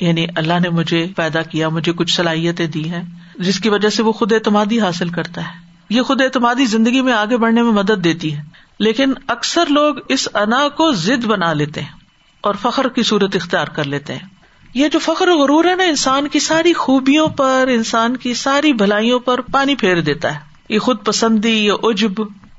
یعنی 0.00 0.26
اللہ 0.36 0.60
نے 0.62 0.68
مجھے 0.68 1.06
پیدا 1.16 1.42
کیا، 1.42 1.68
مجھے 1.68 1.92
کچھ 1.92 2.14
صلاحیتیں 2.14 2.66
دی 2.66 2.90
ہیں، 2.90 3.02
جس 3.34 3.60
کی 3.60 3.68
وجہ 3.68 3.88
سے 3.88 4.02
وہ 4.02 4.12
خود 4.12 4.32
اعتمادی 4.32 4.80
حاصل 4.80 5.08
کرتا 5.08 5.40
ہے۔ 5.40 5.70
یہ 5.90 6.02
خود 6.02 6.20
اعتمادی 6.20 6.64
زندگی 6.64 7.00
میں 7.00 7.12
آگے 7.12 7.36
بڑھنے 7.36 7.62
میں 7.62 7.72
مدد 7.72 8.04
دیتی 8.04 8.36
ہے۔ 8.36 8.42
لیکن 8.78 9.12
اکثر 9.26 9.66
لوگ 9.66 9.94
اس 10.08 10.28
انا 10.34 10.68
کو 10.68 10.92
ضد 10.92 11.24
بنا 11.24 11.52
لیتے 11.52 11.80
ہیں 11.80 11.92
اور 12.40 12.54
فخر 12.62 12.88
کی 12.88 13.02
صورت 13.02 13.36
اختیار 13.36 13.66
کر 13.66 13.84
لیتے 13.84 14.12
ہیں۔ 14.12 14.39
یہ 14.74 14.88
جو 14.88 14.98
فخر 14.98 15.28
و 15.28 15.38
غرور 15.38 15.64
ہے 15.64 15.74
نا، 15.74 15.82
انسان 15.82 16.28
کی 16.28 16.38
ساری 16.38 16.72
خوبیوں 16.72 17.26
پر، 17.26 17.68
انسان 17.74 18.16
کی 18.16 18.34
ساری 18.34 18.72
بھلائیوں 18.72 19.20
پر 19.20 19.40
پانی 19.40 19.74
پھیر 19.74 20.00
دیتا 20.00 20.34
ہے۔ 20.34 20.38
یہ 20.68 20.78
خود 20.78 21.04
پسندی 21.04 21.64
یا 21.64 21.74
عجب، 21.82 22.10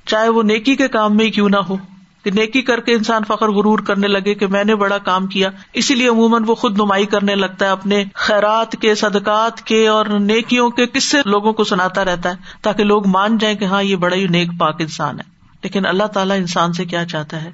چاہے 0.05 0.29
وہ 0.29 0.43
نیکی 0.43 0.75
کے 0.75 0.87
کام 0.87 1.17
میں 1.17 1.29
کیوں 1.29 1.49
نہ 1.49 1.57
ہو۔ 1.57 1.77
کہ 2.23 2.31
نیکی 2.31 2.61
کر 2.61 2.79
کے 2.79 2.93
انسان 2.93 3.21
فخر 3.27 3.51
غرور 3.51 3.79
کرنے 3.79 4.07
لگے 4.07 4.33
کہ 4.33 4.47
میں 4.47 4.63
نے 4.63 4.75
بڑا 4.75 4.97
کام 4.97 5.27
کیا۔ 5.27 5.49
اسی 5.73 5.95
لیے 5.95 6.07
عموماً 6.07 6.43
وہ 6.47 6.55
خود 6.55 6.77
نمائی 6.77 7.05
کرنے 7.05 7.35
لگتا 7.35 7.65
ہے، 7.65 7.69
اپنے 7.69 8.03
خیرات 8.13 8.71
کے، 8.71 8.95
صدقات 8.95 9.61
کے 9.61 9.87
اور 9.87 10.05
نیکیوں 10.05 10.69
کے 10.69 10.87
کس 10.87 11.03
سے 11.03 11.17
لوگوں 11.25 11.53
کو 11.53 11.63
سناتا 11.63 12.05
رہتا 12.05 12.29
ہے، 12.29 12.35
تاکہ 12.61 12.83
لوگ 12.83 13.07
مان 13.07 13.37
جائیں 13.37 13.57
کہ 13.57 13.65
ہاں 13.65 13.83
یہ 13.83 13.95
بڑا 13.95 14.15
ہی 14.15 14.27
نیک، 14.27 14.47
پاک 14.59 14.75
انسان 14.79 15.19
ہے۔ 15.19 15.23
لیکن 15.63 15.85
اللہ 15.85 16.03
تعالیٰ 16.03 16.37
انسان 16.37 16.73
سے 16.73 16.85
کیا 16.85 17.05
چاہتا 17.05 17.43
ہے؟ 17.43 17.51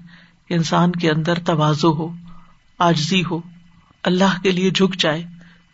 کہ 0.50 0.54
انسان 0.54 0.92
کے 0.92 1.10
اندر 1.10 1.40
توازو 1.40 1.94
ہو 1.94 2.08
آجزی 2.80 3.24
ہو۔ 3.32 3.40
اللہ 4.08 4.42
کے 4.44 4.52
لیے 4.52 4.72
جھک 4.72 4.96
جائے، 4.96 5.24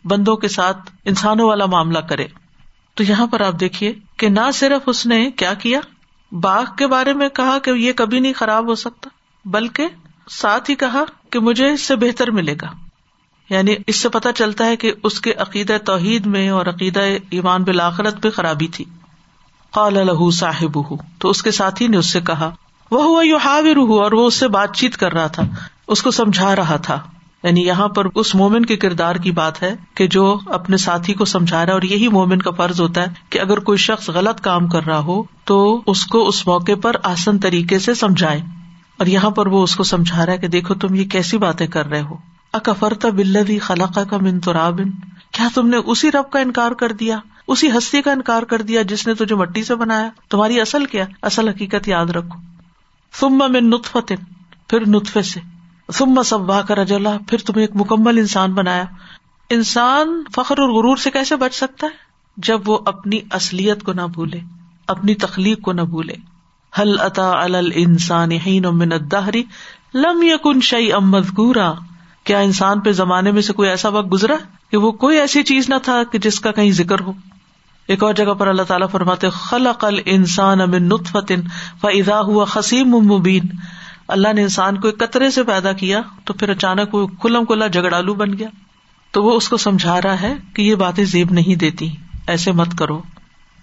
بندوں 0.04 0.36
کے 0.36 0.48
ساتھ 0.48 0.90
انسانوں 1.04 1.48
والا 1.48 1.66
معاملہ 1.66 1.98
کرے۔ 1.98 2.26
تو 2.94 3.02
یہاں 3.02 3.26
پر 3.26 3.40
آپ 3.40 3.60
دیکھیے 3.60 3.92
کہ 4.16 4.28
نہ 4.28 4.50
صرف 4.54 4.82
اس 4.86 5.06
نے 5.06 5.30
کیا 5.30 5.54
کیا، 5.54 5.80
باغ 6.32 6.64
کے 6.78 6.86
بارے 6.86 7.12
میں 7.12 7.28
کہا 7.28 7.58
کہ 7.58 7.70
یہ 7.70 7.92
کبھی 7.92 8.20
نہیں 8.20 8.32
خراب 8.32 8.68
ہو 8.68 8.74
سکتا، 8.74 9.08
بلکہ 9.44 9.86
ساتھ 10.30 10.70
ہی 10.70 10.74
کہا 10.74 11.04
کہ 11.30 11.38
مجھے 11.38 11.72
اس 11.72 11.80
سے 11.80 11.96
بہتر 11.96 12.30
ملے 12.30 12.54
گا۔ 12.62 12.66
یعنی 13.50 13.74
اس 13.86 13.96
سے 13.96 14.08
پتا 14.08 14.32
چلتا 14.32 14.66
ہے 14.66 14.76
کہ 14.76 14.92
اس 15.02 15.20
کے 15.20 15.32
عقیدہ 15.32 15.76
توحید 15.84 16.26
میں 16.26 16.48
اور 16.48 16.66
عقیدہ 16.66 17.00
ایمان 17.30 17.62
بالآخرت 17.62 18.14
میں 18.24 18.30
خرابی 18.30 18.68
تھی۔ 18.68 18.84
قال 19.70 19.96
الح 19.96 20.30
صاحب 20.32 20.78
تو 21.18 21.30
اس 21.30 21.42
کے 21.42 21.50
ساتھی 21.50 21.88
نے 21.88 21.96
اس 21.96 22.12
سے 22.12 22.20
کہا 22.20 22.50
وہ 22.90 23.02
ہوا 23.04 23.22
یو 23.22 23.36
اور 24.02 24.12
وہ 24.12 24.26
اس 24.26 24.34
سے 24.34 24.48
بات 24.48 24.76
چیت 24.76 24.96
کر 24.96 25.12
رہا 25.12 25.26
تھا، 25.26 25.42
اس 25.88 26.02
کو 26.02 26.10
سمجھا 26.10 26.56
رہا 26.56 26.76
تھا۔ 26.76 27.00
یعنی 27.44 27.66
یہاں 27.66 27.88
پر 27.88 28.06
اس 28.14 28.34
مومن 28.34 28.66
کے 28.66 28.76
کردار 28.76 29.16
کی 29.16 29.30
بات 29.30 29.62
ہے 29.62 29.74
کہ 29.94 30.06
جو 30.06 30.38
اپنے 30.46 30.76
ساتھی 30.76 31.14
کو 31.14 31.24
سمجھا 31.24 31.60
رہا 31.60 31.66
ہے 31.66 31.72
اور 31.72 31.82
یہی 31.82 32.08
مومن 32.08 32.42
کا 32.42 32.50
فرض 32.50 32.80
ہوتا 32.80 33.00
ہے 33.02 33.06
کہ 33.30 33.40
اگر 33.40 33.58
کوئی 33.58 33.78
شخص 33.78 34.08
غلط 34.08 34.40
کام 34.40 34.68
کر 34.68 34.86
رہا 34.86 34.98
ہو 34.98 35.22
تو 35.44 35.82
اس 35.86 36.06
کو 36.06 36.28
اس 36.28 36.46
موقع 36.46 36.72
پر 36.82 36.96
آسن 37.02 37.38
طریقے 37.38 37.78
سے 37.78 37.94
سمجھائے 37.94 38.40
اور 38.98 39.06
یہاں 39.06 39.30
پر 39.30 39.46
وہ 39.46 39.62
اس 39.62 39.76
کو 39.76 39.82
سمجھا 39.82 40.26
رہا 40.26 40.32
ہے 40.32 40.38
کہ 40.38 40.48
دیکھو 40.48 40.74
تم 40.74 40.94
یہ 40.94 41.04
کیسی 41.04 41.38
باتیں 41.38 41.66
کر 41.66 41.86
رہے 41.86 42.00
ہو۔ 42.00 42.14
اکفرتا 42.52 43.08
بلدی 43.08 43.58
خلاقہ 43.58 44.00
کا 44.00 44.16
من 44.16 44.40
ترابن 44.40 44.90
کیا 45.32 45.48
تم 45.54 45.68
نے 45.68 45.76
اسی 45.76 46.12
رب 46.12 46.30
کا 46.30 46.38
انکار 46.38 46.72
کر 46.72 46.92
دیا؟ 46.92 47.18
اسی 47.48 47.70
ہستی 47.70 48.02
کا 48.02 48.12
انکار 48.12 48.42
کر 48.42 48.62
دیا 48.62 48.82
جس 48.82 49.06
نے 49.06 49.14
تجھے 49.14 49.36
مٹی 49.36 49.64
سے 49.64 49.74
بنایا؟ 49.74 50.08
تمہاری 50.30 50.60
اصل 50.60 50.84
کیا؟ 50.84 51.04
اصل 51.22 51.48
حقیقت 51.48 51.88
یاد 51.88 52.06
رکھو۔ 52.06 52.38
ثم 53.20 53.42
من 53.48 53.70
نطفت 53.70 54.12
پھر 54.68 54.88
نطفے 54.88 55.22
سے۔ 55.22 55.53
سب 55.92 56.22
سبا 56.26 56.62
کر 56.62 56.78
اجلا 56.78 57.16
پھر 57.28 57.38
تمہیں 57.38 57.62
ایک 57.62 57.70
مکمل 57.74 58.18
انسان 58.18 58.52
بنایا۔ 58.52 58.84
انسان 59.50 60.22
فخر 60.36 60.58
اور 60.58 60.68
غرور 60.68 60.96
سے 60.96 61.10
کیسے 61.10 61.36
بچ 61.36 61.54
سکتا 61.54 61.86
ہے؟ 61.86 61.92
جب 62.36 62.68
وہ 62.68 62.78
اپنی 62.86 63.20
اصلیت 63.30 63.82
کو 63.82 63.92
نہ 63.92 64.02
بھولے، 64.02 64.40
اپنی 64.86 65.14
تخلیق 65.14 65.60
کو 65.60 65.72
نہ 65.72 65.80
بھولے۔ 65.80 66.14
حل 66.78 67.00
اتا 67.00 67.30
السان 67.30 68.30
دہری 69.10 69.42
لم 69.94 70.22
یقن 70.22 70.60
شعی 70.60 70.92
امد 70.92 71.38
گورا 71.38 71.74
کیا 72.24 72.38
انسان 72.38 72.80
پہ 72.80 72.92
زمانے 72.92 73.30
میں 73.30 73.42
سے 73.42 73.52
کوئی 73.52 73.68
ایسا 73.68 73.88
وقت 73.88 74.12
گزرا 74.12 74.34
کہ 74.70 74.76
وہ 74.76 74.92
کوئی 74.92 75.18
ایسی 75.18 75.42
چیز 75.42 75.68
نہ 75.68 75.74
تھا 75.82 76.02
کہ 76.12 76.18
جس 76.18 76.40
کا 76.40 76.52
کہیں 76.52 76.70
ذکر 76.70 77.00
ہو؟ 77.00 77.12
ایک 77.88 78.02
اور 78.02 78.14
جگہ 78.14 78.34
پر 78.34 78.46
اللہ 78.46 78.62
تعالیٰ 78.62 78.88
فرماتے، 78.88 79.30
خلق 79.30 79.84
انسان 80.04 80.60
امن 80.60 80.82
نطفتن 80.82 81.40
فضا 81.80 82.20
ہوا 82.20 82.44
خسیم 82.44 82.88
مبین۔ 82.88 83.42
اللہ 84.08 84.32
نے 84.32 84.42
انسان 84.42 84.80
کو 84.80 84.88
ایک 84.88 84.98
قطرے 84.98 85.30
سے 85.30 85.42
پیدا 85.42 85.72
کیا 85.72 86.00
تو 86.24 86.34
پھر 86.34 86.48
اچانک 86.48 86.94
وہ 86.94 87.06
کلم 87.06 87.44
کلا 87.44 87.66
جگڑالو 87.66 88.14
بن 88.14 88.38
گیا 88.38 88.48
تو 89.10 89.22
وہ 89.22 89.36
اس 89.36 89.48
کو 89.48 89.56
سمجھا 89.56 90.02
رہا 90.02 90.20
ہے 90.20 90.34
کہ 90.54 90.62
یہ 90.62 90.74
باتیں 90.74 91.04
زیب 91.04 91.30
نہیں 91.30 91.54
دیتی، 91.54 91.88
ایسے 92.26 92.52
مت 92.52 92.78
کرو۔ 92.78 93.02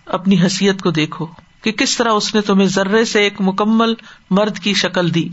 اپنی 0.06 0.42
حیثیت 0.42 0.82
کو 0.82 0.92
دیکھو 0.92 1.26
کہ 1.64 1.72
کس 1.72 1.98
طرح 1.98 2.10
اس 2.10 2.36
نے 2.36 2.42
تمہیں 2.42 2.68
ذرے 2.68 3.06
سے 3.06 3.20
ایک 3.20 3.34
مکمل 3.40 3.94
مرد 4.30 4.60
کی 4.60 4.74
شکل 4.74 5.14
دی۔ 5.14 5.30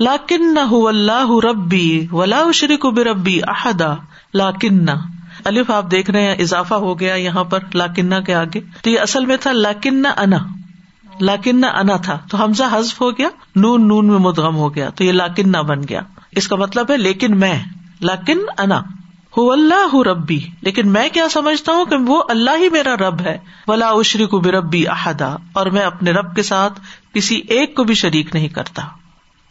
لاکن 0.00 0.54
نہ 0.54 0.74
اللہ 0.74 1.44
ربی 1.44 2.06
ولا 2.12 2.42
شریک 2.54 2.86
بے 2.86 3.04
ربی 3.04 3.40
احدا۔ 3.42 3.94
لاکن 4.34 4.88
الف 5.44 5.70
آپ 5.70 5.90
دیکھ 5.90 6.10
رہے 6.10 6.22
ہیں، 6.22 6.34
اضافہ 6.34 6.74
ہو 6.74 7.00
گیا 7.00 7.14
یہاں 7.14 7.44
پر 7.44 7.58
لاکنہ 7.74 8.14
کے 8.26 8.34
آگے۔ 8.34 8.60
تو 8.82 8.90
یہ 8.90 9.00
اصل 9.00 9.26
میں 9.26 9.36
تھا 9.36 9.52
لاکن 9.52 10.06
انا۔ 10.16 10.38
لاکن 11.20 11.60
نہ 11.60 11.66
انا 11.66 11.96
تھا 11.96 12.18
تو 12.30 12.36
حمزہ 12.36 12.64
حذف 12.72 13.00
ہو 13.00 13.10
گیا، 13.10 13.28
نون 13.56 13.88
نون 13.88 14.06
میں 14.06 14.18
مدغم 14.18 14.56
ہو 14.56 14.74
گیا، 14.74 14.90
تو 14.90 15.04
یہ 15.04 15.12
لاکن 15.12 15.52
نہ 15.52 15.58
بن 15.58 15.80
گیا۔ 15.88 16.00
اس 16.30 16.48
کا 16.48 16.56
مطلب 16.56 16.90
ہے 16.90 16.96
لیکن 16.96 17.40
میں، 17.40 17.62
لاکن 18.00 18.38
انا۔ 18.58 18.80
ہو 19.36 19.52
اللہ 19.52 19.94
ربی۔ 19.94 20.40
لیکن 20.60 20.88
میں 20.88 21.08
کیا 21.08 21.28
سمجھتا 21.28 21.72
ہوں 21.72 21.84
کہ 21.84 21.96
وہ 21.96 22.22
اللہ 22.28 22.50
ہی 22.58 22.68
میرا 22.68 22.94
رب 22.96 23.20
ہے۔ 23.20 23.38
ولا 23.66 23.88
اشری 23.88 24.26
کو 24.26 24.40
بے 24.40 24.50
ربی 24.52 24.88
احدا۔ 24.88 25.36
اور 25.52 25.66
میں 25.66 25.82
اپنے 25.82 26.10
رب 26.10 26.36
کے 26.36 26.42
ساتھ 26.42 26.80
کسی 27.14 27.34
ایک 27.48 27.76
کو 27.76 27.84
بھی 27.84 27.94
شریک 27.94 28.34
نہیں 28.34 28.48
کرتا۔ 28.48 28.82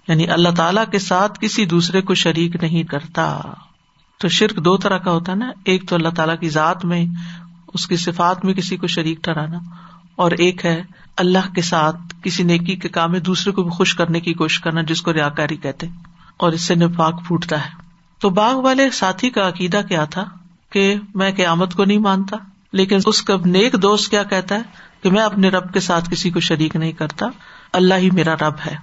یعنی 0.08 0.28
اللہ 0.28 0.50
تعالیٰ 0.58 0.84
کے 0.92 1.00
ساتھ 1.00 1.40
کسی 1.42 1.66
دوسرے 1.66 2.02
کو 2.02 2.14
شریک 2.14 2.64
نہیں 2.64 2.84
کرتا۔ 2.84 3.40
تو 4.18 4.28
شرک 4.28 4.66
دو 4.66 4.78
طرح 4.78 4.98
کا 4.98 5.12
ہوتا 5.12 5.32
ہے 5.32 5.38
نا۔ 5.38 5.52
ایک 5.66 5.90
تو 5.90 5.96
اللہ 5.96 6.10
تعالیٰ 6.10 6.40
کی 6.40 6.50
ذات 6.50 6.86
میں، 6.86 7.06
اس 7.74 7.88
کی 7.88 7.96
صفات 7.96 8.46
میں 8.46 8.54
کسی 8.54 8.78
کو 8.78 8.88
شریک 8.88 9.24
ٹھہرانا۔ 9.24 9.58
اور 10.16 10.32
ایک 10.32 10.66
ہے 10.66 10.84
اللہ 11.18 11.54
کے 11.56 11.62
ساتھ 11.62 11.96
کسی 12.24 12.44
نیکی 12.44 12.76
کے 12.76 12.90
کام 12.90 13.12
میں 13.12 13.20
دوسرے 13.20 13.54
کو 13.54 13.64
بھی 13.64 13.70
خوش 13.70 13.96
کرنے 13.96 14.20
کی 14.20 14.34
کوشش 14.34 14.60
کرنا 14.60 14.82
جس 14.82 15.02
کو 15.02 15.14
ریا 15.14 15.30
کاری 15.30 15.56
کہتے 15.56 15.88
اور 16.38 16.52
اس 16.52 16.62
سے 16.62 16.76
نفاق 16.76 17.28
پھوٹتا 17.28 17.66
ہے۔ 17.66 17.70
تو 18.20 18.30
باغ 18.30 18.56
والے 18.56 18.90
ساتھی 18.90 19.30
کا 19.30 19.48
عقیدہ 19.48 19.82
کیا 19.90 20.06
تھا 20.06 20.26
کہ 20.70 20.96
میں 21.16 21.32
قیامت 21.32 21.74
کو 21.74 21.86
نہیں 21.86 21.98
مانتا، 21.98 22.38
لیکن 22.72 22.98
اس 23.06 23.22
کا 23.22 23.36
نیک 23.46 23.74
دوست 23.82 24.10
کیا 24.10 24.24
کہتا 24.24 24.56
ہے 24.56 24.62
کہ 25.02 25.12
میں 25.12 25.24
اپنے 25.24 25.50
رب 25.50 25.74
کے 25.74 25.80
ساتھ 25.80 26.10
کسی 26.12 26.30
کو 26.30 26.40
شریک 26.40 26.76
نہیں 26.76 26.92
کرتا، 26.92 27.26
اللہ 27.74 27.94
ہی 27.94 28.10
میرا 28.12 28.36
رب 28.36 28.54
ہے۔ 28.66 28.76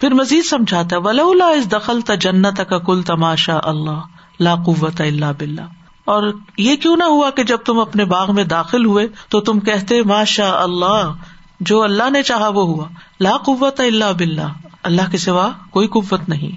پھر 0.00 0.14
مزید 0.14 0.44
سمجھاتا 0.44 0.96
ہے 0.96 1.00
ولا 1.00 1.46
اس 1.46 1.72
دخل 1.72 2.00
تا 2.00 2.14
جنت 2.14 2.60
کا 2.68 2.78
کل 2.78 3.02
تماشا 3.02 3.58
اللہ 3.62 4.00
لا 4.40 4.54
قوت 4.54 5.00
اللہ 5.00 5.32
بلّہ 5.38 5.62
اور 6.06 6.32
یہ 6.58 6.76
کیوں 6.76 6.96
نہ 6.96 7.04
ہوا 7.04 7.30
کہ 7.30 7.42
جب 7.42 7.56
تم 7.56 7.78
اپنے 7.78 8.04
باغ 8.04 8.34
میں 8.34 8.44
داخل 8.44 8.84
ہوئے 8.84 9.08
تو 9.28 9.40
تم 9.40 9.60
کہتے 9.60 10.02
ماشا 10.02 10.62
اللہ، 10.62 11.12
جو 11.60 11.82
اللہ 11.82 12.10
نے 12.10 12.22
چاہا 12.22 12.48
وہ 12.48 12.62
ہوا۔ 12.62 12.88
لا 13.20 13.36
قوت 13.36 13.80
اللہ 13.80 14.12
بلّہ 14.18 14.52
اللہ 14.82 15.02
کے 15.10 15.18
سوا 15.18 15.48
کوئی 15.70 15.88
قوت 15.88 16.28
نہیں۔ 16.28 16.56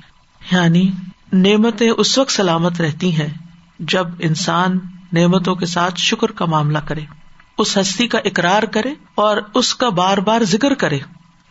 یعنی 0.55 0.91
نعمتیں 1.33 1.89
اس 1.89 2.17
وقت 2.17 2.31
سلامت 2.31 2.81
رہتی 2.81 3.15
ہیں 3.15 3.33
جب 3.79 4.07
انسان 4.19 4.79
نعمتوں 5.13 5.55
کے 5.55 5.65
ساتھ 5.65 5.93
شکر 5.97 6.31
کا 6.31 6.45
معاملہ 6.45 6.79
کرے، 6.85 7.01
اس 7.57 7.77
ہستی 7.77 8.07
کا 8.07 8.19
اقرار 8.25 8.63
کرے 8.63 8.93
اور 9.15 9.37
اس 9.53 9.75
کا 9.75 9.89
بار 9.89 10.17
بار 10.17 10.43
ذکر 10.43 10.73
کرے۔ 10.73 10.99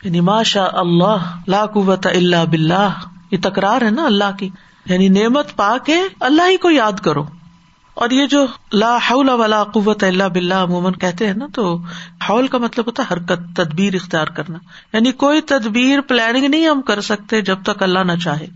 یعنی 0.03 0.21
ماشا 0.21 0.65
اللہ، 0.73 1.37
لا 1.47 1.67
قوت 1.67 2.07
اللہ 2.07 2.45
بلّہ 2.51 2.89
یہ 3.31 3.39
تکرار 3.43 3.83
ہے 3.83 3.91
نا 3.91 4.07
اللہ 4.07 4.39
کی۔ 4.39 4.49
یعنی 4.87 5.09
نعمت 5.09 5.57
پا 5.57 5.77
کے 5.87 5.97
اللہ 6.21 6.43
ہی 6.43 6.57
کو 6.57 6.71
یاد 6.71 7.01
کرو۔ 7.01 7.25
اور 7.99 8.11
یہ 8.11 8.27
جو 8.27 8.47
لا 8.73 8.97
حول 8.97 9.29
ولا 9.29 9.65
قوت 9.65 10.05
اللہ 10.05 10.25
بلّہ 10.25 10.55
عموماً 10.55 10.93
کہتے 10.93 11.27
ہیں 11.27 11.35
نا، 11.35 11.47
تو 11.55 11.77
حول 12.29 12.47
کا 12.47 12.59
مطلب 12.59 12.87
ہوتا 12.87 13.03
ہے 13.03 13.15
حرکت، 13.15 13.57
تدبیر 13.57 13.95
اختیار 13.95 14.27
کرنا۔ 14.27 14.59
یعنی 14.93 15.13
کوئی 15.13 15.41
تدبیر 15.41 16.01
پلاننگ 16.01 16.45
نہیں 16.45 16.69
ہم 16.69 16.83
کر 16.83 17.01
سکتے 17.01 17.41
جب 17.41 17.59
تک 17.63 17.83
اللہ 17.83 17.99
نہ 17.99 18.13
چاہے۔ 18.23 18.47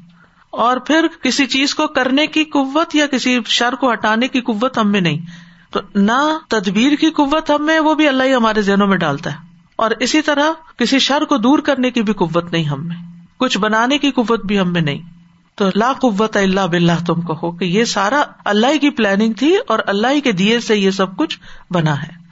اور 0.51 0.77
پھر 0.77 1.07
کسی 1.23 1.47
چیز 1.47 1.75
کو 1.75 1.87
کرنے 1.87 2.27
کی 2.27 2.45
قوت 2.45 2.95
یا 2.95 3.07
کسی 3.07 3.39
شر 3.47 3.75
کو 3.75 3.93
ہٹانے 3.93 4.29
کی 4.29 4.41
قوت 4.41 4.79
ہم 4.79 4.93
میں 4.93 5.01
نہیں۔ 5.01 5.19
تو 5.71 5.81
نہ 5.95 6.39
تدبیر 6.49 6.97
کی 6.97 7.11
قوت 7.11 7.51
ہم 7.51 7.67
میں، 7.67 7.81
وہ 7.81 7.95
بھی 7.95 8.09
اللہ 8.09 8.23
ہی 8.23 8.35
ہمارے 8.35 8.63
ذہنوں 8.63 8.87
میں 8.87 8.97
ڈالتا 8.97 9.33
ہے۔ 9.33 9.37
اور 9.77 9.91
اسی 9.91 10.23
طرح 10.23 10.45
کسی 10.77 10.99
شر 10.99 11.25
کو 11.25 11.37
دور 11.37 11.59
کرنے 11.59 11.91
کی 11.91 12.03
بھی 12.03 12.13
قوت 12.13 12.53
نہیں 12.53 12.65
ہم 12.65 12.89
میں۔ 12.89 12.97
کچھ 13.37 13.59
بنانے 13.59 13.99
کی 13.99 14.11
قوت 14.11 14.45
بھی 14.45 14.61
ہم 14.61 14.73
میں 14.73 14.81
نہیں۔ 14.81 15.22
تو 15.55 15.69
لا 15.75 15.93
قوت 15.93 16.37
اللہ 16.37 16.67
بلّہ 16.67 17.05
تم 17.07 17.21
کہو 17.21 17.51
کہ 17.51 17.65
یہ 17.65 17.85
سارا 17.85 18.23
اللہ 18.45 18.79
کی 18.81 18.91
پلاننگ 18.91 19.33
تھی 19.33 19.57
اور 19.67 19.79
اللہ 19.87 20.21
کے 20.25 20.33
دیے 20.33 20.61
سے 20.61 20.77
یہ 20.77 20.91
سب 20.91 21.17
کچھ 21.17 21.39
بنا 21.71 22.03
ہے۔ 22.03 22.23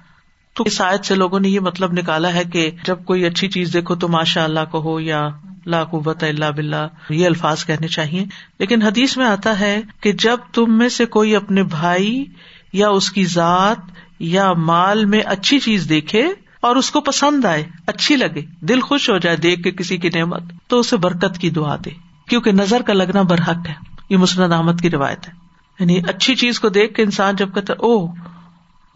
تو 0.54 0.64
شاید 0.70 1.04
سے 1.04 1.14
لوگوں 1.14 1.40
نے 1.40 1.48
یہ 1.48 1.60
مطلب 1.60 1.92
نکالا 1.92 2.34
ہے 2.34 2.44
کہ 2.44 2.70
جب 2.84 3.04
کوئی 3.04 3.24
اچھی 3.24 3.48
چیز 3.48 3.72
دیکھو 3.72 3.94
تو 3.94 4.08
ماشاء 4.08 4.44
اللہ 4.44 4.60
کہو 4.72 5.00
یا 5.00 5.28
لا 5.66 5.84
قوت 5.84 6.24
اللہ 6.24 6.50
بلّہ 6.56 6.86
یہ 7.10 7.26
الفاظ 7.26 7.64
کہنے 7.64 7.88
چاہیے۔ 7.88 8.24
لیکن 8.58 8.82
حدیث 8.82 9.16
میں 9.16 9.26
آتا 9.26 9.60
ہے 9.60 9.80
کہ 10.00 10.12
جب 10.12 10.36
تم 10.52 10.78
میں 10.78 10.88
سے 10.88 11.06
کوئی 11.06 11.36
اپنے 11.36 11.62
بھائی 11.62 12.24
یا 12.72 12.88
اس 12.88 13.10
کی 13.10 13.24
ذات 13.24 13.78
یا 14.18 14.52
مال 14.52 15.04
میں 15.04 15.20
اچھی 15.20 15.58
چیز 15.58 15.88
دیکھے 15.88 16.28
اور 16.60 16.76
اس 16.76 16.90
کو 16.90 17.00
پسند 17.00 17.44
آئے، 17.44 17.64
اچھی 17.86 18.16
لگے، 18.16 18.42
دل 18.60 18.80
خوش 18.80 19.10
ہو 19.10 19.18
جائے 19.18 19.36
دیکھ 19.36 19.62
کے 19.62 19.70
کسی 19.70 19.96
کی 19.96 20.08
نعمت، 20.14 20.42
تو 20.66 20.78
اسے 20.78 20.96
برکت 20.96 21.38
کی 21.38 21.50
دعا 21.50 21.76
دے۔ 21.84 22.09
کیونکہ 22.30 22.52
نظر 22.52 22.82
کا 22.82 22.92
لگنا 22.92 23.22
برحق 23.22 23.68
ہے۔ 23.68 23.74
یہ 24.10 24.16
مسرت 24.16 24.52
احمد 24.52 24.80
کی 24.82 24.90
روایت 24.90 25.28
ہے۔ 25.28 25.32
یعنی 25.80 25.98
اچھی 26.08 26.34
چیز 26.34 26.60
کو 26.60 26.68
دیکھ 26.68 26.94
کے 26.94 27.02
انسان 27.02 27.36
جب 27.36 27.54
کہتا 27.54 27.72
او 27.72 28.06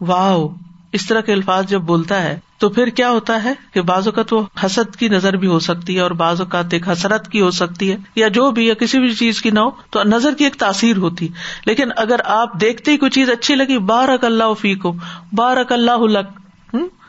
واہ 0.01 0.47
اس 0.91 1.05
طرح 1.05 1.21
کے 1.21 1.33
الفاظ 1.33 1.65
جب 1.65 1.81
بولتا 1.81 2.23
ہے، 2.23 2.39
تو 2.57 2.69
پھر 2.69 2.87
کیا 2.87 3.09
ہوتا 3.09 3.43
ہے 3.43 3.53
کہ 3.73 3.81
بعض 3.81 4.07
اوقات 4.07 4.33
وہ 4.33 4.43
حسد 4.65 4.95
کی 4.95 5.09
نظر 5.09 5.33
بھی 5.33 5.47
ہو 5.47 5.59
سکتی 5.59 5.95
ہے 5.95 6.01
اور 6.01 6.11
بعض 6.11 6.41
اوقات 6.41 6.65
ایک 6.71 6.89
حسرت 6.89 7.27
کی 7.27 7.41
ہو 7.41 7.51
سکتی 7.51 7.91
ہے، 7.91 7.97
یا 8.15 8.27
جو 8.27 8.51
بھی 8.51 8.67
یا 8.67 8.73
کسی 8.73 8.99
بھی 8.99 9.13
چیز 9.13 9.41
کی 9.41 9.49
نہ 9.49 9.59
ہو، 9.59 9.69
تو 9.89 10.03
نظر 10.03 10.33
کی 10.37 10.43
ایک 10.43 10.55
تاثیر 10.55 10.97
ہوتی۔ 10.97 11.27
لیکن 11.65 11.89
اگر 11.97 12.19
آپ 12.25 12.61
دیکھتے 12.61 12.91
ہی 12.91 12.97
کوئی 12.97 13.11
چیز 13.11 13.29
اچھی 13.29 13.55
لگی، 13.55 13.77
بارک 13.77 14.25
اللہ 14.25 14.53
فی 14.61 14.75
کو 14.75 14.93
بارک 15.33 15.71
اللہ 15.71 15.97
لک 15.97 16.27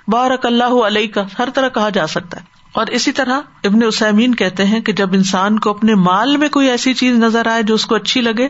بارک 0.09 0.47
اللہ 0.47 0.87
علیہ 0.87 1.07
کا 1.07 1.22
ہر 1.39 1.49
طرح 1.55 1.68
کہا 1.68 1.89
جا 1.89 2.07
سکتا 2.07 2.41
ہے۔ 2.41 2.55
اور 2.77 2.87
اسی 2.87 3.12
طرح 3.12 3.41
ابن 3.64 3.83
اسمین 3.83 4.35
کہتے 4.35 4.64
ہیں 4.64 4.81
کہ 4.81 4.93
جب 4.93 5.12
انسان 5.12 5.59
کو 5.59 5.70
اپنے 5.70 5.95
مال 5.95 6.37
میں 6.37 6.49
کوئی 6.49 6.70
ایسی 6.70 6.95
چیز 6.95 7.18
نظر 7.18 7.47
آئے 7.47 7.62
جو 7.62 7.74
اس 7.74 7.87
کو 7.87 7.95
اچھی 7.95 8.20
لگے، 8.20 8.49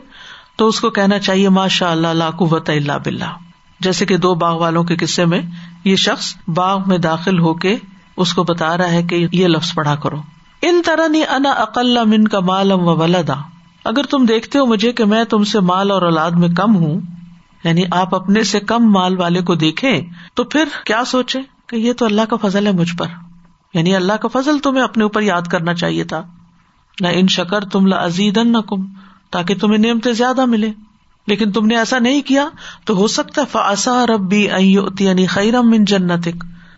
تو 0.56 0.68
اس 0.68 0.80
کو 0.80 0.90
کہنا 0.90 1.18
چاہیے 1.18 1.48
ماشاء 1.48 1.90
اللہ 1.90 2.06
اللہ 2.06 2.30
قوت 2.36 2.70
اللہ 2.70 2.92
بلّہ 3.04 3.24
جیسے 3.80 4.06
کہ 4.06 4.16
دو 4.16 4.34
باغ 4.34 4.58
والوں 4.58 4.84
کے 4.84 4.96
قصے 4.96 5.24
میں 5.24 5.40
یہ 5.84 5.96
شخص 5.96 6.34
باغ 6.48 6.82
میں 6.86 6.98
داخل 6.98 7.38
ہو 7.38 7.54
کے 7.54 7.76
اس 8.16 8.34
کو 8.34 8.44
بتا 8.44 8.76
رہا 8.76 8.90
ہے 8.90 9.02
کہ 9.02 9.26
یہ 9.32 9.46
لفظ 9.46 9.74
پڑھا 9.74 9.94
کرو۔ 9.94 10.16
ان 10.62 10.80
طرح 10.84 11.06
نہیں 11.06 11.26
انا 11.28 11.50
اقل 11.50 11.98
من 12.04 12.28
کا 12.28 12.40
مالم 12.40 12.80
و 12.80 12.96
ولدا۔ 12.96 13.34
اگر 13.84 14.02
تم 14.02 14.24
دیکھتے 14.24 14.58
ہو 14.58 14.66
مجھے 14.66 14.92
کہ 14.92 15.04
میں 15.04 15.24
تم 15.24 15.44
سے 15.44 15.60
مال 15.60 15.90
اور 15.90 16.02
اولاد 16.02 16.30
میں 16.30 16.48
کم 16.48 16.76
ہوں 16.76 17.00
یعنی 17.64 17.82
آپ 17.90 18.14
اپنے 18.14 18.42
سے 18.42 18.60
کم 18.60 18.92
مال 18.92 19.18
والے 19.18 19.42
کو 19.42 19.54
دیکھے 19.54 20.02
تو 20.34 20.44
پھر 20.44 20.64
کیا 20.84 21.04
سوچے 21.06 21.38
کہ 21.66 21.76
یہ 21.76 21.92
تو 21.92 22.04
اللہ 22.04 22.22
کا 22.30 22.48
فضل 22.48 22.66
ہے 22.66 22.72
مجھ 22.72 22.96
پر۔ 22.96 23.06
یعنی 23.74 23.96
اللہ 23.96 24.12
کا 24.12 24.28
فضل 24.28 24.58
تمہیں 24.58 24.84
اپنے 24.84 25.02
اوپر 25.02 25.20
یاد 25.20 25.42
کرنا 25.42 25.74
چاہیے 25.74 26.04
تھا۔ 26.04 26.22
نہ 27.00 27.08
ان 27.12 27.28
شکر 27.28 27.64
تم 27.64 27.86
لزید 27.86 28.36
نہ 28.36 28.58
کم 28.58 28.86
تاکہ 29.30 29.54
تمہیں 29.54 29.78
نعمتیں 29.78 30.12
زیادہ 30.12 30.44
ملے 30.44 30.70
لیکن 31.26 31.52
تم 31.52 31.66
نے 31.66 31.76
ایسا 31.76 31.98
نہیں 31.98 32.20
کیا، 32.22 32.48
تو 32.84 32.94
ہو 32.94 33.06
سکتا 33.06 33.40
ہے 33.40 33.46
فاسا 33.46 34.06
ربی 34.06 34.48
یعنی 35.00 35.26
خیرم 35.26 35.70
من 35.70 35.84
جنت 35.84 36.28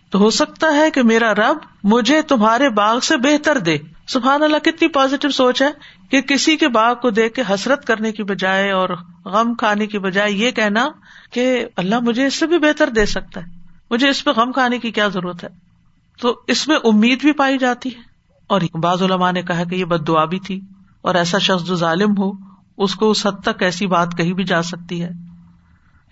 تو 0.09 0.19
ہو 0.19 0.29
سکتا 0.29 0.67
ہے 0.73 0.91
کہ 0.91 1.03
میرا 1.03 1.33
رب 1.35 1.57
مجھے 1.83 2.21
تمہارے 2.21 2.69
باغ 2.69 2.99
سے 2.99 3.17
بہتر 3.17 3.57
دے۔ 3.57 3.77
سبحان 4.07 4.43
اللہ، 4.43 4.57
کتنی 4.57 4.87
پازیٹو 4.87 5.29
سوچ 5.29 5.61
ہے 5.61 5.69
کہ 6.11 6.21
کسی 6.21 6.57
کے 6.57 6.67
باغ 6.67 6.95
کو 6.95 7.09
دیکھ 7.09 7.33
کے 7.33 7.43
حسرت 7.49 7.85
کرنے 7.85 8.11
کی 8.11 8.23
بجائے 8.23 8.71
اور 8.71 8.89
غم 9.25 9.53
کھانے 9.55 9.87
کی 9.87 9.99
بجائے 9.99 10.31
یہ 10.31 10.51
کہنا 10.51 10.87
کہ 11.31 11.65
اللہ 11.75 11.99
مجھے 11.99 12.25
اس 12.25 12.33
سے 12.33 12.47
بھی 12.47 12.57
بہتر 12.57 12.89
دے 12.89 13.05
سکتا 13.05 13.41
ہے۔ 13.41 13.45
مجھے 13.91 14.09
اس 14.09 14.23
پہ 14.23 14.31
غم 14.31 14.51
کھانے 14.51 14.79
کی 14.79 14.91
کیا 14.91 15.07
ضرورت 15.07 15.43
ہے؟ 15.43 15.68
تو 16.21 16.41
اس 16.47 16.67
میں 16.67 16.77
امید 16.83 17.21
بھی 17.21 17.31
پائی 17.31 17.57
جاتی 17.57 17.89
ہے۔ 17.95 18.01
اور 18.47 18.61
بعض 18.73 19.03
علماء 19.03 19.31
نے 19.31 19.41
کہا 19.41 19.63
کہ 19.63 19.75
یہ 19.75 19.85
بد 19.85 20.07
دعا 20.07 20.25
بھی 20.25 20.39
تھی۔ 20.39 20.61
اور 21.01 21.15
ایسا 21.15 21.37
شخص 21.37 21.65
جو 21.65 21.75
ظالم 21.75 22.17
ہو، 22.17 22.31
اس 22.77 22.95
کو 22.95 23.11
اس 23.11 23.27
حد 23.27 23.43
تک 23.43 23.63
ایسی 23.63 23.87
بات 23.87 24.17
کہی 24.17 24.33
بھی 24.33 24.43
جا 24.43 24.61
سکتی 24.61 25.03
ہے۔ 25.03 25.09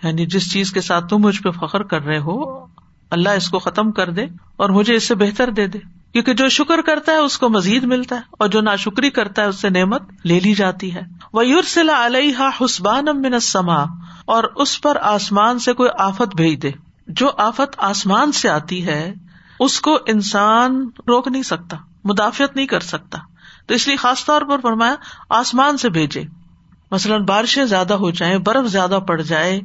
یعنی 0.03 0.25
جس 0.25 0.53
چیز 0.53 0.71
کے 0.71 0.81
ساتھ 0.81 1.07
تم 1.07 1.17
مجھ 1.17 1.41
پہ 1.41 1.49
فخر 1.51 1.83
کر 1.83 2.01
رہے 2.01 2.19
ہو، 2.19 2.65
اللہ 3.09 3.29
اس 3.29 3.49
کو 3.49 3.59
ختم 3.59 3.91
کر 3.91 4.09
دے 4.09 4.25
اور 4.55 4.69
مجھے 4.69 4.95
اس 4.95 5.07
سے 5.07 5.15
بہتر 5.15 5.51
دے 5.51 5.67
دے۔ 5.67 5.79
کیونکہ 6.13 6.33
جو 6.33 6.49
شکر 6.49 6.81
کرتا 6.81 7.11
ہے، 7.11 7.17
اس 7.17 7.37
کو 7.37 7.49
مزید 7.49 7.83
ملتا 7.83 8.15
ہے۔ 8.15 8.21
اور 8.31 8.47
جو 8.47 8.61
ناشکری 8.61 9.09
کرتا 9.09 9.41
ہے، 9.41 9.47
اس 9.47 9.61
سے 9.61 9.69
نعمت 9.69 10.01
لے 10.25 10.39
لی 10.39 10.53
جاتی 10.53 10.95
ہے۔ 10.95 11.01
وہ 11.33 11.47
یورسلا 11.47 12.05
علیہ 12.05 12.49
حسبان 12.61 13.39
سما 13.39 13.83
اور 14.25 14.43
اس 14.43 14.81
پر 14.81 14.97
آسمان 15.01 15.59
سے 15.59 15.73
کوئی 15.73 15.89
آفت 15.99 16.35
بھیج 16.35 16.61
دے۔ 16.61 16.71
جو 17.07 17.29
آفت 17.37 17.75
آسمان 17.77 18.31
سے 18.31 18.49
آتی 18.49 18.85
ہے 18.85 19.13
اس 19.59 19.81
کو 19.81 19.97
انسان 20.05 20.89
روک 21.07 21.27
نہیں 21.27 21.43
سکتا 21.43 21.77
مدافعت 22.03 22.55
نہیں 22.55 22.65
کر 22.65 22.79
سکتا۔ 22.79 23.17
تو 23.65 23.73
اس 23.73 23.87
لیے 23.87 23.97
خاص 23.97 24.25
طور 24.25 24.41
پر 24.41 24.59
فرمایا 24.59 24.95
آسمان 25.29 25.77
سے 25.77 25.89
بھیجے۔ 25.89 26.23
مثلاً 26.91 27.25
بارشیں 27.25 27.65
زیادہ 27.65 27.93
ہو 27.93 28.11
جائیں 28.11 28.37
برف 28.37 28.67
زیادہ 28.67 28.99
پڑ 29.07 29.21
جائے 29.21 29.61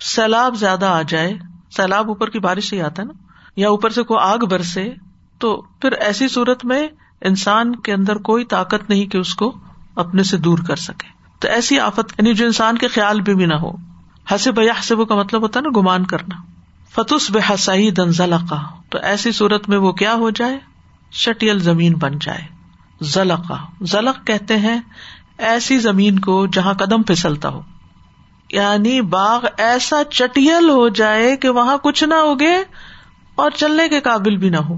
سیلاب 0.00 0.54
زیادہ 0.54 0.86
آ 0.86 1.02
جائے۔ 1.02 1.34
سیلاب 1.76 2.08
اوپر 2.08 2.30
کی 2.30 2.38
بارش 2.38 2.72
ہی 2.72 2.82
آتا 2.82 3.02
ہے 3.02 3.06
نا۔ 3.06 3.12
یا 3.56 3.68
اوپر 3.68 3.90
سے 3.90 4.02
کوئی 4.02 4.20
آگ 4.22 4.38
برسے 4.38 4.94
تو 5.38 5.62
پھر 5.80 5.92
ایسی 5.92 6.28
صورت 6.28 6.64
میں 6.64 6.88
انسان 7.20 7.76
کے 7.76 7.92
اندر 7.92 8.16
کوئی 8.16 8.44
طاقت 8.44 8.90
نہیں 8.90 9.06
کہ 9.06 9.18
اس 9.18 9.34
کو 9.34 9.56
اپنے 9.96 10.22
سے 10.22 10.36
دور 10.36 10.58
کر 10.68 10.76
سکے۔ 10.76 11.08
تو 11.38 11.48
ایسی 11.48 11.80
آفت 11.80 12.14
یعنی 12.18 12.34
جو 12.34 12.46
انسان 12.46 12.78
کے 12.78 12.88
خیال 12.88 13.20
بھی, 13.20 13.34
بھی 13.34 13.46
نہ 13.46 13.54
ہو۔ 13.54 13.70
حسب 14.34 14.58
یا 14.58 14.72
حسب 14.80 15.08
کا 15.08 15.14
مطلب 15.14 15.42
ہوتا 15.42 15.60
ہے 15.60 15.68
نا 15.68 15.80
گمان 15.80 16.06
کرنا۔ 16.06 16.57
فتس 16.94 17.30
بے 17.30 17.40
حسائی 17.50 17.90
دن 17.90 18.12
تو 18.90 18.98
ایسی 19.02 19.32
صورت 19.32 19.68
میں 19.68 19.78
وہ 19.78 19.92
کیا 19.92 20.14
ہو 20.14 20.30
جائے؟ 20.30 20.58
شٹیل 21.12 21.58
زمین 21.58 21.94
بن 21.94 22.18
جائے۔ 22.18 22.40
ضلع 23.00 23.36
ضلق 23.82 24.26
کہتے 24.26 24.56
ہیں 24.56 24.80
ایسی 25.38 25.78
زمین 25.78 26.18
کو 26.18 26.46
جہاں 26.46 26.74
قدم 26.74 27.02
پھسلتا 27.02 27.48
ہو۔ 27.48 27.60
یعنی 28.52 29.00
باغ 29.00 29.46
ایسا 29.58 30.04
چٹیل 30.10 30.70
ہو 30.70 30.88
جائے 30.88 31.36
کہ 31.36 31.48
وہاں 31.48 31.76
کچھ 31.82 32.04
نہ 32.04 32.14
ہوگے 32.14 32.56
اور 33.34 33.50
چلنے 33.50 33.88
کے 33.88 34.00
قابل 34.00 34.36
بھی 34.36 34.48
نہ 34.50 34.56
ہو۔ 34.56 34.76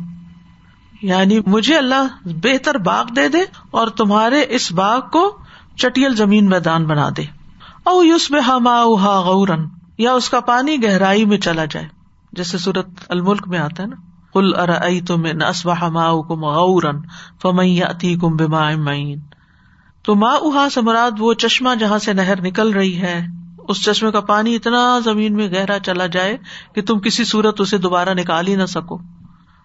یعنی 1.02 1.40
مجھے 1.46 1.78
اللہ 1.78 2.08
بہتر 2.24 2.78
باغ 2.78 3.04
دے 3.04 3.28
دے 3.28 3.38
اور 3.70 3.88
تمہارے 3.88 4.44
اس 4.48 4.72
باغ 4.72 5.00
کو 5.00 5.38
چٹیل 5.76 6.16
زمین 6.16 6.48
میدان 6.48 6.84
بنا 6.84 7.08
دے۔ 7.16 7.22
او 7.84 8.04
یوس 8.04 8.30
میں 8.30 8.40
ہما 8.40 8.84
غورن 9.20 9.64
یا 9.98 10.12
اس 10.12 10.30
کا 10.30 10.40
پانی 10.40 10.82
گہرائی 10.82 11.24
میں 11.24 11.38
چلا 11.38 11.64
جائے۔ 11.64 11.99
جیسے 12.33 12.59
سورت 12.59 12.87
الملک 13.09 13.49
میں 13.49 13.59
آتا 13.59 13.83
ہے 13.83 13.89
نا 13.89 13.97
کل 14.33 14.55
ار 14.57 14.68
تم 15.07 15.26
اسبہ 15.49 15.89
ماؤ 15.89 16.22
کم 16.22 16.45
غورن 16.45 16.97
فمئی 17.43 17.83
اتی 17.83 18.14
کم 18.14 18.37
بما 18.37 18.70
معین۔ 18.76 19.20
تو 20.03 20.14
ماں 20.14 20.37
اہا 20.37 20.68
سے 20.68 20.81
مراد 20.81 21.11
وہ 21.18 21.35
چشمہ 21.35 21.68
جہاں 21.74 21.99
سے 21.99 22.12
نہر 22.12 22.41
نکل 22.41 22.70
رہی 22.70 23.01
ہے۔ 23.01 23.26
اس 23.68 23.85
چشمے 23.85 24.11
کا 24.11 24.20
پانی 24.20 24.55
اتنا 24.55 24.99
زمین 25.05 25.35
میں 25.35 25.49
گہرا 25.49 25.78
چلا 25.78 26.07
جائے 26.07 26.37
کہ 26.74 26.83
تم 26.83 26.99
کسی 26.99 27.24
صورت 27.24 27.61
اسے 27.61 27.78
دوبارہ 27.78 28.14
نکال 28.14 28.49
ہی 28.49 28.57
نہ 28.57 28.66
سکو۔ 28.66 28.99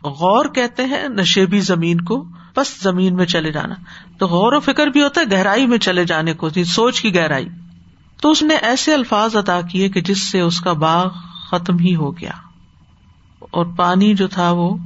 غور 0.04 0.46
کہتے 0.46 0.86
ہیں 0.86 1.08
نشیبی 1.08 1.60
زمین 1.60 2.02
کو 2.02 2.26
بس 2.56 2.84
زمین 2.84 3.16
میں 3.16 3.26
چلے 3.26 3.52
جانا۔ 3.52 3.76
تو 4.18 4.28
غور 4.28 4.54
و 4.54 4.60
فکر 4.60 4.88
بھی 4.88 5.04
ہوتا 5.04 5.22
ہے، 5.22 5.38
گہرائی 5.38 5.68
میں 5.68 5.78
چلے 5.78 6.06
جانے 6.06 6.34
کو 6.34 6.50
جی، 6.50 6.64
سوچ 6.64 7.02
کی 7.02 7.16
گہرائی۔ 7.16 7.48
تو 8.22 8.32
اس 8.32 8.44
نے 8.44 8.56
ایسے 8.56 8.94
الفاظ 8.94 9.36
ادا 9.36 9.62
کیے 9.62 9.90
کہ 9.90 10.02
جس 10.02 10.32
سے 10.32 10.40
اس 10.40 10.60
کا 10.60 10.74
باغ 10.74 11.08
ختم 11.52 11.80
ہی 11.80 11.96
ہو 11.96 12.18
گیا۔ 12.18 12.45
اور 13.52 13.66
پانی 13.66 14.14
جو 14.14 14.28
تھا 14.28 14.52
وہ 14.52 14.78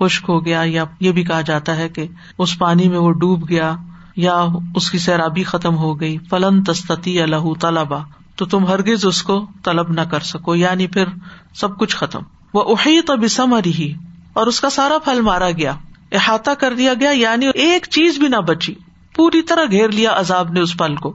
خشک 0.00 0.24
ہو 0.28 0.44
گیا، 0.44 0.62
یا 0.64 0.84
یہ 1.00 1.12
بھی 1.12 1.24
کہا 1.24 1.40
جاتا 1.40 1.76
ہے 1.76 1.88
کہ 1.88 2.06
اس 2.38 2.58
پانی 2.58 2.88
میں 2.88 2.98
وہ 2.98 3.12
ڈوب 3.12 3.48
گیا، 3.48 3.76
یا 4.16 4.46
اس 4.74 4.90
کی 4.90 4.98
سیرابی 4.98 5.42
ختم 5.42 5.76
ہو 5.76 6.00
گئی۔ 6.00 6.18
فلن 6.30 6.64
تستی 6.64 7.20
اللہ 7.20 7.54
طلبا 7.60 7.98
تو 8.36 8.46
تم 8.46 8.66
ہرگز 8.66 9.06
اس 9.06 9.22
کو 9.22 9.46
طلب 9.64 9.90
نہ 9.90 10.00
کر 10.00 10.20
سکو 10.20 10.56
یعنی 10.56 10.86
پھر 10.86 11.04
سب 11.54 11.78
کچھ 11.78 11.96
ختم۔ 11.96 12.20
وہ 12.54 12.62
اہی 12.62 13.00
تو 13.00 13.16
بسم 13.16 13.54
رہی 13.54 13.94
اور 14.32 14.46
اس 14.46 14.60
کا 14.60 14.70
سارا 14.70 14.98
پھل 15.04 15.20
مارا 15.20 15.50
گیا۔ 15.50 15.74
احاطہ 16.12 16.50
کر 16.50 16.74
دیا 16.74 16.94
گیا 17.00 17.10
یعنی 17.10 17.46
ایک 17.46 17.86
چیز 17.90 18.18
بھی 18.18 18.28
نہ 18.28 18.36
بچی۔ 18.36 18.74
پوری 19.14 19.42
طرح 19.42 19.64
گھیر 19.70 19.88
لیا 19.88 20.12
عذاب 20.16 20.52
نے 20.52 20.60
اس 20.60 20.76
پل 20.76 20.96
کو۔ 20.96 21.14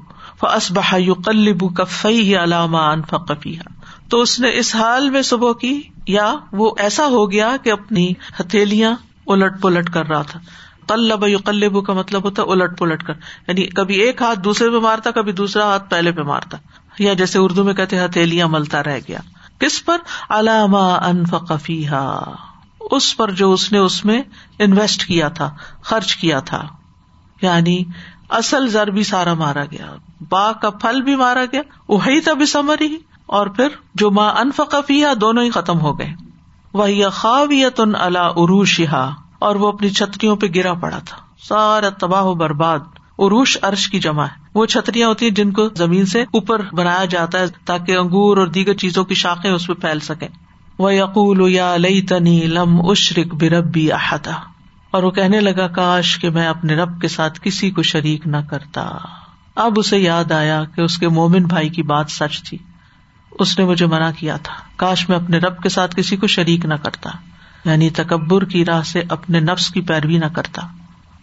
کلبو 1.26 1.70
کفی 1.70 2.38
علامہ 2.38 2.78
انفقفی 2.78 3.58
تو 4.14 4.22
اس 4.22 4.39
نے 4.39 4.49
اس 4.53 4.76
حال 4.76 5.09
میں 5.09 5.22
صبح 5.22 5.53
کی، 5.53 5.82
یا 6.07 6.36
وہ 6.51 6.72
ایسا 6.78 7.05
ہو 7.05 7.32
گیا 7.32 7.55
کہ 7.64 7.72
اپنی 7.72 8.11
ہتھیلیاں 8.39 8.95
الٹ 9.28 9.61
پلٹ 9.61 9.93
کر 9.93 10.05
رہا 10.05 10.22
تھا۔ 10.22 10.39
کلب 10.88 11.45
کلبو 11.45 11.82
کا 11.82 11.93
مطلب 11.93 12.24
ہوتا 12.24 12.43
الٹ 12.43 12.78
پلٹ 12.78 13.03
کر۔ 13.03 13.14
یعنی 13.47 13.61
کبھی 13.66 13.95
ایک 13.95 14.22
ہاتھ 14.22 14.39
دوسرے 14.39 14.70
پہ 14.70 14.76
مارتا، 14.76 15.11
کبھی 15.11 15.32
دوسرا 15.32 15.66
ہاتھ 15.66 15.89
پہلے 15.89 16.11
پہ 16.11 16.22
مارتا۔ 16.22 16.57
یا 16.99 17.14
جیسے 17.14 17.39
اردو 17.39 17.64
میں 17.64 17.74
کہتے 17.74 17.99
ہتھیلیاں 17.99 18.47
ملتا 18.47 18.84
رہ 18.84 18.99
گیا۔ 19.07 19.20
کس 19.59 19.86
پر؟ 19.86 19.97
علامہ 20.30 20.78
انفقفی 20.78 21.86
اس 22.80 23.18
پر 23.18 23.32
جو 23.32 23.53
اس 23.53 23.72
نے 23.72 23.78
اس 23.78 24.05
میں 24.05 24.22
انویسٹ 24.59 25.05
کیا 25.05 25.30
تھا، 25.30 25.55
خرچ 25.82 26.16
کیا 26.16 26.39
تھا۔ 26.39 26.68
یعنی 27.41 27.84
اصل 28.30 28.68
زر 28.68 28.88
بھی 28.88 29.03
سارا 29.03 29.34
مارا 29.34 29.66
گیا۔ 29.66 29.95
باغ 30.30 30.53
کا 30.61 30.70
پھل 30.70 31.01
بھی 31.01 31.16
مارا 31.16 31.45
گیا۔ 31.51 31.61
وہی 31.89 32.22
تب 32.22 32.38
سمر 32.47 32.76
ہی 32.82 32.97
اور 33.26 33.48
پھر 33.48 33.68
جو 33.96 34.12
ماں 34.12 34.32
انفقفیا 34.32 35.14
دونوں 35.22 35.44
ہی 35.44 35.50
ختم 35.50 35.80
ہو 35.80 36.00
گئے۔ 36.00 36.14
وہی 36.74 37.04
خاویت 37.12 37.80
ان 37.80 37.92
اللہ 38.00 38.20
عروشا 38.20 39.10
اور 39.40 39.56
وہ 39.56 39.68
اپنی 39.68 39.90
چھتریوں 39.90 40.36
پہ 40.36 40.48
گرا 40.56 40.74
پڑا 40.74 41.00
تھا۔ 41.06 41.18
سارا 41.48 41.90
تباہ 41.90 42.24
و 42.24 42.34
برباد، 42.34 42.80
عروش 43.20 43.58
ارش 43.64 43.88
کی 43.88 44.00
جمع 44.00 44.24
ہے۔ 44.24 44.44
وہ 44.56 44.66
چھتریاں 44.66 45.08
ہوتی 45.08 45.26
ہیں 45.26 45.34
جن 45.34 45.52
کو 45.52 45.70
زمین 45.76 46.06
سے 46.06 46.22
اوپر 46.22 46.62
بنایا 46.74 47.06
جاتا 47.06 47.40
ہے 47.40 47.46
تاکہ 47.66 47.98
انگور 47.98 48.38
اور 48.38 48.48
دیگر 48.48 48.74
چیزوں 48.74 49.04
کی 49.04 49.16
شاخیں 49.16 49.52
اس 49.52 49.68
پہ 49.68 49.74
پھیل 49.74 50.00
سکیں۔ 50.00 50.28
وہ 50.80 50.94
یقول 50.94 51.52
یا 51.52 51.78
لئی 51.78 52.02
تنی 52.02 52.42
لم 52.46 52.82
اشرک 52.90 53.34
بربی 53.34 53.92
احدا۔ 53.92 54.32
اور 54.92 55.04
وہ 55.04 55.12
کہنے 55.12 55.40
لگا، 55.40 55.68
کاش 55.68 56.20
کہ 56.20 56.30
میں 56.30 56.48
اپنے 56.48 56.76
رب 56.76 57.02
کے 57.02 57.08
ساتھ 57.08 57.40
کسی 57.44 57.72
کو 57.72 57.82
شریک 57.82 58.28
نہ 58.28 58.38
کرتا۔ 58.50 58.92
اب 59.56 59.74
اسے 59.76 60.00
یاد 60.00 60.32
آیا 60.32 60.64
کہ 60.76 60.82
اس 60.82 60.98
کے 60.98 61.08
مومن 61.08 61.44
بھائی 61.44 61.70
کی 61.70 61.84
بات 61.84 62.06
سچ 62.10 62.44
تھی۔ 62.44 62.58
اس 63.40 63.60
نے 63.60 63.66
مجھے 63.66 63.86
منع 63.86 64.10
کیا 64.18 64.38
تھا۔ 64.38 64.54
کاش 64.76 65.10
میں 65.10 65.18
اپنے 65.18 65.38
رب 65.38 65.64
کے 65.64 65.70
ساتھ 65.70 65.96
کسی 65.96 66.18
کو 66.18 66.28
شریک 66.28 66.66
نہ 66.66 66.74
کرتا 66.74 67.10
یعنی 67.66 67.90
تکبر 67.90 68.46
کی 68.46 68.66
راہ 68.66 68.84
سے 68.84 69.04
اپنے 69.10 69.40
نفس 69.40 69.70
کی 69.70 69.82
پیروی 69.82 70.18
نہ 70.18 70.26
کرتا، 70.26 70.68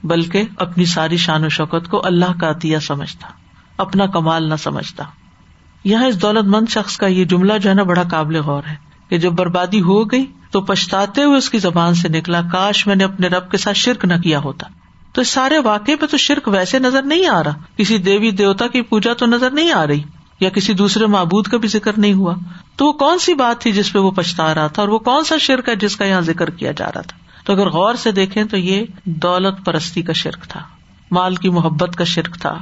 بلکہ 0.05 0.43
اپنی 0.57 0.85
ساری 0.85 1.17
شان 1.17 1.45
و 1.45 1.49
شوکت 1.49 1.89
کو 1.89 2.07
اللہ 2.07 2.39
کا 2.41 2.51
عطیہ 2.51 2.79
سمجھتا، 2.79 3.29
اپنا 3.77 4.07
کمال 4.07 4.49
نہ 4.49 4.55
سمجھتا۔ 4.55 5.05
یہاں 5.85 6.07
اس 6.07 6.23
دولت 6.23 6.45
مند 6.45 6.67
شخص 6.69 6.97
کا 6.97 7.07
یہ 7.07 7.25
جملہ 7.25 7.53
جو 7.59 7.71
ہے 7.71 7.75
نا 7.75 7.83
بڑا 7.83 8.03
قابل 8.03 8.37
غور 8.37 8.63
ہے 8.71 8.75
کہ 9.09 9.19
جب 9.19 9.33
بربادی 9.33 9.81
ہو 9.81 10.05
گئی 10.05 10.27
تو 10.51 10.61
پچھتاتے 10.61 11.23
ہوئے 11.23 11.39
اس 11.39 11.51
کی 11.51 11.59
زبان 11.59 11.95
سے 11.95 12.09
نکلا، 12.09 12.41
کاش 12.53 12.87
میں 12.87 12.97
نے 12.97 13.05
اپنے 13.05 13.27
رب 13.27 13.51
کے 13.51 13.57
ساتھ 13.57 13.77
شرک 13.77 14.05
نہ 14.05 14.15
کیا 14.15 14.39
ہوتا۔ 14.39 14.67
تو 15.13 15.21
اس 15.21 15.29
سارے 15.29 15.59
واقعے 15.59 15.97
پہ 15.97 16.07
تو 16.07 16.17
شرک 16.17 16.49
ویسے 16.49 16.79
نظر 16.79 17.03
نہیں 17.03 17.29
آ 17.29 17.45
رہا۔ 17.45 17.55
کسی 17.77 17.99
دیوی 17.99 18.31
دیوتا 18.31 18.67
کی 18.67 18.83
پوجا 18.83 19.13
تو 19.13 19.27
نظر 19.27 19.51
نہیں 19.51 19.73
آ 19.73 19.87
رہی۔ 19.87 20.03
یا 20.41 20.51
کسی 20.51 20.73
دوسرے 20.73 21.07
معبود 21.07 21.49
کا 21.49 21.57
بھی 21.57 21.69
ذکر 21.69 21.99
نہیں 21.99 22.13
ہوا 22.13 22.35
تو 22.77 22.87
وہ 22.87 22.93
کون 22.93 23.19
سی 23.19 23.35
بات 23.35 23.61
تھی 23.61 23.73
جس 23.73 23.93
پہ 23.93 23.99
وہ 23.99 24.11
پچھتا 24.11 24.55
رہا 24.55 24.67
تھا 24.67 24.83
اور 24.83 24.89
وہ 24.89 24.99
کون 24.99 25.25
سا 25.25 25.37
شرک 25.37 25.69
ہے 25.69 25.77
جس 25.77 25.97
کا 25.97 26.05
یہاں 26.05 26.21
ذکر 26.21 26.51
کیا 26.51 26.73
جا 26.73 26.87
رہا 26.87 27.01
تھا؟ 27.01 27.19
تو 27.45 27.53
اگر 27.53 27.69
غور 27.69 27.95
سے 27.95 28.13
دیکھیں 28.13 28.45
تو 28.45 28.57
یہ 28.57 28.85
دولت 29.05 29.65
پرستی 29.65 30.03
کا 30.03 30.13
شرک 30.13 30.43
تھا، 30.49 30.61
مال 31.11 31.37
کی 31.37 31.49
محبت 31.49 31.97
کا 31.97 32.05
شرک 32.05 32.35
تھا، 32.41 32.59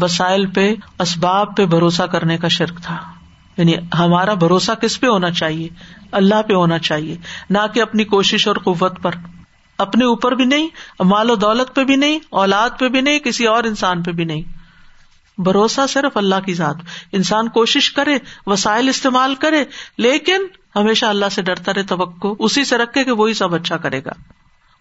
وسائل 0.00 0.46
پہ، 0.46 0.74
اسباب 0.98 1.56
پہ 1.56 1.66
بھروسہ 1.66 2.02
کرنے 2.02 2.38
کا 2.38 2.48
شرک 2.48 2.80
تھا۔ 2.82 2.96
یعنی 3.56 3.74
ہمارا 3.98 4.34
بھروسہ 4.34 4.72
کس 4.72 5.00
پہ 5.00 5.06
ہونا 5.06 5.30
چاہیے؟ 5.30 5.68
اللہ 6.12 6.42
پہ 6.42 6.54
ہونا 6.54 6.78
چاہیے، 6.78 7.16
نہ 7.50 7.58
کہ 7.74 7.82
اپنی 7.82 8.04
کوشش 8.04 8.48
اور 8.48 8.56
قوت 8.56 9.02
پر۔ 9.02 9.10
اپنے 9.78 10.04
اوپر 10.04 10.32
بھی 10.32 10.44
نہیں، 10.44 10.68
مال 11.00 11.30
و 11.30 11.34
دولت 11.34 11.74
پہ 11.74 11.84
بھی 11.84 11.96
نہیں، 11.96 12.18
اولاد 12.30 12.70
پہ 12.78 12.88
بھی 12.88 13.00
نہیں، 13.00 13.18
کسی 13.18 13.46
اور 13.46 13.64
انسان 13.64 14.02
پہ 14.02 14.10
بھی 14.10 14.24
نہیں۔ 14.24 14.57
بھروسہ 15.38 15.86
صرف 15.88 16.16
اللہ 16.16 16.34
کی 16.46 16.54
ذات۔ 16.54 16.76
انسان 17.12 17.48
کوشش 17.48 17.92
کرے، 17.92 18.18
وسائل 18.46 18.88
استعمال 18.88 19.34
کرے، 19.34 19.64
لیکن 19.98 20.40
ہمیشہ 20.76 21.06
اللہ 21.06 21.26
سے 21.30 21.42
ڈرتا 21.42 21.74
رہے، 21.74 21.82
توقع 21.82 22.28
اسی 22.38 22.64
سے 22.64 22.78
رکھے 22.78 23.04
کہ 23.04 23.12
وہی 23.12 23.34
سب 23.34 23.54
اچھا 23.54 23.76
کرے 23.76 24.00
گا۔ 24.04 24.12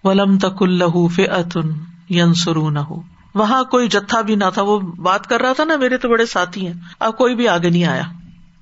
ولم 0.03 0.37
تک 0.37 0.61
اللہ 0.61 1.07
فن 1.15 1.69
ین 2.09 2.33
سرو 2.33 2.69
نہ 2.69 2.79
ہو 2.79 3.01
وہاں 3.35 3.63
کوئی 3.63 3.87
جتھا 3.87 4.21
بھی 4.21 4.35
نہ 4.35 4.43
تھا، 4.53 4.61
وہ 4.61 4.79
بات 4.79 5.27
کر 5.27 5.41
رہا 5.41 5.53
تھا 5.53 5.63
نا، 5.63 5.75
میرے 5.75 5.97
تو 5.97 6.09
بڑے 6.09 6.25
ساتھی 6.25 6.67
ہیں۔ 6.67 6.73
اب 6.99 7.17
کوئی 7.17 7.35
بھی 7.35 7.47
آگے 7.47 7.69
نہیں 7.69 7.85
آیا۔ 7.85 8.03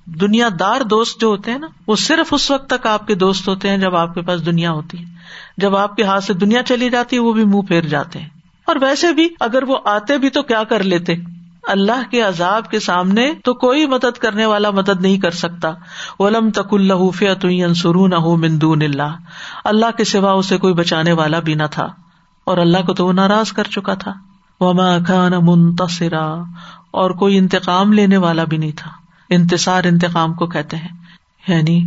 دنیا 0.06 0.48
دار 0.60 0.80
دوست 0.80 1.20
جو 1.20 1.28
ہوتے 1.28 1.50
ہیں 1.50 1.58
نا، 1.58 1.66
وہ 1.86 1.96
صرف 1.96 2.34
اس 2.34 2.50
وقت 2.50 2.70
تک 2.70 2.86
آپ 2.86 3.06
کے 3.06 3.14
دوست 3.14 3.48
ہوتے 3.48 3.68
ہیں 3.68 3.78
جب 3.78 3.96
آپ 3.96 4.14
کے 4.14 4.22
پاس 4.22 4.46
دنیا 4.46 4.72
ہوتی 4.72 4.98
ہے۔ 4.98 5.04
جب 5.56 5.76
آپ 5.76 5.96
کے 5.96 6.02
ہاتھ 6.02 6.24
سے 6.24 6.34
دنیا 6.34 6.62
چلی 6.62 6.90
جاتی 6.90 7.16
ہے، 7.16 7.20
وہ 7.20 7.32
بھی 7.32 7.44
منہ 7.44 7.62
پھیر 7.62 7.80
جاتے 7.80 8.18
ہیں۔ 8.18 8.28
اور 8.66 8.76
ویسے 8.80 9.12
بھی 9.12 9.28
اگر 9.40 9.62
وہ 9.62 9.78
آتے 9.84 10.18
بھی 10.18 10.30
تو 10.30 10.42
کیا 10.42 10.64
کر 10.64 10.82
لیتے؟ 10.82 11.14
اللہ 11.66 12.10
کے 12.10 12.20
عذاب 12.20 12.70
کے 12.70 12.80
سامنے 12.80 13.34
تو 13.44 13.54
کوئی 13.54 13.86
مدد 13.86 14.18
کرنے 14.18 14.46
والا 14.46 14.70
مدد 14.70 15.00
نہیں 15.00 15.18
کر 15.18 15.30
سکتا۔ 15.30 15.70
ولم 16.18 16.50
تک 16.50 16.74
اللہ 16.74 17.10
فیترو 17.10 18.06
نہ 18.06 18.14
ہو 18.14 18.36
مندون 18.36 18.82
اللہ 18.82 19.16
اللہ 19.64 19.86
کے 19.96 20.04
سوا 20.04 20.32
اسے 20.32 20.58
کوئی 20.58 20.74
بچانے 20.74 21.12
والا 21.12 21.40
بھی 21.40 21.54
نہ 21.54 21.62
تھا۔ 21.70 21.88
اور 22.44 22.58
اللہ 22.58 22.78
کو 22.86 22.94
تو 22.94 23.06
وہ 23.06 23.12
ناراض 23.12 23.52
کر 23.52 23.64
چکا 23.64 23.94
تھا۔ 23.94 24.12
وما 24.60 24.98
خان 25.08 25.32
منتصرا۔ 25.42 26.42
اور 26.90 27.10
کوئی 27.10 27.38
انتقام 27.38 27.92
لینے 27.92 28.16
والا 28.16 28.44
بھی 28.44 28.56
نہیں 28.56 28.72
تھا۔ 28.76 28.90
انتصار 29.30 29.84
انتقام 29.84 30.34
کو 30.34 30.46
کہتے 30.46 30.76
ہیں۔ 30.76 30.88
یعنی 31.48 31.84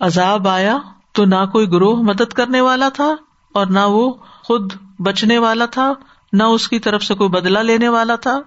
عذاب 0.00 0.48
آیا 0.48 0.78
تو 1.12 1.24
نہ 1.24 1.46
کوئی 1.52 1.72
گروہ 1.72 2.02
مدد 2.02 2.32
کرنے 2.32 2.60
والا 2.60 2.88
تھا 2.88 3.14
اور 3.52 3.66
نہ 3.66 3.80
وہ 3.86 4.14
خود 4.44 4.72
بچنے 4.98 5.38
والا 5.38 5.66
تھا، 5.66 5.92
نہ 6.32 6.42
اس 6.42 6.68
کی 6.68 6.78
طرف 6.78 7.02
سے 7.02 7.14
کوئی 7.14 7.30
بدلا 7.30 7.62
لینے 7.62 7.88
والا 7.88 8.14
تھا۔ 8.16 8.38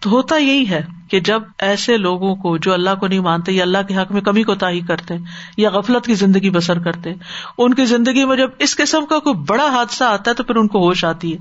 تو 0.00 0.10
ہوتا 0.10 0.36
یہی 0.36 0.68
ہے 0.68 0.86
کہ 1.10 1.20
جب 1.20 1.42
ایسے 1.58 1.96
لوگوں 1.96 2.36
کو 2.36 2.56
جو 2.56 2.72
اللہ 2.72 2.90
کو 3.00 3.06
نہیں 3.06 3.20
مانتے 3.20 3.52
یا 3.52 3.62
اللہ 3.62 3.78
کے 3.88 3.96
حق 3.96 4.12
میں 4.12 4.20
کمی 4.20 4.42
کو 4.42 4.54
تاہی 4.54 4.80
کرتے 4.80 5.14
یا 5.56 5.70
غفلت 5.70 6.06
کی 6.06 6.14
زندگی 6.14 6.50
بسر 6.50 6.78
کرتے، 6.78 7.12
ان 7.58 7.74
کی 7.74 7.84
زندگی 7.84 8.24
میں 8.24 8.36
جب 8.36 8.50
اس 8.58 8.76
قسم 8.76 9.06
کا 9.06 9.18
کوئی 9.18 9.34
بڑا 9.48 9.66
حادثہ 9.66 10.04
آتا 10.04 10.30
ہے 10.30 10.34
تو 10.34 10.44
پھر 10.44 10.56
ان 10.56 10.68
کو 10.68 10.78
ہوش 10.78 11.04
آتی 11.04 11.32
ہے، 11.32 11.38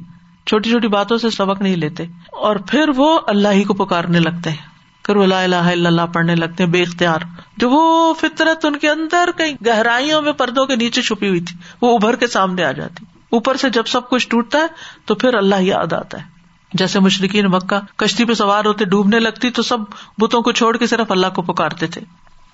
چھوٹی 0.47 0.69
چھوٹی 0.69 0.87
باتوں 0.87 1.17
سے 1.17 1.29
سبق 1.29 1.61
نہیں 1.61 1.75
لیتے 1.75 2.03
اور 2.31 2.55
پھر 2.55 2.89
وہ 2.95 3.19
اللہ 3.27 3.47
ہی 3.47 3.63
کو 3.63 3.73
پکارنے 3.73 4.19
لگتے 4.19 4.49
ہیں۔ 4.49 4.75
پھر 5.03 5.15
وہ 5.15 5.25
لا 5.25 5.43
الہ 5.43 5.55
الا 5.55 5.89
اللہ 5.89 6.01
پڑھنے 6.13 6.35
لگتے 6.35 6.63
ہیں 6.63 6.71
بے 6.71 6.81
اختیار۔ 6.81 7.19
جو 7.57 7.69
وہ 7.69 8.13
فطرت 8.13 8.65
ان 8.65 8.79
کے 8.79 8.89
اندر 8.89 9.29
کئی 9.37 9.53
گہرائیوں 9.65 10.21
میں 10.21 10.31
پردوں 10.31 10.65
کے 10.65 10.75
نیچے 10.75 11.01
چھپی 11.01 11.29
ہوئی 11.29 11.39
تھی، 11.39 11.57
وہ 11.81 11.95
ابھر 11.95 12.15
کے 12.15 12.27
سامنے 12.27 12.63
آ 12.63 12.71
جاتی۔ 12.71 13.05
اوپر 13.29 13.55
سے 13.55 13.69
جب 13.69 13.85
سب 13.85 14.09
کچھ 14.09 14.29
ٹوٹتا 14.29 14.59
ہے 14.59 14.67
تو 15.05 15.15
پھر 15.15 15.33
اللہ 15.33 15.55
یاد 15.59 15.93
آتا 15.93 16.17
ہے۔ 16.17 16.34
جیسے 16.76 16.99
مشرقین 16.99 17.45
مکہ 17.45 17.80
کشتی 17.95 18.26
پہ 18.26 18.34
سوار 18.34 18.65
ہوتے 18.65 18.86
ڈوبنے 18.86 19.19
لگتی 19.19 19.49
تو 19.49 19.61
سب 19.61 19.78
بتوں 20.17 20.41
کو 20.41 20.51
چھوڑ 20.51 20.78
کے 20.78 20.88
صرف 20.88 21.11
اللہ 21.11 21.28
کو 21.36 21.41
پکارتے 21.41 21.88
تھے۔ 21.88 22.01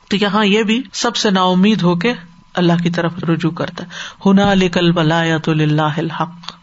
تو 0.10 0.16
یہاں 0.16 0.46
یہ 0.46 0.64
بھی 0.64 0.84
سب 0.94 1.16
سے 1.16 1.30
نا 1.32 1.44
امید 1.44 1.82
ہو 1.82 1.96
کے 1.96 2.14
اللہ 2.54 2.74
کی 2.84 2.90
طرف 2.90 3.24
رجوع 3.24 3.52
کرتا 3.52 3.84
ہے۔ 3.84 3.90
ہنا 4.26 4.54
لکل 4.54 4.98
ولایت 4.98 5.50
اللہ 5.50 5.82
الحق۔ 5.82 6.54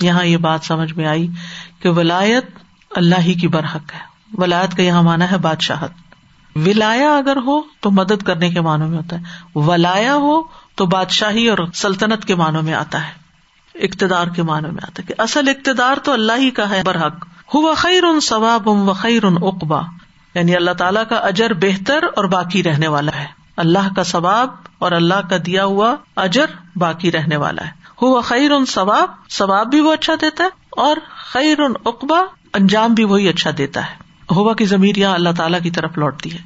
یہاں 0.00 0.24
یہ 0.24 0.36
بات 0.36 0.60
سمجھ 0.62 0.92
میں 0.92 1.06
آئی 1.06 1.28
کہ 1.80 1.88
ولایت 1.88 2.46
اللہ 2.90 3.20
ہی 3.20 3.34
کی 3.34 3.48
برحق 3.48 3.94
ہے۔ 3.94 4.00
ولایت 4.38 4.76
کا 4.76 4.82
یہاں 4.82 5.02
مانا 5.02 5.30
ہے 5.30 5.38
بادشاہت۔ 5.38 5.90
ولایا 6.56 7.16
اگر 7.16 7.36
ہو 7.36 7.60
تو 7.80 7.90
مدد 7.90 8.22
کرنے 8.22 8.50
کے 8.50 8.60
معنوں 8.60 8.88
میں 8.88 8.98
ہوتا 8.98 9.16
ہے۔ 9.16 9.22
ولایا 9.54 10.14
ہو 10.14 10.42
تو 10.74 10.86
بادشاہی 10.86 11.48
اور 11.48 11.58
سلطنت 11.74 12.24
کے 12.24 12.34
معنوں 12.34 12.62
میں 12.62 12.74
آتا 12.74 13.08
ہے۔ 13.08 13.27
اقتدار 13.80 14.26
کے 14.26 14.42
معنوں 14.42 14.72
میں 14.72 14.80
آتا 14.82 15.02
ہے 15.02 15.06
کہ 15.06 15.22
اصل 15.22 15.48
اقتدار 15.48 15.96
تو 16.02 16.12
اللہ 16.12 16.32
ہی 16.38 16.50
کا 16.50 16.70
ہے 16.70 16.82
برحق 16.86 17.26
ہو 17.54 17.74
خیر 17.74 18.04
ان 18.04 18.20
ثواب 18.20 18.68
و 18.68 18.92
خیر 18.92 19.24
ان 19.24 19.36
اقبا 19.42 19.80
یعنی 20.34 20.56
اللہ 20.56 20.70
تعالیٰ 20.70 21.02
کا 21.08 21.16
اجر 21.16 21.52
بہتر 21.52 22.04
اور 22.16 22.24
باقی 22.24 22.62
رہنے 22.62 22.88
والا 22.88 23.20
ہے۔ 23.20 23.26
اللہ 23.56 23.94
کا 23.96 24.02
ثواب 24.02 24.48
اور 24.78 24.92
اللہ 24.92 25.28
کا 25.30 25.36
دیا 25.46 25.64
ہوا 25.64 25.94
اجر 26.16 26.46
باقی 26.76 27.12
رہنے 27.12 27.36
والا 27.36 27.64
ہے۔ 27.64 27.70
ہوا 28.02 28.20
خیر 28.20 28.50
ان 28.50 28.64
ثواب 28.66 29.10
ثواب 29.30 29.66
بھی 29.66 29.80
وہ 29.80 29.92
اچھا 29.92 30.14
دیتا 30.20 30.44
ہے 30.44 30.48
اور 30.70 30.96
خیر 31.32 31.60
ان 31.60 31.72
اقبا 31.84 32.20
انجام 32.54 32.94
بھی 32.94 33.04
وہی 33.04 33.28
اچھا 33.28 33.50
دیتا 33.58 33.80
ہے۔ 33.80 33.94
ہوا 34.34 34.54
کی 34.54 34.64
زمیر 34.64 34.98
یہاں 34.98 35.14
اللہ 35.14 35.28
تعالیٰ 35.36 35.60
کی 35.62 35.70
طرف 35.70 35.98
لوٹتی 35.98 36.32
ہے۔ 36.32 36.38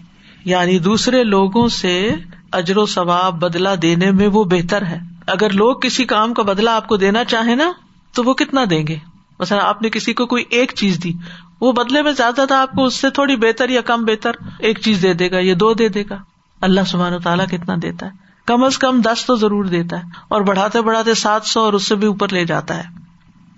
یعنی 0.45 0.79
دوسرے 0.79 1.25
لوگوں 1.25 1.69
سے 1.69 2.15
اجر 2.53 2.77
و 2.77 2.87
ثواب 2.87 3.35
بدلا 3.35 3.75
دینے 3.83 4.11
میں 4.11 4.29
وہ 4.29 4.45
بہتر 4.45 4.83
ہے۔ 4.87 5.12
اگر 5.33 5.51
لوگ 5.51 5.77
کسی 5.77 6.05
کام 6.05 6.35
کا 6.35 6.43
بدلا 6.43 6.77
آپ 6.77 6.89
کو 6.89 6.97
دینا 6.97 7.25
چاہے 7.25 7.55
نا، 7.55 7.73
تو 8.15 8.23
وہ 8.25 8.35
کتنا 8.35 8.61
دیں 8.71 8.87
گے؟ 8.87 8.99
مثلا 9.39 9.69
آپ 9.69 9.83
نے 9.83 9.91
کسی 9.91 10.13
کو 10.13 10.27
کوئی 10.27 10.45
ایک 10.51 10.73
چیز 10.77 11.01
دی، 11.05 11.13
وہ 11.61 11.73
بدلے 11.73 12.03
میں 12.03 12.13
زیادہ 12.13 12.45
تھا 12.49 12.63
آپ 12.63 12.73
کو 12.73 12.85
اس 12.85 12.95
سے 12.95 13.11
تھوڑی 13.11 13.37
بہتر 13.37 13.69
یا 13.69 13.81
کم 13.81 14.05
بہتر 14.05 14.33
ایک 14.59 14.81
چیز 14.81 15.03
دے 15.03 15.15
دے 15.15 15.31
گا 15.31 15.37
یا 15.41 15.55
دو 15.61 15.75
دے 15.75 15.89
دے 15.89 16.05
گا۔ 16.11 16.17
اللہ 16.61 16.81
سبحان 16.87 17.15
و 17.15 17.19
تعالیٰ 17.19 17.47
کتنا 17.47 17.75
دیتا 17.83 18.07
ہے۔ 18.07 18.11
کم 18.47 18.65
از 18.65 18.79
کم 18.79 19.01
دس 19.01 19.27
تو 19.27 19.37
ضرور 19.37 19.65
دیتا 19.65 19.97
ہے 19.97 20.03
اور 20.29 20.41
بڑھاتے 20.41 20.81
بڑھاتے 20.81 21.15
سات 21.15 21.45
سو 21.45 21.61
اور 21.61 21.73
اس 21.73 21.83
سے 21.83 21.95
بھی 21.95 22.07
اوپر 22.07 22.29
لے 22.29 22.45
جاتا 22.45 22.77
ہے۔ 22.77 22.83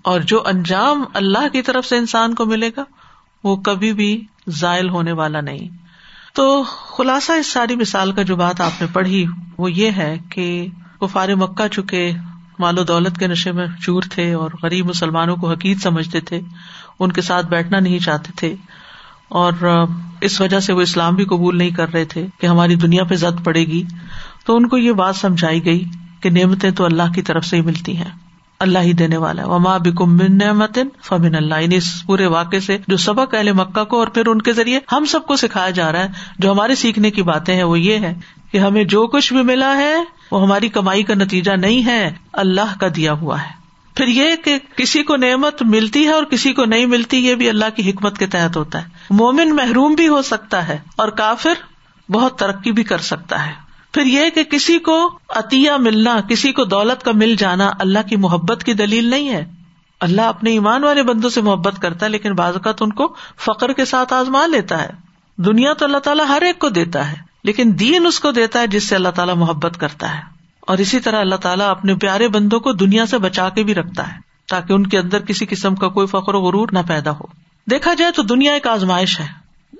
اور 0.01 0.19
جو 0.19 0.43
انجام 0.45 1.03
اللہ 1.13 1.47
کی 1.47 1.61
طرف 1.61 1.85
سے 1.85 1.97
انسان 1.97 2.35
کو 2.35 2.45
ملے 2.45 2.69
گا، 2.77 2.83
وہ 3.43 3.55
کبھی 3.55 3.93
بھی 3.93 4.25
ذائل 4.49 4.89
ہونے 4.89 5.11
والا 5.11 5.41
نہیں۔ 5.41 5.69
تو 6.33 6.63
خلاصہ 6.67 7.31
اس 7.31 7.47
ساری 7.47 7.75
مثال 7.75 8.11
کا 8.11 8.21
جو 8.21 8.35
بات 8.35 8.61
آپ 8.61 8.81
نے 8.81 8.87
پڑھی، 8.93 9.25
وہ 9.57 9.71
یہ 9.71 9.91
ہے 9.91 10.17
کہ 10.29 10.67
وہ 11.01 11.07
فار 11.07 11.29
مکہ 11.29 11.67
چکے 11.67 12.11
مال 12.59 12.79
و 12.79 12.83
دولت 12.83 13.17
کے 13.17 13.27
نشے 13.27 13.51
میں 13.51 13.67
چور 13.81 14.03
تھے 14.11 14.33
اور 14.33 14.49
غریب 14.63 14.85
مسلمانوں 14.85 15.35
کو 15.35 15.51
حقیق 15.51 15.77
سمجھتے 15.77 16.19
تھے، 16.19 16.41
ان 16.99 17.11
کے 17.11 17.21
ساتھ 17.21 17.45
بیٹھنا 17.45 17.79
نہیں 17.79 17.99
چاہتے 17.99 18.31
تھے۔ 18.35 18.55
اور 19.27 19.85
اس 20.21 20.41
وجہ 20.41 20.59
سے 20.59 20.73
وہ 20.73 20.81
اسلام 20.81 21.15
بھی 21.15 21.25
قبول 21.25 21.57
نہیں 21.57 21.69
کر 21.69 21.93
رہے 21.93 22.05
تھے 22.05 22.27
کہ 22.39 22.47
ہماری 22.47 22.75
دنیا 22.75 23.03
پہ 23.03 23.15
زد 23.15 23.45
پڑے 23.45 23.59
گی۔ 23.59 23.83
تو 24.45 24.55
ان 24.55 24.67
کو 24.67 24.77
یہ 24.77 24.91
بات 24.91 25.15
سمجھائی 25.15 25.65
گئی 25.65 25.85
کہ 26.21 26.29
نعمتیں 26.29 26.71
تو 26.71 26.85
اللہ 26.85 27.11
کی 27.15 27.21
طرف 27.21 27.45
سے 27.45 27.55
ہی 27.55 27.61
ملتی 27.61 27.97
ہیں۔ 27.97 28.11
اللہ 28.59 28.79
ہی 28.79 28.93
دینے 28.93 29.17
والا 29.17 29.41
ہے۔ 29.41 29.47
وما 29.47 29.77
بکم 29.77 30.17
بن 30.17 30.37
نعمت 30.37 30.79
فمن 31.03 31.35
اللہ 31.35 31.61
یعنی 31.61 31.75
اس 31.75 32.03
پورے 32.05 32.25
واقعے 32.25 32.59
سے 32.59 32.77
جو 32.87 32.97
سبق 32.97 33.33
اہل 33.33 33.51
مکہ 33.51 33.83
کو 33.83 33.99
اور 33.99 34.07
پھر 34.07 34.27
ان 34.27 34.41
کے 34.41 34.53
ذریعے 34.53 34.79
ہم 34.91 35.05
سب 35.05 35.25
کو 35.25 35.35
سکھایا 35.35 35.69
جا 35.69 35.91
رہا 35.91 35.99
ہے، 35.99 36.07
جو 36.39 36.51
ہمارے 36.51 36.75
سیکھنے 36.75 37.11
کی 37.11 37.21
باتیں 37.21 37.55
ہیں، 37.55 37.63
وہ 37.63 37.79
یہ 37.79 37.99
ہے 37.99 38.13
کہ 38.55 38.59
ہمیں 38.59 38.83
جو 38.83 39.07
کچھ 39.07 39.33
بھی 39.33 39.43
ملا 39.43 39.77
ہے، 39.77 39.95
وہ 40.31 40.41
ہماری 40.41 40.69
کمائی 40.69 41.03
کا 41.03 41.13
نتیجہ 41.13 41.51
نہیں 41.51 41.85
ہے، 41.85 42.13
اللہ 42.33 42.79
کا 42.79 42.87
دیا 42.95 43.13
ہوا 43.13 43.41
ہے۔ 43.41 43.49
پھر 43.95 44.07
یہ 44.07 44.35
کہ 44.35 44.59
کسی 44.75 45.03
کو 45.03 45.15
نعمت 45.15 45.61
ملتی 45.61 46.03
ہے 46.03 46.11
اور 46.11 46.23
کسی 46.23 46.53
کو 46.53 46.65
نہیں 46.65 46.85
ملتی، 46.85 47.17
یہ 47.17 47.35
بھی 47.35 47.49
اللہ 47.49 47.65
کی 47.75 47.89
حکمت 47.89 48.17
کے 48.17 48.27
تحت 48.27 48.57
ہوتا 48.57 48.81
ہے۔ 48.81 48.89
مومن 49.09 49.55
محروم 49.55 49.93
بھی 49.93 50.07
ہو 50.07 50.21
سکتا 50.21 50.67
ہے 50.67 50.79
اور 50.95 51.07
کافر 51.07 51.53
بہت 52.11 52.39
ترقی 52.39 52.71
بھی 52.71 52.83
کر 52.83 52.97
سکتا 52.97 53.45
ہے۔ 53.45 53.51
پھر 53.91 54.05
یہ 54.05 54.29
کہ 54.29 54.43
کسی 54.43 54.79
کو 54.79 55.19
عطیہ 55.29 55.71
ملنا، 55.79 56.21
کسی 56.29 56.51
کو 56.51 56.63
دولت 56.63 57.03
کا 57.03 57.11
مل 57.11 57.35
جانا 57.35 57.71
اللہ 57.79 57.99
کی 58.09 58.15
محبت 58.15 58.63
کی 58.63 58.73
دلیل 58.73 59.05
نہیں 59.05 59.29
ہے۔ 59.29 59.45
اللہ 59.99 60.21
اپنے 60.21 60.51
ایمان 60.51 60.83
والے 60.83 61.03
بندوں 61.03 61.29
سے 61.29 61.41
محبت 61.41 61.81
کرتا 61.81 62.05
ہے، 62.05 62.11
لیکن 62.11 62.33
بعض 62.33 62.53
اوقات 62.53 62.81
ان 62.81 62.93
کو 62.93 63.15
فخر 63.39 63.73
کے 63.73 63.85
ساتھ 63.85 64.13
آزما 64.13 64.45
لیتا 64.45 64.83
ہے۔ 64.83 64.89
دنیا 65.37 65.73
تو 65.73 65.85
اللہ 65.85 65.97
تعالیٰ 65.97 66.27
ہر 66.27 66.41
ایک 66.41 66.59
کو 66.59 66.69
دیتا 66.69 67.11
ہے۔ 67.11 67.34
لیکن 67.45 67.71
دین 67.79 68.05
اس 68.05 68.19
کو 68.19 68.31
دیتا 68.31 68.59
ہے 68.59 68.67
جس 68.67 68.89
سے 68.89 68.95
اللہ 68.95 69.09
تعالیٰ 69.09 69.35
محبت 69.35 69.77
کرتا 69.77 70.15
ہے۔ 70.15 70.21
اور 70.61 70.77
اسی 70.77 70.99
طرح 70.99 71.19
اللہ 71.19 71.35
تعالیٰ 71.35 71.69
اپنے 71.69 71.95
پیارے 71.95 72.27
بندوں 72.27 72.59
کو 72.59 72.73
دنیا 72.73 73.05
سے 73.05 73.17
بچا 73.17 73.49
کے 73.49 73.63
بھی 73.63 73.75
رکھتا 73.75 74.07
ہے، 74.07 74.17
تاکہ 74.49 74.73
ان 74.73 74.87
کے 74.87 74.99
اندر 74.99 75.19
کسی 75.19 75.45
قسم 75.45 75.75
کا 75.75 75.87
کوئی 75.87 76.07
فخر 76.07 76.33
و 76.33 76.41
غرور 76.41 76.67
نہ 76.71 76.79
پیدا 76.87 77.11
ہو۔ 77.11 77.23
دیکھا 77.71 77.93
جائے 77.93 78.11
تو 78.11 78.23
دنیا 78.23 78.53
ایک 78.53 78.67
آزمائش 78.67 79.19
ہے۔ 79.19 79.27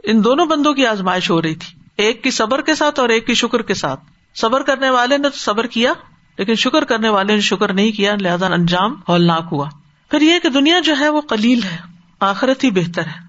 ان 0.03 0.23
دونوں 0.23 0.45
بندوں 0.45 0.73
کی 0.73 0.85
آزمائش 0.85 1.31
ہو 1.31 1.41
رہی 1.41 1.55
تھی۔ 1.55 1.79
ایک 1.97 2.23
کی 2.23 2.31
صبر 2.31 2.61
کے 2.61 2.75
ساتھ 2.75 2.99
اور 2.99 3.09
ایک 3.09 3.27
کی 3.27 3.33
شکر 3.33 3.61
کے 3.61 3.73
ساتھ۔ 3.73 3.99
صبر 4.35 4.61
کرنے 4.61 4.89
والے 4.89 5.17
نے 5.17 5.29
تو 5.29 5.37
صبر 5.37 5.67
کیا، 5.67 5.93
لیکن 6.37 6.55
شکر 6.55 6.83
کرنے 6.83 7.09
والے 7.09 7.33
نے 7.33 7.41
شکر 7.41 7.73
نہیں 7.73 7.91
کیا، 7.91 8.15
لہٰذا 8.21 8.47
انجام 8.47 8.95
ہولناک 9.09 9.47
ہوا۔ 9.51 9.69
پھر 10.11 10.21
یہ 10.21 10.33
کہ 10.43 10.49
دنیا 10.49 10.79
جو 10.79 10.95
ہے 10.99 11.09
وہ 11.09 11.21
کلیل 11.21 11.63
ہے، 11.63 11.77
آخرت 12.19 12.63
ہی 12.63 12.71
بہتر 12.71 13.05
ہے۔ 13.05 13.25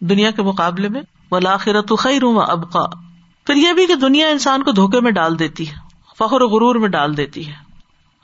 دنیا 0.00 0.30
کے 0.30 0.42
مقابلے 0.42 0.88
میں 0.88 1.00
ولاخرت 1.30 1.92
خیر 1.98 2.22
ہوں 2.22 2.42
ابقا 2.46 3.11
پھر 3.46 3.54
یہ 3.54 3.72
بھی 3.72 3.86
کہ 3.86 3.94
دنیا 3.94 4.28
انسان 4.28 4.62
کو 4.62 4.72
دھوکے 4.72 5.00
میں 5.00 5.12
ڈال 5.12 5.38
دیتی 5.38 5.68
ہے، 5.68 5.74
فخر 6.18 6.40
و 6.40 6.48
غرور 6.48 6.74
میں 6.74 6.88
ڈال 6.88 7.16
دیتی 7.16 7.48
ہے، 7.48 7.52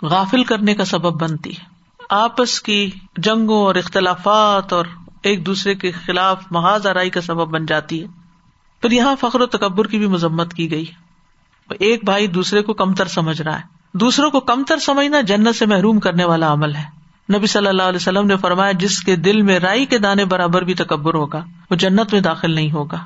غافل 0.03 0.45
کرنے 0.45 0.75
کا 0.75 0.85
سبب 0.85 1.23
بنتی 1.23 1.51
ہے۔ 1.51 1.64
آپس 2.11 2.62
کی 2.62 2.91
جنگوں 3.16 3.64
اور 3.64 3.75
اختلافات 3.75 4.73
اور 4.73 4.85
ایک 5.23 5.47
دوسرے 5.47 5.75
کے 5.75 5.91
خلاف 5.91 6.43
محاذ 6.51 6.87
آرائی 6.87 7.11
کا 7.11 7.21
سبب 7.21 7.49
بن 7.49 7.66
جاتی 7.66 8.03
ہے۔ 8.03 8.07
پھر 8.83 8.91
یہاں 8.91 9.16
فخر 9.21 9.41
و 9.41 9.47
تکبر 9.47 9.87
کی 9.87 9.99
بھی 9.99 10.07
مذمت 10.07 10.55
کی 10.55 10.71
گئی۔ 10.71 10.85
ایک 11.71 12.05
بھائی 12.05 12.27
دوسرے 12.27 12.62
کو 12.62 12.75
کمتر 12.75 13.07
سمجھ 13.07 13.43
رہا 13.43 13.57
ہے۔ 13.57 13.64
دوسروں 13.95 14.31
کو 14.31 14.41
کمتر 14.41 14.79
سمجھنا 14.79 15.21
جنت 15.21 15.57
سے 15.57 15.66
محروم 15.66 16.01
کرنے 16.01 16.25
والا 16.25 16.53
عمل 16.53 16.75
ہے۔ 16.75 16.99
نبی 17.37 17.47
صلی 17.47 17.66
اللہ 17.66 17.83
علیہ 17.83 17.97
وسلم 17.97 18.27
نے 18.27 18.37
فرمایا، 18.37 18.73
جس 18.73 19.01
کے 19.01 19.16
دل 19.16 19.43
میں 19.43 19.59
رائی 19.59 19.87
کے 19.87 19.99
دانے 19.99 20.25
برابر 20.25 20.62
بھی 20.62 20.75
تکبر 20.75 21.14
ہوگا، 21.14 21.45
وہ 21.71 21.77
جنت 21.77 22.12
میں 22.12 22.21
داخل 22.21 22.55
نہیں 22.55 22.73
ہوگا۔ 22.73 22.99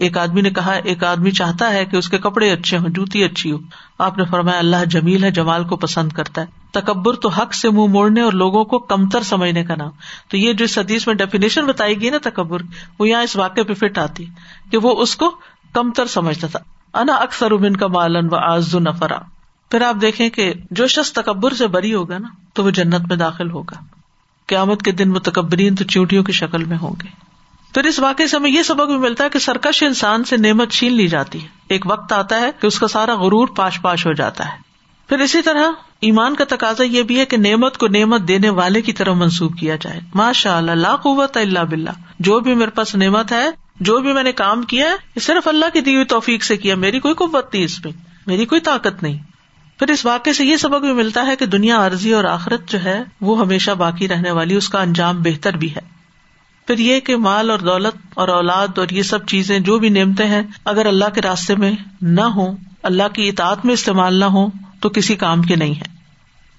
ایک 0.00 0.18
آدمی 0.18 0.40
نے 0.40 0.50
کہا، 0.50 0.72
ایک 0.72 1.04
آدمی 1.04 1.30
چاہتا 1.30 1.72
ہے 1.72 1.84
کہ 1.84 1.96
اس 1.96 2.08
کے 2.08 2.18
کپڑے 2.18 2.50
اچھے 2.50 2.78
ہوں، 2.78 2.88
جوتی 2.88 3.24
اچھی 3.24 3.52
ہو۔ 3.52 3.58
آپ 3.98 4.18
نے 4.18 4.24
فرمایا، 4.24 4.58
اللہ 4.58 4.84
جمیل 4.84 5.24
ہے، 5.24 5.30
جمال 5.30 5.64
کو 5.64 5.76
پسند 5.76 6.12
کرتا 6.12 6.40
ہے۔ 6.40 6.46
تکبر 6.72 7.14
تو 7.14 7.28
حق 7.28 7.54
سے 7.54 7.70
منہ 7.70 7.86
موڑنے 7.86 8.20
اور 8.20 8.32
لوگوں 8.32 8.64
کو 8.64 8.78
کمتر 8.78 9.22
سمجھنے 9.22 9.64
کا 9.64 9.74
نام۔ 9.74 9.90
تو 10.28 10.36
یہ 10.36 10.52
جو 10.52 10.66
حدیث 10.76 11.06
میں 11.06 11.14
ڈیفینیشن 11.14 11.66
بتائی 11.66 12.00
گئی 12.00 12.10
نا 12.10 12.16
تکبر، 12.22 12.62
وہ 12.98 13.08
یہاں 13.08 13.22
اس 13.22 13.36
واقعے 13.36 13.62
پہ 13.62 13.74
فٹ 13.74 13.98
آتی 13.98 14.26
کہ 14.70 14.76
وہ 14.76 15.02
اس 15.02 15.16
کو 15.16 15.30
کمتر 15.72 16.06
سمجھتا 16.06 16.46
تھا۔ 16.46 16.58
انا 16.94 17.14
اکثر 17.14 17.50
ابن 17.50 17.76
کا 17.76 17.86
مالن 17.86 18.28
و 18.30 18.36
آز 18.36 18.74
نفرا۔ 18.74 19.18
پھر 19.70 19.82
آپ 19.82 19.96
دیکھیں 20.00 20.30
کہ 20.30 20.52
جو 20.70 20.86
شخص 20.86 21.12
تکبر 21.12 21.54
سے 21.54 21.66
بری 21.66 21.94
ہوگا 21.94 22.18
نا، 22.18 22.28
تو 22.54 22.64
وہ 22.64 22.70
جنت 22.70 23.08
میں 23.08 23.16
داخل 23.16 23.50
ہوگا۔ 23.50 23.84
قیامت 24.46 24.82
کے 24.82 24.92
دن 24.92 25.10
متکبرین 25.10 25.74
تو 25.74 25.84
چیونٹیوں 25.84 26.24
کی 26.24 26.32
شکل 26.32 26.64
میں 26.64 26.78
ہوں 26.78 26.94
گے۔ 27.02 27.29
پھر 27.74 27.84
اس 27.84 27.98
واقعے 27.98 28.26
سے 28.26 28.36
ہمیں 28.36 28.50
یہ 28.50 28.62
سبق 28.62 28.86
بھی 28.86 28.96
ملتا 28.96 29.24
ہے 29.24 29.28
کہ 29.28 29.38
سرکش 29.38 29.82
انسان 29.82 30.24
سے 30.24 30.36
نعمت 30.36 30.70
چھین 30.70 30.92
لی 30.92 31.08
جاتی 31.08 31.42
ہے۔ 31.42 31.48
ایک 31.68 31.86
وقت 31.86 32.12
آتا 32.12 32.40
ہے 32.40 32.50
کہ 32.60 32.66
اس 32.66 32.78
کا 32.78 32.88
سارا 32.88 33.14
غرور 33.14 33.48
پاش 33.48 33.80
پاش 33.82 34.06
ہو 34.06 34.12
جاتا 34.12 34.44
ہے۔ 34.44 34.58
پھر 35.08 35.18
اسی 35.18 35.42
طرح 35.42 35.70
ایمان 36.00 36.34
کا 36.34 36.44
تقاضا 36.48 36.84
یہ 36.84 37.02
بھی 37.02 37.20
ہے 37.20 37.24
کہ 37.24 37.36
نعمت 37.36 37.78
کو 37.78 37.88
نعمت 37.88 38.20
دینے 38.28 38.48
والے 38.48 38.82
کی 38.82 38.92
طرف 38.92 39.16
منسوخ 39.16 39.52
کیا 39.56 39.76
جائے۔ 39.80 40.00
ماشاء 40.14 40.56
اللہ 40.56 40.72
لا 40.72 40.96
قوت 40.96 41.36
اللہ 41.36 41.58
بلّہ 41.58 41.90
جو 42.18 42.40
بھی 42.40 42.54
میرے 42.54 42.70
پاس 42.70 42.94
نعمت 42.94 43.32
ہے، 43.32 43.46
جو 43.80 43.98
بھی 43.98 44.12
میں 44.12 44.22
نے 44.22 44.32
کام 44.32 44.62
کیا 44.62 44.90
ہے 44.90 45.20
صرف 45.20 45.48
اللہ 45.48 45.64
کی 45.72 45.80
دی 45.80 45.94
ہوئی 45.94 46.04
توفیق 46.04 46.44
سے 46.44 46.56
کیا۔ 46.56 46.76
میری 46.76 47.00
کوئی 47.00 47.14
قوت 47.14 47.54
نہیں 47.54 47.64
اس 47.64 47.84
میں۔ 47.84 47.92
میری 48.26 48.46
کوئی 48.46 48.60
طاقت 48.60 49.02
نہیں۔ 49.02 49.18
پھر 49.78 49.90
اس 49.90 50.06
واقعے 50.06 50.32
سے 50.32 50.44
یہ 50.44 50.56
سبق 50.56 50.80
بھی 50.80 50.92
ملتا 50.92 51.26
ہے 51.26 51.36
کہ 51.36 51.46
دنیا 51.46 51.86
عرضی 51.86 52.12
اور 52.12 52.24
آخرت 52.24 52.68
جو 52.68 52.84
ہے، 52.84 53.02
وہ 53.20 53.40
ہمیشہ 53.40 53.70
باقی 53.70 54.08
رہنے 54.08 54.30
والی، 54.30 54.54
اس 54.54 54.68
کا 54.68 54.80
انجام 54.80 55.22
بہتر 55.22 55.56
بھی 55.56 55.74
ہے۔ 55.74 55.99
پھر 56.66 56.78
یہ 56.78 57.00
کہ 57.00 57.16
مال 57.16 57.50
اور 57.50 57.58
دولت 57.58 57.96
اور 58.14 58.28
اولاد 58.28 58.78
اور 58.78 58.86
یہ 58.90 59.02
سب 59.02 59.26
چیزیں 59.26 59.58
جو 59.58 59.78
بھی 59.78 59.88
نعمتیں 59.88 60.26
ہیں، 60.26 60.42
اگر 60.64 60.86
اللہ 60.86 61.04
کے 61.14 61.20
راستے 61.20 61.54
میں 61.54 61.72
نہ 62.02 62.20
ہو 62.20 62.56
اللہ 62.82 63.02
کی 63.12 63.28
اطاعت 63.28 63.64
میں 63.64 63.74
استعمال 63.74 64.14
نہ 64.14 64.24
ہو 64.24 64.46
تو 64.80 64.88
کسی 64.88 65.16
کام 65.16 65.42
کے 65.42 65.56
نہیں 65.56 65.74
ہے 65.74 66.00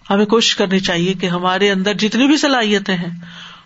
ہمیں 0.09 0.25
کوشش 0.25 0.55
کرنی 0.55 0.79
چاہیے 0.79 1.13
کہ 1.13 1.27
ہمارے 1.27 1.71
اندر 1.71 1.93
جتنی 1.93 2.27
بھی 2.27 2.37
صلاحیتیں 2.37 2.97
ہیں، 2.97 3.19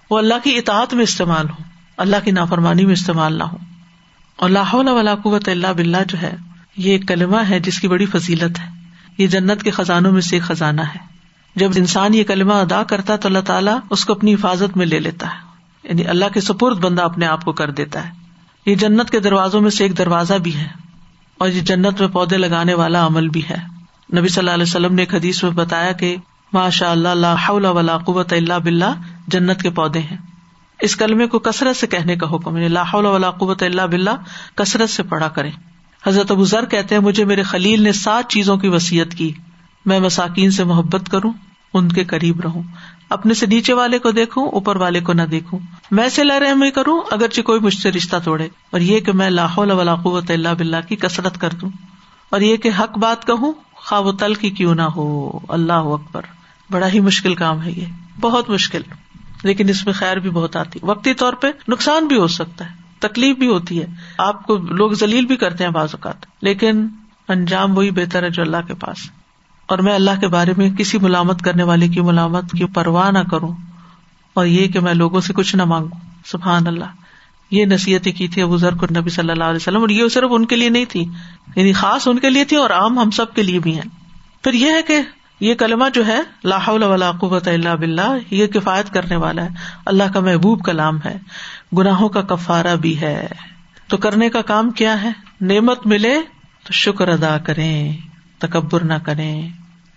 وہ 0.10 0.18
اللہ 0.18 0.34
کی 0.44 0.58
اطاعت 0.58 0.94
میں 0.94 1.04
استعمال 1.04 1.50
ہو 1.50 1.64
اللہ 1.98 2.16
کی 2.24 2.32
نافرمانی 2.32 2.86
میں 2.86 2.94
استعمال 2.94 3.38
نہ 3.38 3.44
ہو 3.44 3.58
اور 4.36 4.50
لاہور 4.50 4.86
ولاقوت 4.86 5.50
اللہ 5.50 5.68
بلّہ 5.68 5.98
جو 6.08 6.22
ہے، 6.22 6.36
یہ 6.78 6.92
ایک 6.92 7.08
کلمہ 7.08 7.38
ہے 7.50 7.60
جس 7.60 7.80
کی 7.80 7.88
بڑی 7.88 8.06
فضیلت 8.06 8.60
ہے۔ 8.60 8.70
یہ 9.18 9.28
جنت 9.28 9.64
کے 9.64 9.72
خزانوں 9.72 10.12
میں 10.12 10.22
سے 10.22 10.36
ایک 10.36 10.44
خزانہ 10.44 10.82
ہے۔ 10.82 11.00
جب 11.56 11.72
انسان 11.76 12.14
یہ 12.14 12.24
کلمہ 12.24 12.54
ادا 12.54 12.84
کرتا 12.84 13.16
تو 13.16 13.28
اللہ 13.28 13.40
تعالیٰ 13.40 13.80
اس 13.90 14.06
کو 14.06 14.14
اپنی 14.14 14.34
حفاظت 14.34 14.78
میں 14.78 14.86
لے 14.86 15.00
لیتا 15.00 15.28
ہے۔ 15.28 15.45
یعنی 15.90 16.06
اللہ 16.06 16.26
کے 16.34 16.42
سپرد 16.42 16.80
بندہ 16.80 17.02
اپنے 17.02 17.26
آپ 17.26 17.46
کو 17.46 17.52
کر 17.52 17.72
دیتا 17.72 18.06
ہے۔ 18.08 18.12
یہ 18.66 18.76
جنت 18.76 19.10
کے 19.10 19.20
دروازوں 19.20 19.62
میں 19.62 19.70
سے 19.70 19.84
ایک 19.84 19.98
دروازہ 19.98 20.34
بھی 20.34 20.56
ہے 20.56 20.68
اور 21.38 21.50
یہ 21.50 21.62
جنت 21.62 22.00
میں 22.02 22.10
پودے 22.10 22.38
لگانے 22.38 22.74
والا 22.74 23.06
عمل 23.08 23.30
بھی 23.30 23.42
ہے۔ 23.50 23.58
نبی 24.14 24.28
صلی 24.28 24.40
اللہ 24.40 24.52
علیہ 24.52 24.64
وسلم 24.64 24.96
نے 24.96 25.02
ایک 25.02 25.16
حدیث 25.16 25.44
میں 25.44 25.52
بتایا 25.52 25.92
کہ 25.92 26.16
ماشاء 26.54 26.92
اللہ 26.92 27.50
اللہ 27.50 27.98
قوت 27.98 28.34
اللہ 28.34 28.60
بلّہ 28.64 28.92
جنت 29.28 29.62
کے 29.62 29.70
پودے 29.70 30.00
ہیں۔ 30.00 30.18
اس 30.80 30.96
کلمے 30.96 31.28
کو 31.28 31.40
کثرت 31.40 31.76
سے 31.76 31.88
کہنے 31.88 32.16
کا 32.16 32.28
حکم 32.36 32.58
یعنی 32.58 32.66
اللہ 32.66 33.30
قوت 33.32 33.64
اللہ 33.64 33.82
بلّہ 33.82 34.12
کثرت 34.56 34.90
سے 34.90 35.04
پڑھا 35.04 35.28
کرے 35.28 35.50
حضرت 36.08 36.32
ابو 36.32 36.44
ذر 36.46 36.66
کہتے 36.66 36.96
ہیں، 36.96 37.02
مجھے 37.02 37.26
میرے 37.26 37.44
خلیل 37.44 37.84
نے 37.84 37.92
سات 37.92 38.30
چیزوں 38.30 38.58
کی 38.58 38.68
وسیعت 38.68 39.14
کی، 39.14 39.32
میں 39.86 40.00
مساکین 40.00 40.52
سے 40.52 40.64
محبت 40.64 41.10
کروں 41.12 41.32
ان 41.78 41.90
کے 41.90 42.04
قریب 42.04 42.42
رہوں۔ 42.42 42.64
اپنے 43.10 43.34
سے 43.34 43.46
نیچے 43.46 43.74
والے 43.74 44.00
کو 44.00 44.12
دیکھوں، 44.12 44.50
اوپر 44.50 44.76
والے 44.76 45.00
کو 45.00 45.14
نہ 45.14 45.22
دیکھوں۔ 45.22 45.60
میں 45.92 46.10
سے 46.10 46.24
رحمی 46.24 46.72
کروں، 46.72 47.02
اگرچہ 47.12 47.42
کوئی 47.42 47.60
مجھ 47.60 47.74
سے 47.74 47.92
رشتہ 47.92 48.16
توڑے۔ 48.24 48.48
اور 48.72 48.80
یہ 48.80 49.00
کہ 49.00 49.12
میں 49.12 49.30
لاہور 49.30 49.68
ولاقوت 49.68 50.32
اللہ 50.32 50.50
بلّہ 50.58 50.78
کی 50.88 50.96
کسرت 50.96 51.38
کر 51.38 51.50
دوں۔ 51.62 51.70
اور 52.30 52.42
یہ 52.42 52.58
کہ 52.58 52.70
حق 52.80 52.98
بات 52.98 53.28
کہوں، 53.28 53.54
خواب 53.74 54.06
و 54.06 54.12
تل 54.12 54.34
کی 54.34 54.50
کیوں 54.50 54.76
نہ 54.76 54.82
ہو۔ 54.82 55.40
اللہ 55.50 55.74
اکبر۔ 55.74 56.22
بڑا 56.72 56.88
ہی 56.88 57.00
مشکل 57.00 57.36
کام 57.36 57.64
ہے 57.64 57.72
یہ۔ 57.72 57.86
بہت 58.20 58.50
مشکل۔ 58.50 58.82
لیکن 59.44 59.70
اس 59.70 59.86
میں 59.86 59.94
خیر 59.94 60.18
بھی 60.18 60.30
بہت 60.30 60.56
آتی۔ 60.56 60.80
وقتی 60.84 61.14
طور 61.14 61.34
پہ 61.34 61.48
نقصان 61.68 62.08
بھی 62.08 62.18
ہو 62.18 62.28
سکتا 62.28 62.66
ہے۔ 62.66 62.76
تکلیف 63.00 63.38
بھی 63.38 63.48
ہوتی 63.48 63.82
ہے۔ 63.82 63.88
آپ 64.18 64.44
کو 64.44 64.58
لوگ 64.58 64.92
ذلیل 64.92 65.26
بھی 65.26 65.36
کرتے 65.36 65.64
ہیں 65.64 65.72
بعض 65.72 65.90
اوقات۔ 65.92 66.26
لیکن 66.42 66.88
انجام 67.28 67.78
وہی 67.78 67.92
بہتر 67.92 68.24
ہے 68.24 68.30
جو 68.30 68.42
اللہ 68.42 68.58
کے 68.68 68.74
پاس 68.74 68.98
اور 69.68 69.80
میں 69.80 69.96
اللہ 69.96 70.12
کے 70.20 70.28
بارے 70.28 70.54
میں 70.58 70.70
کسی 70.70 70.98
ملامت 70.98 71.42
کرنے 71.42 71.64
والے 71.64 71.88
کی 71.88 72.02
ملامت 72.02 72.52
کی 72.52 72.66
پرواہ 72.66 73.12
نہ 73.12 73.20
کروں 73.32 73.54
اور 74.34 74.46
یہ 74.46 74.68
کہ 74.68 74.80
میں 74.80 74.94
لوگوں 74.94 75.22
سے 75.22 75.34
کچھ 75.34 75.56
نہ 75.56 75.64
مانگوں۔ 75.64 76.00
سبحان 76.26 76.68
اللہ۔ 76.68 76.86
یہ 77.52 77.66
نصیحتیں 77.66 78.12
کی 78.12 78.28
تھی 78.28 78.42
ابو 78.42 78.58
ذر 78.58 78.74
نبی 78.74 79.10
صلی 79.10 79.32
اللہ 79.32 79.44
علیہ 79.44 79.56
وسلم 79.56 79.82
اور 79.82 79.90
یہ 79.90 80.08
صرف 80.08 80.30
ان 80.30 80.46
کے 80.46 80.56
لیے 80.56 80.70
نہیں 80.70 80.86
تھی 80.90 81.06
یعنی 81.56 81.74
خاص 81.74 82.08
ان 82.08 82.20
کے 82.20 82.30
لیے 82.30 82.46
تھی 82.46 82.58
اور 82.58 82.70
عام 82.70 83.00
ہم 83.00 83.10
سب 83.10 83.34
کے 83.34 83.44
لیے 83.44 83.60
بھی 83.60 83.76
ہیں۔ 83.76 83.90
پھر 84.44 84.54
یہ 84.54 84.72
ہے 84.72 84.82
کہ 84.82 84.98
یہ 85.40 85.56
کلمہ 85.56 85.86
جو 85.94 86.08
ہے 86.08 86.20
لاہ 86.44 87.12
قوت 87.20 87.48
اللہ 87.48 87.76
بلّہ 87.76 88.18
یہ 88.32 88.48
کفایت 88.48 88.94
کرنے 88.94 89.16
والا 89.16 89.44
ہے۔ 89.44 89.50
اللہ 89.86 90.04
کا 90.14 90.20
محبوب 90.20 90.66
کلام 90.66 90.98
ہے۔ 91.06 91.18
گناہوں 91.78 92.10
کا 92.10 92.22
کفارہ 92.22 92.76
بھی 92.76 93.02
ہے۔ 93.02 93.28
تو 93.88 93.98
کرنے 93.98 94.30
کا 94.30 94.42
کام 94.42 94.72
کیا 94.72 95.04
ہے؟ 95.04 95.12
نعمت 95.42 95.88
ملے 95.88 96.20
تو 96.64 96.74
شکر 96.74 97.08
ادا 97.08 97.38
کریں۔ 97.38 97.98
تکبر 98.40 98.84
نہ 98.84 98.94
کریں۔ 99.04 99.50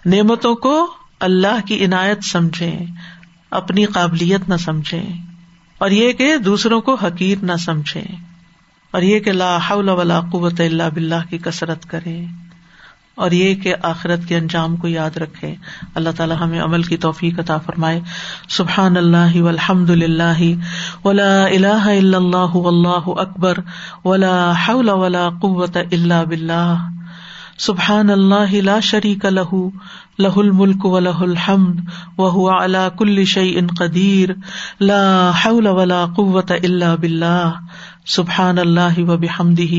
نعمتوں 0.07 0.55
کو 0.55 0.87
اللہ 1.21 1.67
کی 1.67 1.85
عنایت 1.85 2.25
سمجھیں، 2.25 2.79
اپنی 3.51 3.85
قابلیت 3.85 4.49
نہ 4.49 4.57
سمجھیں۔ 4.57 5.29
اور 5.79 5.91
یہ 5.91 6.13
کہ 6.13 6.37
دوسروں 6.37 6.81
کو 6.81 6.95
حقیر 6.95 7.39
نہ 7.43 7.53
سمجھے 7.59 8.03
اور 8.91 9.03
یہ 9.03 9.19
کہ 9.19 9.33
لا 9.33 9.59
حول 9.71 9.89
ولا 9.89 10.21
قوت 10.21 10.61
اللہ 10.61 10.83
بلّہ 10.95 11.31
کی 11.31 11.39
کسرت 11.39 11.87
کرے 11.87 12.25
اور 13.15 13.31
یہ 13.31 13.55
کہ 13.55 13.75
آخرت 13.83 14.21
کے 14.29 14.37
انجام 14.37 14.77
کو 14.77 14.89
یاد 14.89 15.17
رکھے 15.17 15.55
اللہ 15.95 16.11
تعالیٰ 16.17 16.37
ہمیں 16.41 16.61
عمل 16.61 16.83
کی 16.83 16.97
توفیق 16.97 17.39
عطا 17.39 17.59
فرمائے۔ 17.59 18.01
سبحان 18.49 18.97
اللہ 18.97 19.37
الحمد 19.37 19.91
للہ 19.91 20.55
ولا 21.05 21.45
الہ 21.45 21.67
الا 21.67 22.19
اللہ 22.19 22.57
واللہ 22.57 23.21
اکبر۔ 23.21 23.59
ولا 24.05 24.53
حول 24.69 24.89
ولا 24.89 25.29
قوت 25.29 25.77
اللہ 25.77 26.25
بلّہ 26.29 26.89
سبحان 27.59 28.11
اللہ 28.11 28.55
لا 28.55 28.81
شریک 28.81 29.25
لہ 29.25 29.55
لہ 30.19 30.37
الملک 30.37 30.87
و 30.87 30.99
لہ 30.99 31.21
الحمد 31.21 31.81
و 32.19 32.49
علا 32.49 32.89
کل 32.89 33.25
شعی 33.25 33.59
ان 33.59 33.67
قدیر، 33.67 34.29
لا 34.81 35.31
حول 35.45 35.67
ولا 35.67 36.07
قوت 36.17 36.53
اللہ 36.53 36.97
بلّہ 37.01 37.51
سبحان 38.07 38.59
اللہ 38.59 38.99
و 38.99 39.17
بحمدہ۔ 39.17 39.75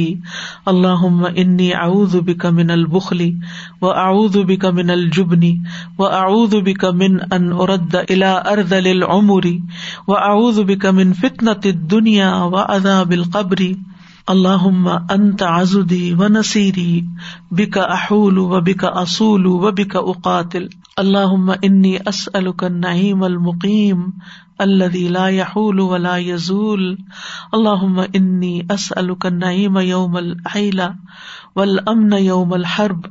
اللہ 0.65 1.05
انی 1.35 1.73
اعوذ 1.73 2.15
بک 2.15 2.45
من 2.45 2.71
البخلی 2.71 3.33
و 3.81 3.91
اعوذ 3.91 4.37
بک 4.37 4.65
من 4.65 4.89
الجبنی 4.89 5.57
و 5.97 6.05
اعوذ 6.05 6.55
بک 6.55 6.85
من 6.85 7.17
ان 7.31 7.51
ارد 7.53 7.95
الى 7.95 8.33
ارذل 8.45 8.87
العمر 8.87 9.47
و 10.07 10.15
اعوذ 10.15 10.59
بک 10.59 10.85
من 10.85 11.13
فتنة 11.13 11.61
الدنیا 11.65 12.33
و 12.43 12.55
عذاب 12.55 13.11
القبر۔ 13.11 13.61
اللہ 14.29 14.65
انت 15.09 15.43
آزدی 15.43 16.13
و 16.13 16.27
نصیری، 16.27 17.01
بک 17.51 17.77
احول 17.77 18.37
و 18.37 18.61
بک 18.61 18.85
اصول 18.85 19.45
و 19.45 19.71
بک 19.71 19.95
اقاتل۔ 19.95 20.67
اللہ 20.97 21.51
انی 21.61 21.97
اسألک 22.05 22.63
النعیم 22.63 23.23
المقیم 23.23 24.05
الذي 24.59 25.07
لا 25.07 25.29
يحول 25.29 25.79
ولا 25.79 26.17
يزول 26.17 26.95
اللهم 27.51 28.01
اني 28.13 28.61
اسألك 28.69 29.25
النعيم 29.25 29.77
يوم 29.77 30.15
العيلة 30.15 30.91
والامن 31.55 32.13
يوم 32.13 32.53
الحرب۔ 32.53 33.05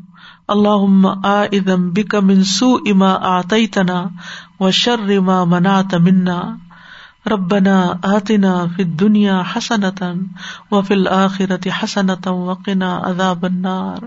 اللهم 0.48 1.06
آئذا 1.24 1.74
بك 1.76 2.14
من 2.14 2.44
سوء 2.44 2.94
ما 2.94 3.12
اعطيتنا 3.12 4.08
وشر 4.60 5.20
ما 5.20 5.44
منعت 5.44 5.94
منا۔ 5.94 6.42
ربنا 7.28 7.92
آتنا 8.02 8.66
فی 8.76 8.82
الدنیا 8.82 9.42
حسنتا 9.56 10.12
وفی 10.72 10.94
الآخرت 10.94 11.68
حسنتا 11.82 12.30
وقنا 12.30 12.96
عذاب 13.04 13.44
النار. 13.44 13.98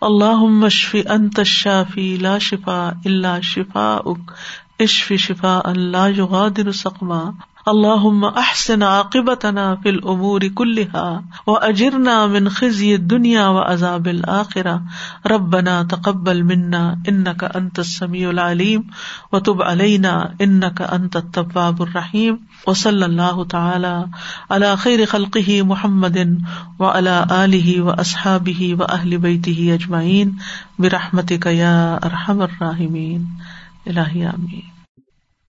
اللہم 0.00 0.64
اشف 0.64 0.96
انت 1.10 1.38
الشافی 1.38 2.16
لا 2.16 2.38
شفا 2.38 2.88
الا 3.04 3.40
شفاءک 3.40 4.32
اشف 4.78 5.12
شفاء 5.12 5.72
لا 5.72 6.06
یغادر 6.06 6.72
سقما. 6.72 7.30
اللہ 7.66 8.04
احسن 8.38 8.82
عاقبتنا 8.82 9.62
فی 9.82 9.88
الامور 9.88 10.40
كلها 10.54 11.06
واجرنا 11.46 12.14
من 12.26 12.48
خزي 12.48 12.94
الدنيا 12.94 13.46
وعذاب 13.48 14.06
الاخرة 14.08 14.82
ربنا 15.26 15.82
تقبل 15.82 16.42
منا 16.44 16.82
انك 17.08 17.44
انت 17.44 17.78
السميع 17.78 18.30
العليم 18.30 18.86
وتب 19.32 19.62
علينا 19.62 20.14
انك 20.40 20.82
انت 20.82 21.16
التواب 21.16 21.82
الرحيم 21.82 22.36
وصلی 22.66 23.04
اللہ 23.04 23.42
تعالی 23.50 23.94
على 24.50 24.76
خیر 24.76 25.04
خلقه 25.04 25.60
محمد 25.64 26.18
وعلى 26.78 27.26
آله 27.30 27.76
واصحابه 27.82 28.72
واهل 28.78 29.18
بيته 29.18 29.74
اجمعين 29.74 30.34
برحمتك 30.78 31.46
يا 31.58 31.76
ارحم 32.04 32.42
الراحمين 32.42 33.30
الہی 33.86 34.24
آمین 34.26 34.77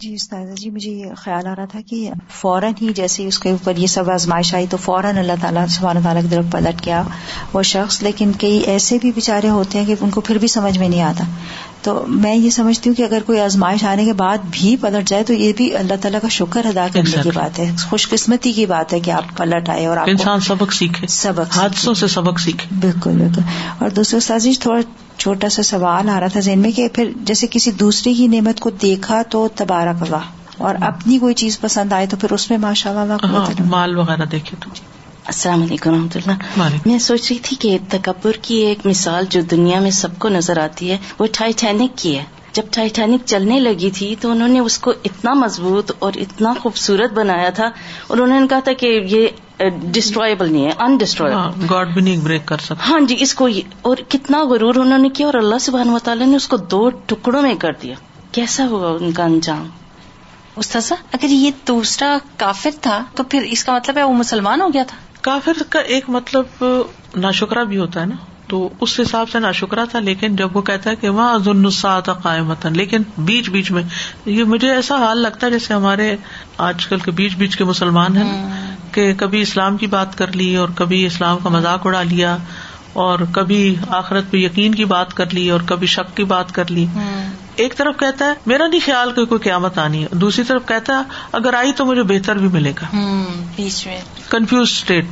جی 0.00 0.14
استاد 0.14 0.46
جی 0.56 0.70
مجھے 0.70 0.90
یہ 0.90 1.06
خیال 1.16 1.46
آ 1.46 1.54
رہا 1.56 1.64
تھا 1.64 1.80
کہ 1.86 2.10
فوراً 2.28 2.72
ہی 2.82 2.92
جیسے 2.92 3.26
اس 3.26 3.38
کے 3.38 3.50
اوپر 3.50 3.76
یہ 3.76 3.86
سب 3.86 4.10
آزمائش 4.10 4.54
آئی 4.54 4.66
تو 4.70 4.76
فوراً 4.76 5.18
اللہ 5.18 5.32
تعالیٰ 5.40 5.66
سبحانہ 5.66 5.98
تعالیٰ 6.02 6.22
کی 6.22 6.28
طرف 6.28 6.44
پلٹ 6.52 6.86
گیا 6.86 7.02
وہ 7.52 7.62
شخص، 7.62 8.02
لیکن 8.02 8.32
کئی 8.32 8.58
ایسے 8.58 8.98
بھی 8.98 9.12
بےچارے 9.12 9.48
ہوتے 9.48 9.78
ہیں 9.78 9.86
کہ 9.86 9.94
ان 10.00 10.10
کو 10.10 10.20
پھر 10.20 10.38
بھی 10.38 10.48
سمجھ 10.48 10.78
میں 10.78 10.88
نہیں 10.88 11.02
آتا۔ 11.02 11.24
تو 11.82 12.04
میں 12.08 12.34
یہ 12.34 12.50
سمجھتی 12.50 12.90
ہوں 12.90 12.94
کہ 12.94 13.02
اگر 13.02 13.22
کوئی 13.26 13.40
آزمائش 13.40 13.84
آنے 13.84 14.04
کے 14.04 14.12
بعد 14.12 14.38
بھی 14.50 14.76
پلٹ 14.80 15.08
جائے 15.08 15.22
تو 15.24 15.32
یہ 15.32 15.52
بھی 15.56 15.76
اللہ 15.76 15.94
تعالیٰ 16.00 16.20
کا 16.20 16.28
شکر 16.28 16.66
ادا 16.66 16.86
کرنے 16.92 17.16
کی 17.22 17.30
بات 17.34 17.58
ہے۔ 17.58 17.70
خوش 17.88 18.08
قسمتی 18.08 18.52
کی 18.52 18.66
بات 18.66 18.92
ہے 18.92 19.00
کہ 19.00 19.10
آپ 19.10 19.36
پلٹ 19.36 19.68
آئے 19.68 19.86
اور 19.86 19.96
انسان 20.06 20.40
سبق 20.40 20.72
سیکھے۔ 20.72 21.06
سبق 21.06 21.58
حادثوں 21.58 21.94
سے 21.94 22.06
سبق 22.06 22.40
سیکھے۔ 22.40 22.76
بالکل 22.80 23.10
بالکل۔ 23.10 23.42
اور 23.78 23.90
دوسرے 23.90 24.20
سازش 24.20 24.58
تھوڑا 24.58 24.80
چھوٹا 25.18 25.48
سا 25.48 25.62
سوال 25.62 26.08
آ 26.08 26.20
رہا 26.20 26.26
تھا 26.26 26.40
ذہن 26.40 26.58
میں 26.58 26.70
کہ 26.70 26.88
پھر 26.88 27.10
جیسے 27.16 27.46
کسی 27.50 27.70
دوسری 27.70 28.14
کی 28.14 28.26
نعمت 28.26 28.60
کو 28.60 28.70
دیکھا 28.70 29.22
تو 29.22 29.48
تبارک 29.54 30.02
اللہ 30.02 30.22
اور 30.58 30.74
اپنی 30.80 31.18
کوئی 31.18 31.34
چیز 31.34 31.60
پسند 31.60 31.92
آئے 31.92 32.06
تو 32.06 32.16
پھر 32.16 32.32
اس 32.32 32.50
میں 32.50 32.58
ماشاء 32.58 32.90
اللہ 32.90 33.12
ہاں، 33.26 33.46
مال 33.66 33.96
وغیرہ 33.96 34.24
دیکھے 34.24 34.56
تو۔ 34.60 34.70
السلام 35.30 35.62
علیکم 35.62 35.90
رحمۃ 35.90 36.14
اللہ۔ 36.14 36.76
میں 36.86 36.98
سوچ 36.98 37.30
رہی 37.30 37.38
تھی 37.38 37.56
کہ 37.56 37.76
تکبر 37.88 38.36
کی 38.42 38.54
ایک 38.54 38.78
مثال 38.86 39.24
جو 39.30 39.40
دنیا 39.40 39.80
میں 39.80 39.90
سب 39.90 40.18
کو 40.18 40.28
نظر 40.28 40.58
آتی 40.58 40.90
ہے 40.90 40.96
وہ 41.18 41.26
ٹائٹینک 41.32 41.98
کی 41.98 42.16
ہے۔ 42.18 42.24
جب 42.52 42.62
ٹائٹینک 42.70 43.26
چلنے 43.26 43.58
لگی 43.60 43.90
تھی 43.90 44.14
تو 44.20 44.30
انہوں 44.30 44.48
نے 44.48 44.58
اس 44.58 44.78
کو 44.78 44.92
اتنا 45.04 45.34
مضبوط 45.34 45.92
اور 45.98 46.12
اتنا 46.16 46.52
خوبصورت 46.60 47.12
بنایا 47.12 47.50
تھا 47.50 47.68
اور 48.06 48.18
انہوں 48.18 48.40
نے 48.40 48.46
کہا 48.46 48.60
تھا 48.60 48.72
کہ 48.72 48.86
یہ 49.06 49.68
ڈسٹرائبل 49.92 50.52
نہیں 50.52 50.64
ہے 50.66 50.72
انڈسٹرائبل 50.78 51.66
گاڈ 51.70 51.92
بھی 51.94 52.02
نہیں 52.02 52.16
بریک 52.16 52.46
کر 52.46 52.58
سکتا۔ 52.58 52.88
ہاں 52.88 53.00
جی 53.00 53.16
اس 53.18 53.34
کو 53.34 53.48
اور 53.82 53.96
کتنا 54.08 54.42
غرور 54.44 54.74
انہوں 54.74 54.98
نے 54.98 55.08
کیا 55.08 55.26
اور 55.26 55.34
اللہ 55.34 55.58
سبحانہ 55.60 55.92
و 55.92 55.98
تعالیٰ 55.98 56.26
نے 56.26 56.36
اس 56.36 56.48
کو 56.48 56.56
دو 56.70 56.88
ٹکڑوں 57.06 57.42
میں 57.42 57.54
کر 57.58 57.72
دیا۔ 57.82 57.94
کیسا 58.32 58.66
ہوا 58.66 58.90
ان 59.00 59.12
کا 59.12 59.24
انجام؟ 59.24 59.66
استاذہ 60.56 60.94
اگر 61.12 61.28
یہ 61.28 61.50
دوسرا 61.68 62.16
کافر 62.36 62.70
تھا 62.80 63.02
تو 63.14 63.24
پھر 63.24 63.42
اس 63.50 63.64
کا 63.64 63.74
مطلب 63.74 63.96
ہے 63.96 64.02
وہ 64.02 64.14
مسلمان 64.14 64.60
ہو 64.60 64.68
گیا 64.74 64.82
تھا؟ 64.82 64.96
کافر 65.22 65.52
کا 65.68 65.78
ایک 65.78 66.04
مطلب 66.08 66.64
ناشکرا 67.16 67.62
بھی 67.62 67.76
ہوتا 67.76 68.00
ہے 68.00 68.06
نا۔ 68.06 68.14
تو 68.46 68.68
اس 68.80 69.00
حساب 69.00 69.30
سے 69.30 69.38
ناشکرا 69.38 69.84
تھا 69.90 70.00
لیکن 70.00 70.36
جب 70.36 70.56
وہ 70.56 70.62
کہتا 70.62 70.90
ہے 70.90 70.96
کہ 70.96 71.08
وہاں 71.08 71.38
ظلم 71.38 71.68
قائم 72.22 72.52
لیکن 72.64 73.02
بیچ 73.18 73.50
بیچ 73.50 73.70
میں 73.70 73.82
یہ 74.26 74.44
مجھے 74.44 74.70
ایسا 74.70 74.96
حال 74.96 75.18
لگتا 75.18 75.46
ہے 75.46 75.52
جیسے 75.52 75.74
ہمارے 75.74 76.16
آج 76.58 76.86
کل 76.86 76.98
کے 76.98 77.10
بیچ 77.10 77.36
بیچ 77.36 77.56
کے 77.56 77.64
مسلمان 77.64 78.16
ہیں 78.16 78.50
کہ 78.92 79.14
کبھی 79.14 79.40
اسلام 79.40 79.76
کی 79.76 79.86
بات 79.86 80.18
کر 80.18 80.32
لی 80.32 80.56
اور 80.56 80.68
کبھی 80.74 81.06
اسلام 81.06 81.38
کا 81.42 81.48
مذاق 81.48 81.86
اڑا 81.86 82.02
لیا 82.02 82.36
اور 82.92 83.18
کبھی 83.32 83.74
آخرت 83.88 84.30
پہ 84.30 84.36
یقین 84.36 84.74
کی 84.74 84.84
بات 84.84 85.14
کر 85.14 85.30
لی 85.30 85.50
اور 85.50 85.60
کبھی 85.66 85.86
شک 85.86 86.16
کی 86.16 86.24
بات 86.24 86.54
کر 86.54 86.70
لی۔ 86.70 86.86
ایک 87.60 87.76
طرف 87.76 87.96
کہتا 87.98 88.24
ہے 88.24 88.32
میرا 88.46 88.66
نہیں 88.66 88.80
خیال 88.84 89.12
کہ 89.12 89.24
کوئی 89.24 89.40
قیامت 89.40 89.78
آنی 89.78 90.02
ہے۔ 90.02 90.08
دوسری 90.12 90.44
طرف 90.44 90.62
کہتا 90.66 90.98
ہے 90.98 91.02
اگر 91.32 91.54
آئی 91.54 91.72
تو 91.72 91.86
مجھے 91.86 92.02
بہتر 92.02 92.36
بھی 92.36 92.48
ملے 92.48 92.72
گا۔ 92.82 92.86
بیچ 93.56 93.86
میں 93.86 94.00
کنفیوز 94.28 94.68
اسٹیٹ 94.68 95.06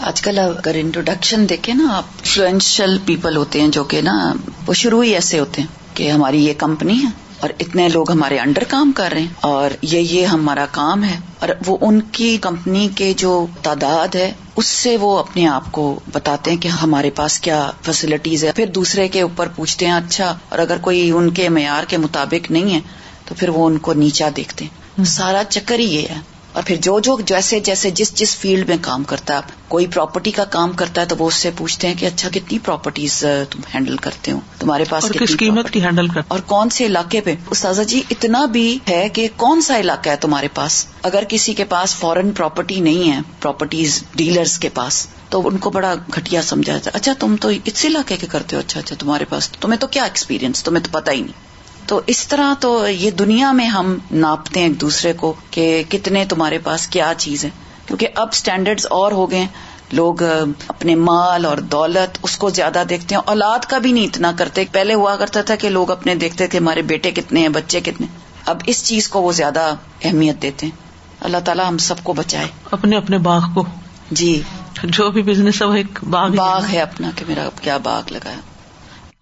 آج 0.00 0.20
کل 0.22 0.38
اگر 0.38 0.74
انٹروڈکشن 0.74 1.48
دیکھیں 1.48 1.74
نا 1.74 1.96
آپ 1.96 2.04
انفلوئنشل 2.18 2.98
پیپل 3.04 3.36
ہوتے 3.36 3.60
ہیں 3.60 3.68
جو 3.68 3.84
کہ 3.84 4.00
نا 4.02 4.32
وہ 4.66 4.74
شروع 4.74 5.02
ہی 5.04 5.14
ایسے 5.14 5.38
ہوتے 5.40 5.62
ہیں 5.62 5.96
کہ 5.96 6.10
ہماری 6.10 6.44
یہ 6.46 6.54
کمپنی 6.58 6.94
ہے 6.94 7.08
اور 7.40 7.50
اتنے 7.60 7.88
لوگ 7.88 8.10
ہمارے 8.10 8.38
انڈر 8.38 8.64
کام 8.68 8.92
کر 8.92 9.10
رہے 9.12 9.20
ہیں 9.20 9.28
اور 9.40 9.70
یہ 9.82 9.98
یہ 9.98 10.26
ہمارا 10.26 10.66
کام 10.70 11.04
ہے 11.04 11.20
اور 11.38 11.48
وہ 11.66 11.76
ان 11.80 12.00
کی 12.12 12.36
کمپنی 12.40 12.88
کے 12.94 13.12
جو 13.16 13.46
تعداد 13.62 14.14
ہے 14.14 14.32
اس 14.60 14.66
سے 14.66 14.96
وہ 14.96 15.18
اپنے 15.18 15.46
آپ 15.48 15.72
کو 15.72 16.00
بتاتے 16.12 16.50
ہیں 16.50 16.58
کہ 16.58 16.68
ہمارے 16.68 17.10
پاس 17.10 17.40
کیا 17.40 17.70
فیسلٹیز 17.82 18.44
ہے 18.44 18.52
پھر 18.52 18.66
دوسرے 18.66 19.08
کے 19.08 19.20
اوپر 19.20 19.48
پوچھتے 19.56 19.86
ہیں 19.86 19.92
اچھا 19.92 20.38
اور 20.48 20.58
اگر 20.58 20.78
کوئی 20.80 21.10
ان 21.10 21.30
کے 21.30 21.48
معیار 21.48 21.84
کے 21.84 21.96
مطابق 21.96 22.50
نہیں 22.50 22.74
ہے 22.74 22.80
تو 23.24 23.34
پھر 23.38 23.48
وہ 23.48 23.66
ان 23.66 23.78
کو 23.78 23.92
نیچا 23.92 24.28
دیکھتے 24.36 24.64
ہیں۔ 24.64 25.04
سارا 25.04 25.42
چکر 25.48 25.78
ہی 25.78 25.84
یہ 25.84 26.00
ہے۔ 26.00 26.18
اور 26.52 26.62
پھر 26.66 26.76
جو 26.76 26.98
جو 27.00 27.18
جیسے 27.26 27.60
جیسے 27.60 27.90
جس 27.90 28.14
جس 28.14 28.36
فیلڈ 28.36 28.68
میں 28.68 28.76
کام 28.80 29.04
کرتا 29.04 29.36
ہے 29.36 29.58
کوئی 29.68 29.86
پراپرٹی 29.86 30.30
کا 30.30 30.44
کام 30.44 30.72
کرتا 30.72 31.00
ہے 31.00 31.06
تو 31.06 31.16
وہ 31.18 31.26
اس 31.26 31.34
سے 31.34 31.50
پوچھتے 31.56 31.88
ہیں 31.88 31.94
کہ 31.94 32.06
اچھا 32.06 32.28
کتنی 32.32 32.58
پراپرٹیز 32.58 33.18
تم 33.50 33.60
ہینڈل 33.74 33.96
کرتے 33.96 34.32
ہو؟ 34.32 34.40
تمہارے 34.58 34.84
پاس 34.88 35.04
کس 35.20 35.36
قیمت 35.36 35.70
کی 35.70 35.82
ہینڈل 35.82 36.08
کر 36.08 36.20
اور 36.28 36.40
کون 36.46 36.70
سے 36.70 36.86
علاقے 36.86 37.20
پہ؟ 37.20 37.34
استاذہ 37.50 37.82
جی 37.82 38.02
اتنا 38.10 38.44
بھی 38.44 38.78
ہے 38.88 39.08
کہ 39.08 39.28
کون 39.36 39.60
سا 39.60 39.78
علاقہ 39.78 40.10
ہے 40.10 40.16
تمہارے 40.16 40.48
پاس؟ 40.54 40.86
اگر 41.02 41.24
کسی 41.28 41.54
کے 41.54 41.64
پاس 41.64 41.94
فورن 41.94 42.30
پراپرٹی 42.32 42.80
نہیں 42.80 43.12
ہے 43.12 43.20
پراپرٹیز 43.40 44.02
ڈیلرز 44.14 44.58
کے 44.58 44.68
پاس 44.68 45.06
تو 45.28 45.48
ان 45.48 45.56
کو 45.56 45.70
بڑا 45.70 45.94
گھٹیا 46.14 46.42
سمجھا 46.42 46.72
جاتا 46.72 46.90
اچھا 46.94 47.12
تم 47.18 47.36
تو 47.40 47.50
اس 47.64 47.84
علاقے 47.84 48.16
کے 48.16 48.26
کرتے 48.26 48.56
ہو 48.56 48.60
اچھا 48.60 48.80
اچھا 48.80 48.96
تمہارے 48.98 49.24
پاس 49.24 49.48
تمہیں 49.50 49.80
تو 49.80 49.86
کیا 49.86 50.04
ایکسپیرینس 50.04 50.62
تمہیں 50.62 50.84
تو 50.84 50.90
پتا 50.92 51.12
ہی 51.12 51.20
نہیں۔ 51.20 51.49
تو 51.86 52.00
اس 52.06 52.28
طرح 52.28 52.54
تو 52.60 52.88
یہ 52.88 53.10
دنیا 53.10 53.52
میں 53.52 53.66
ہم 53.66 53.98
ناپتے 54.10 54.60
ہیں 54.60 54.66
ایک 54.68 54.80
دوسرے 54.80 55.12
کو 55.12 55.34
کہ 55.50 55.82
کتنے 55.88 56.24
تمہارے 56.24 56.58
پاس 56.58 56.86
کیا 56.88 57.12
چیز 57.16 57.44
ہے 57.44 57.50
کیونکہ 57.86 58.08
اب 58.14 58.28
اسٹینڈرڈ 58.32 58.80
اور 58.90 59.12
ہو 59.12 59.30
گئے 59.30 59.46
لوگ 59.92 60.22
اپنے 60.68 60.94
مال 60.94 61.44
اور 61.44 61.56
دولت 61.56 62.18
اس 62.22 62.36
کو 62.36 62.50
زیادہ 62.50 62.82
دیکھتے 62.88 63.14
ہیں۔ 63.14 63.22
اولاد 63.26 63.58
کا 63.58 63.78
بھی 63.78 63.92
نہیں 63.92 64.04
اتنا 64.04 64.32
کرتے۔ 64.38 64.64
پہلے 64.72 64.94
ہوا 64.94 65.16
کرتا 65.16 65.42
تھا 65.42 65.54
کہ 65.54 65.68
لوگ 65.68 65.90
اپنے 65.90 66.14
دیکھتے 66.14 66.46
تھے 66.46 66.58
ہمارے 66.58 66.82
بیٹے 66.82 67.10
کتنے 67.10 67.40
ہیں 67.40 67.48
بچے 67.48 67.80
کتنے 67.80 68.06
اب 68.46 68.56
اس 68.66 68.84
چیز 68.84 69.08
کو 69.08 69.22
وہ 69.22 69.32
زیادہ 69.32 69.74
اہمیت 70.04 70.42
دیتے 70.42 70.66
ہیں۔ 70.66 70.76
اللہ 71.20 71.36
تعالیٰ 71.44 71.68
ہم 71.68 71.78
سب 71.78 71.94
کو 72.02 72.12
بچائے۔ 72.12 72.48
اپنے 72.70 72.96
اپنے 72.96 73.18
باغ 73.18 73.40
کو۔ 73.54 73.64
جی۔ 74.10 74.42
جو 74.84 75.10
بھی 75.10 75.22
بزنس 75.22 75.62
ہے 75.62 75.66
وہ 75.66 75.74
ایک 75.74 76.04
باغ 76.04 76.30
باغ 76.30 76.64
ہے۔ 76.72 76.80
اپنا 76.80 77.10
کہ 77.16 77.24
میرا 77.28 77.48
کیا 77.62 77.76
باغ 77.76 78.02
لگا 78.10 78.30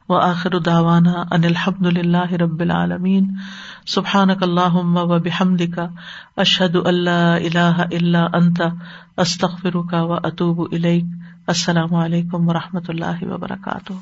و 0.09 0.15
آخر 0.15 0.59
داوانا 0.59 1.13
ان 1.31 1.45
الحمد 1.45 1.87
للہ 1.87 2.33
رب 2.33 2.61
العالمین. 2.61 3.35
سبحانک 3.87 4.43
اللہ 4.43 4.77
و 5.01 5.19
بحمد 5.19 5.63
کا 5.75 5.89
اشد 6.37 6.77
اللہ 6.85 7.37
الہ 7.41 7.83
الا 7.93 8.27
انت. 8.33 8.63
کا 9.83 10.03
و 10.03 10.13
اطوب 10.13 10.61
السلام 11.47 11.95
علیکم 11.95 12.49
و 12.49 12.53
رحمۃ 12.53 12.89
اللہ 12.89 13.23
وبرکاتہ. 13.23 13.93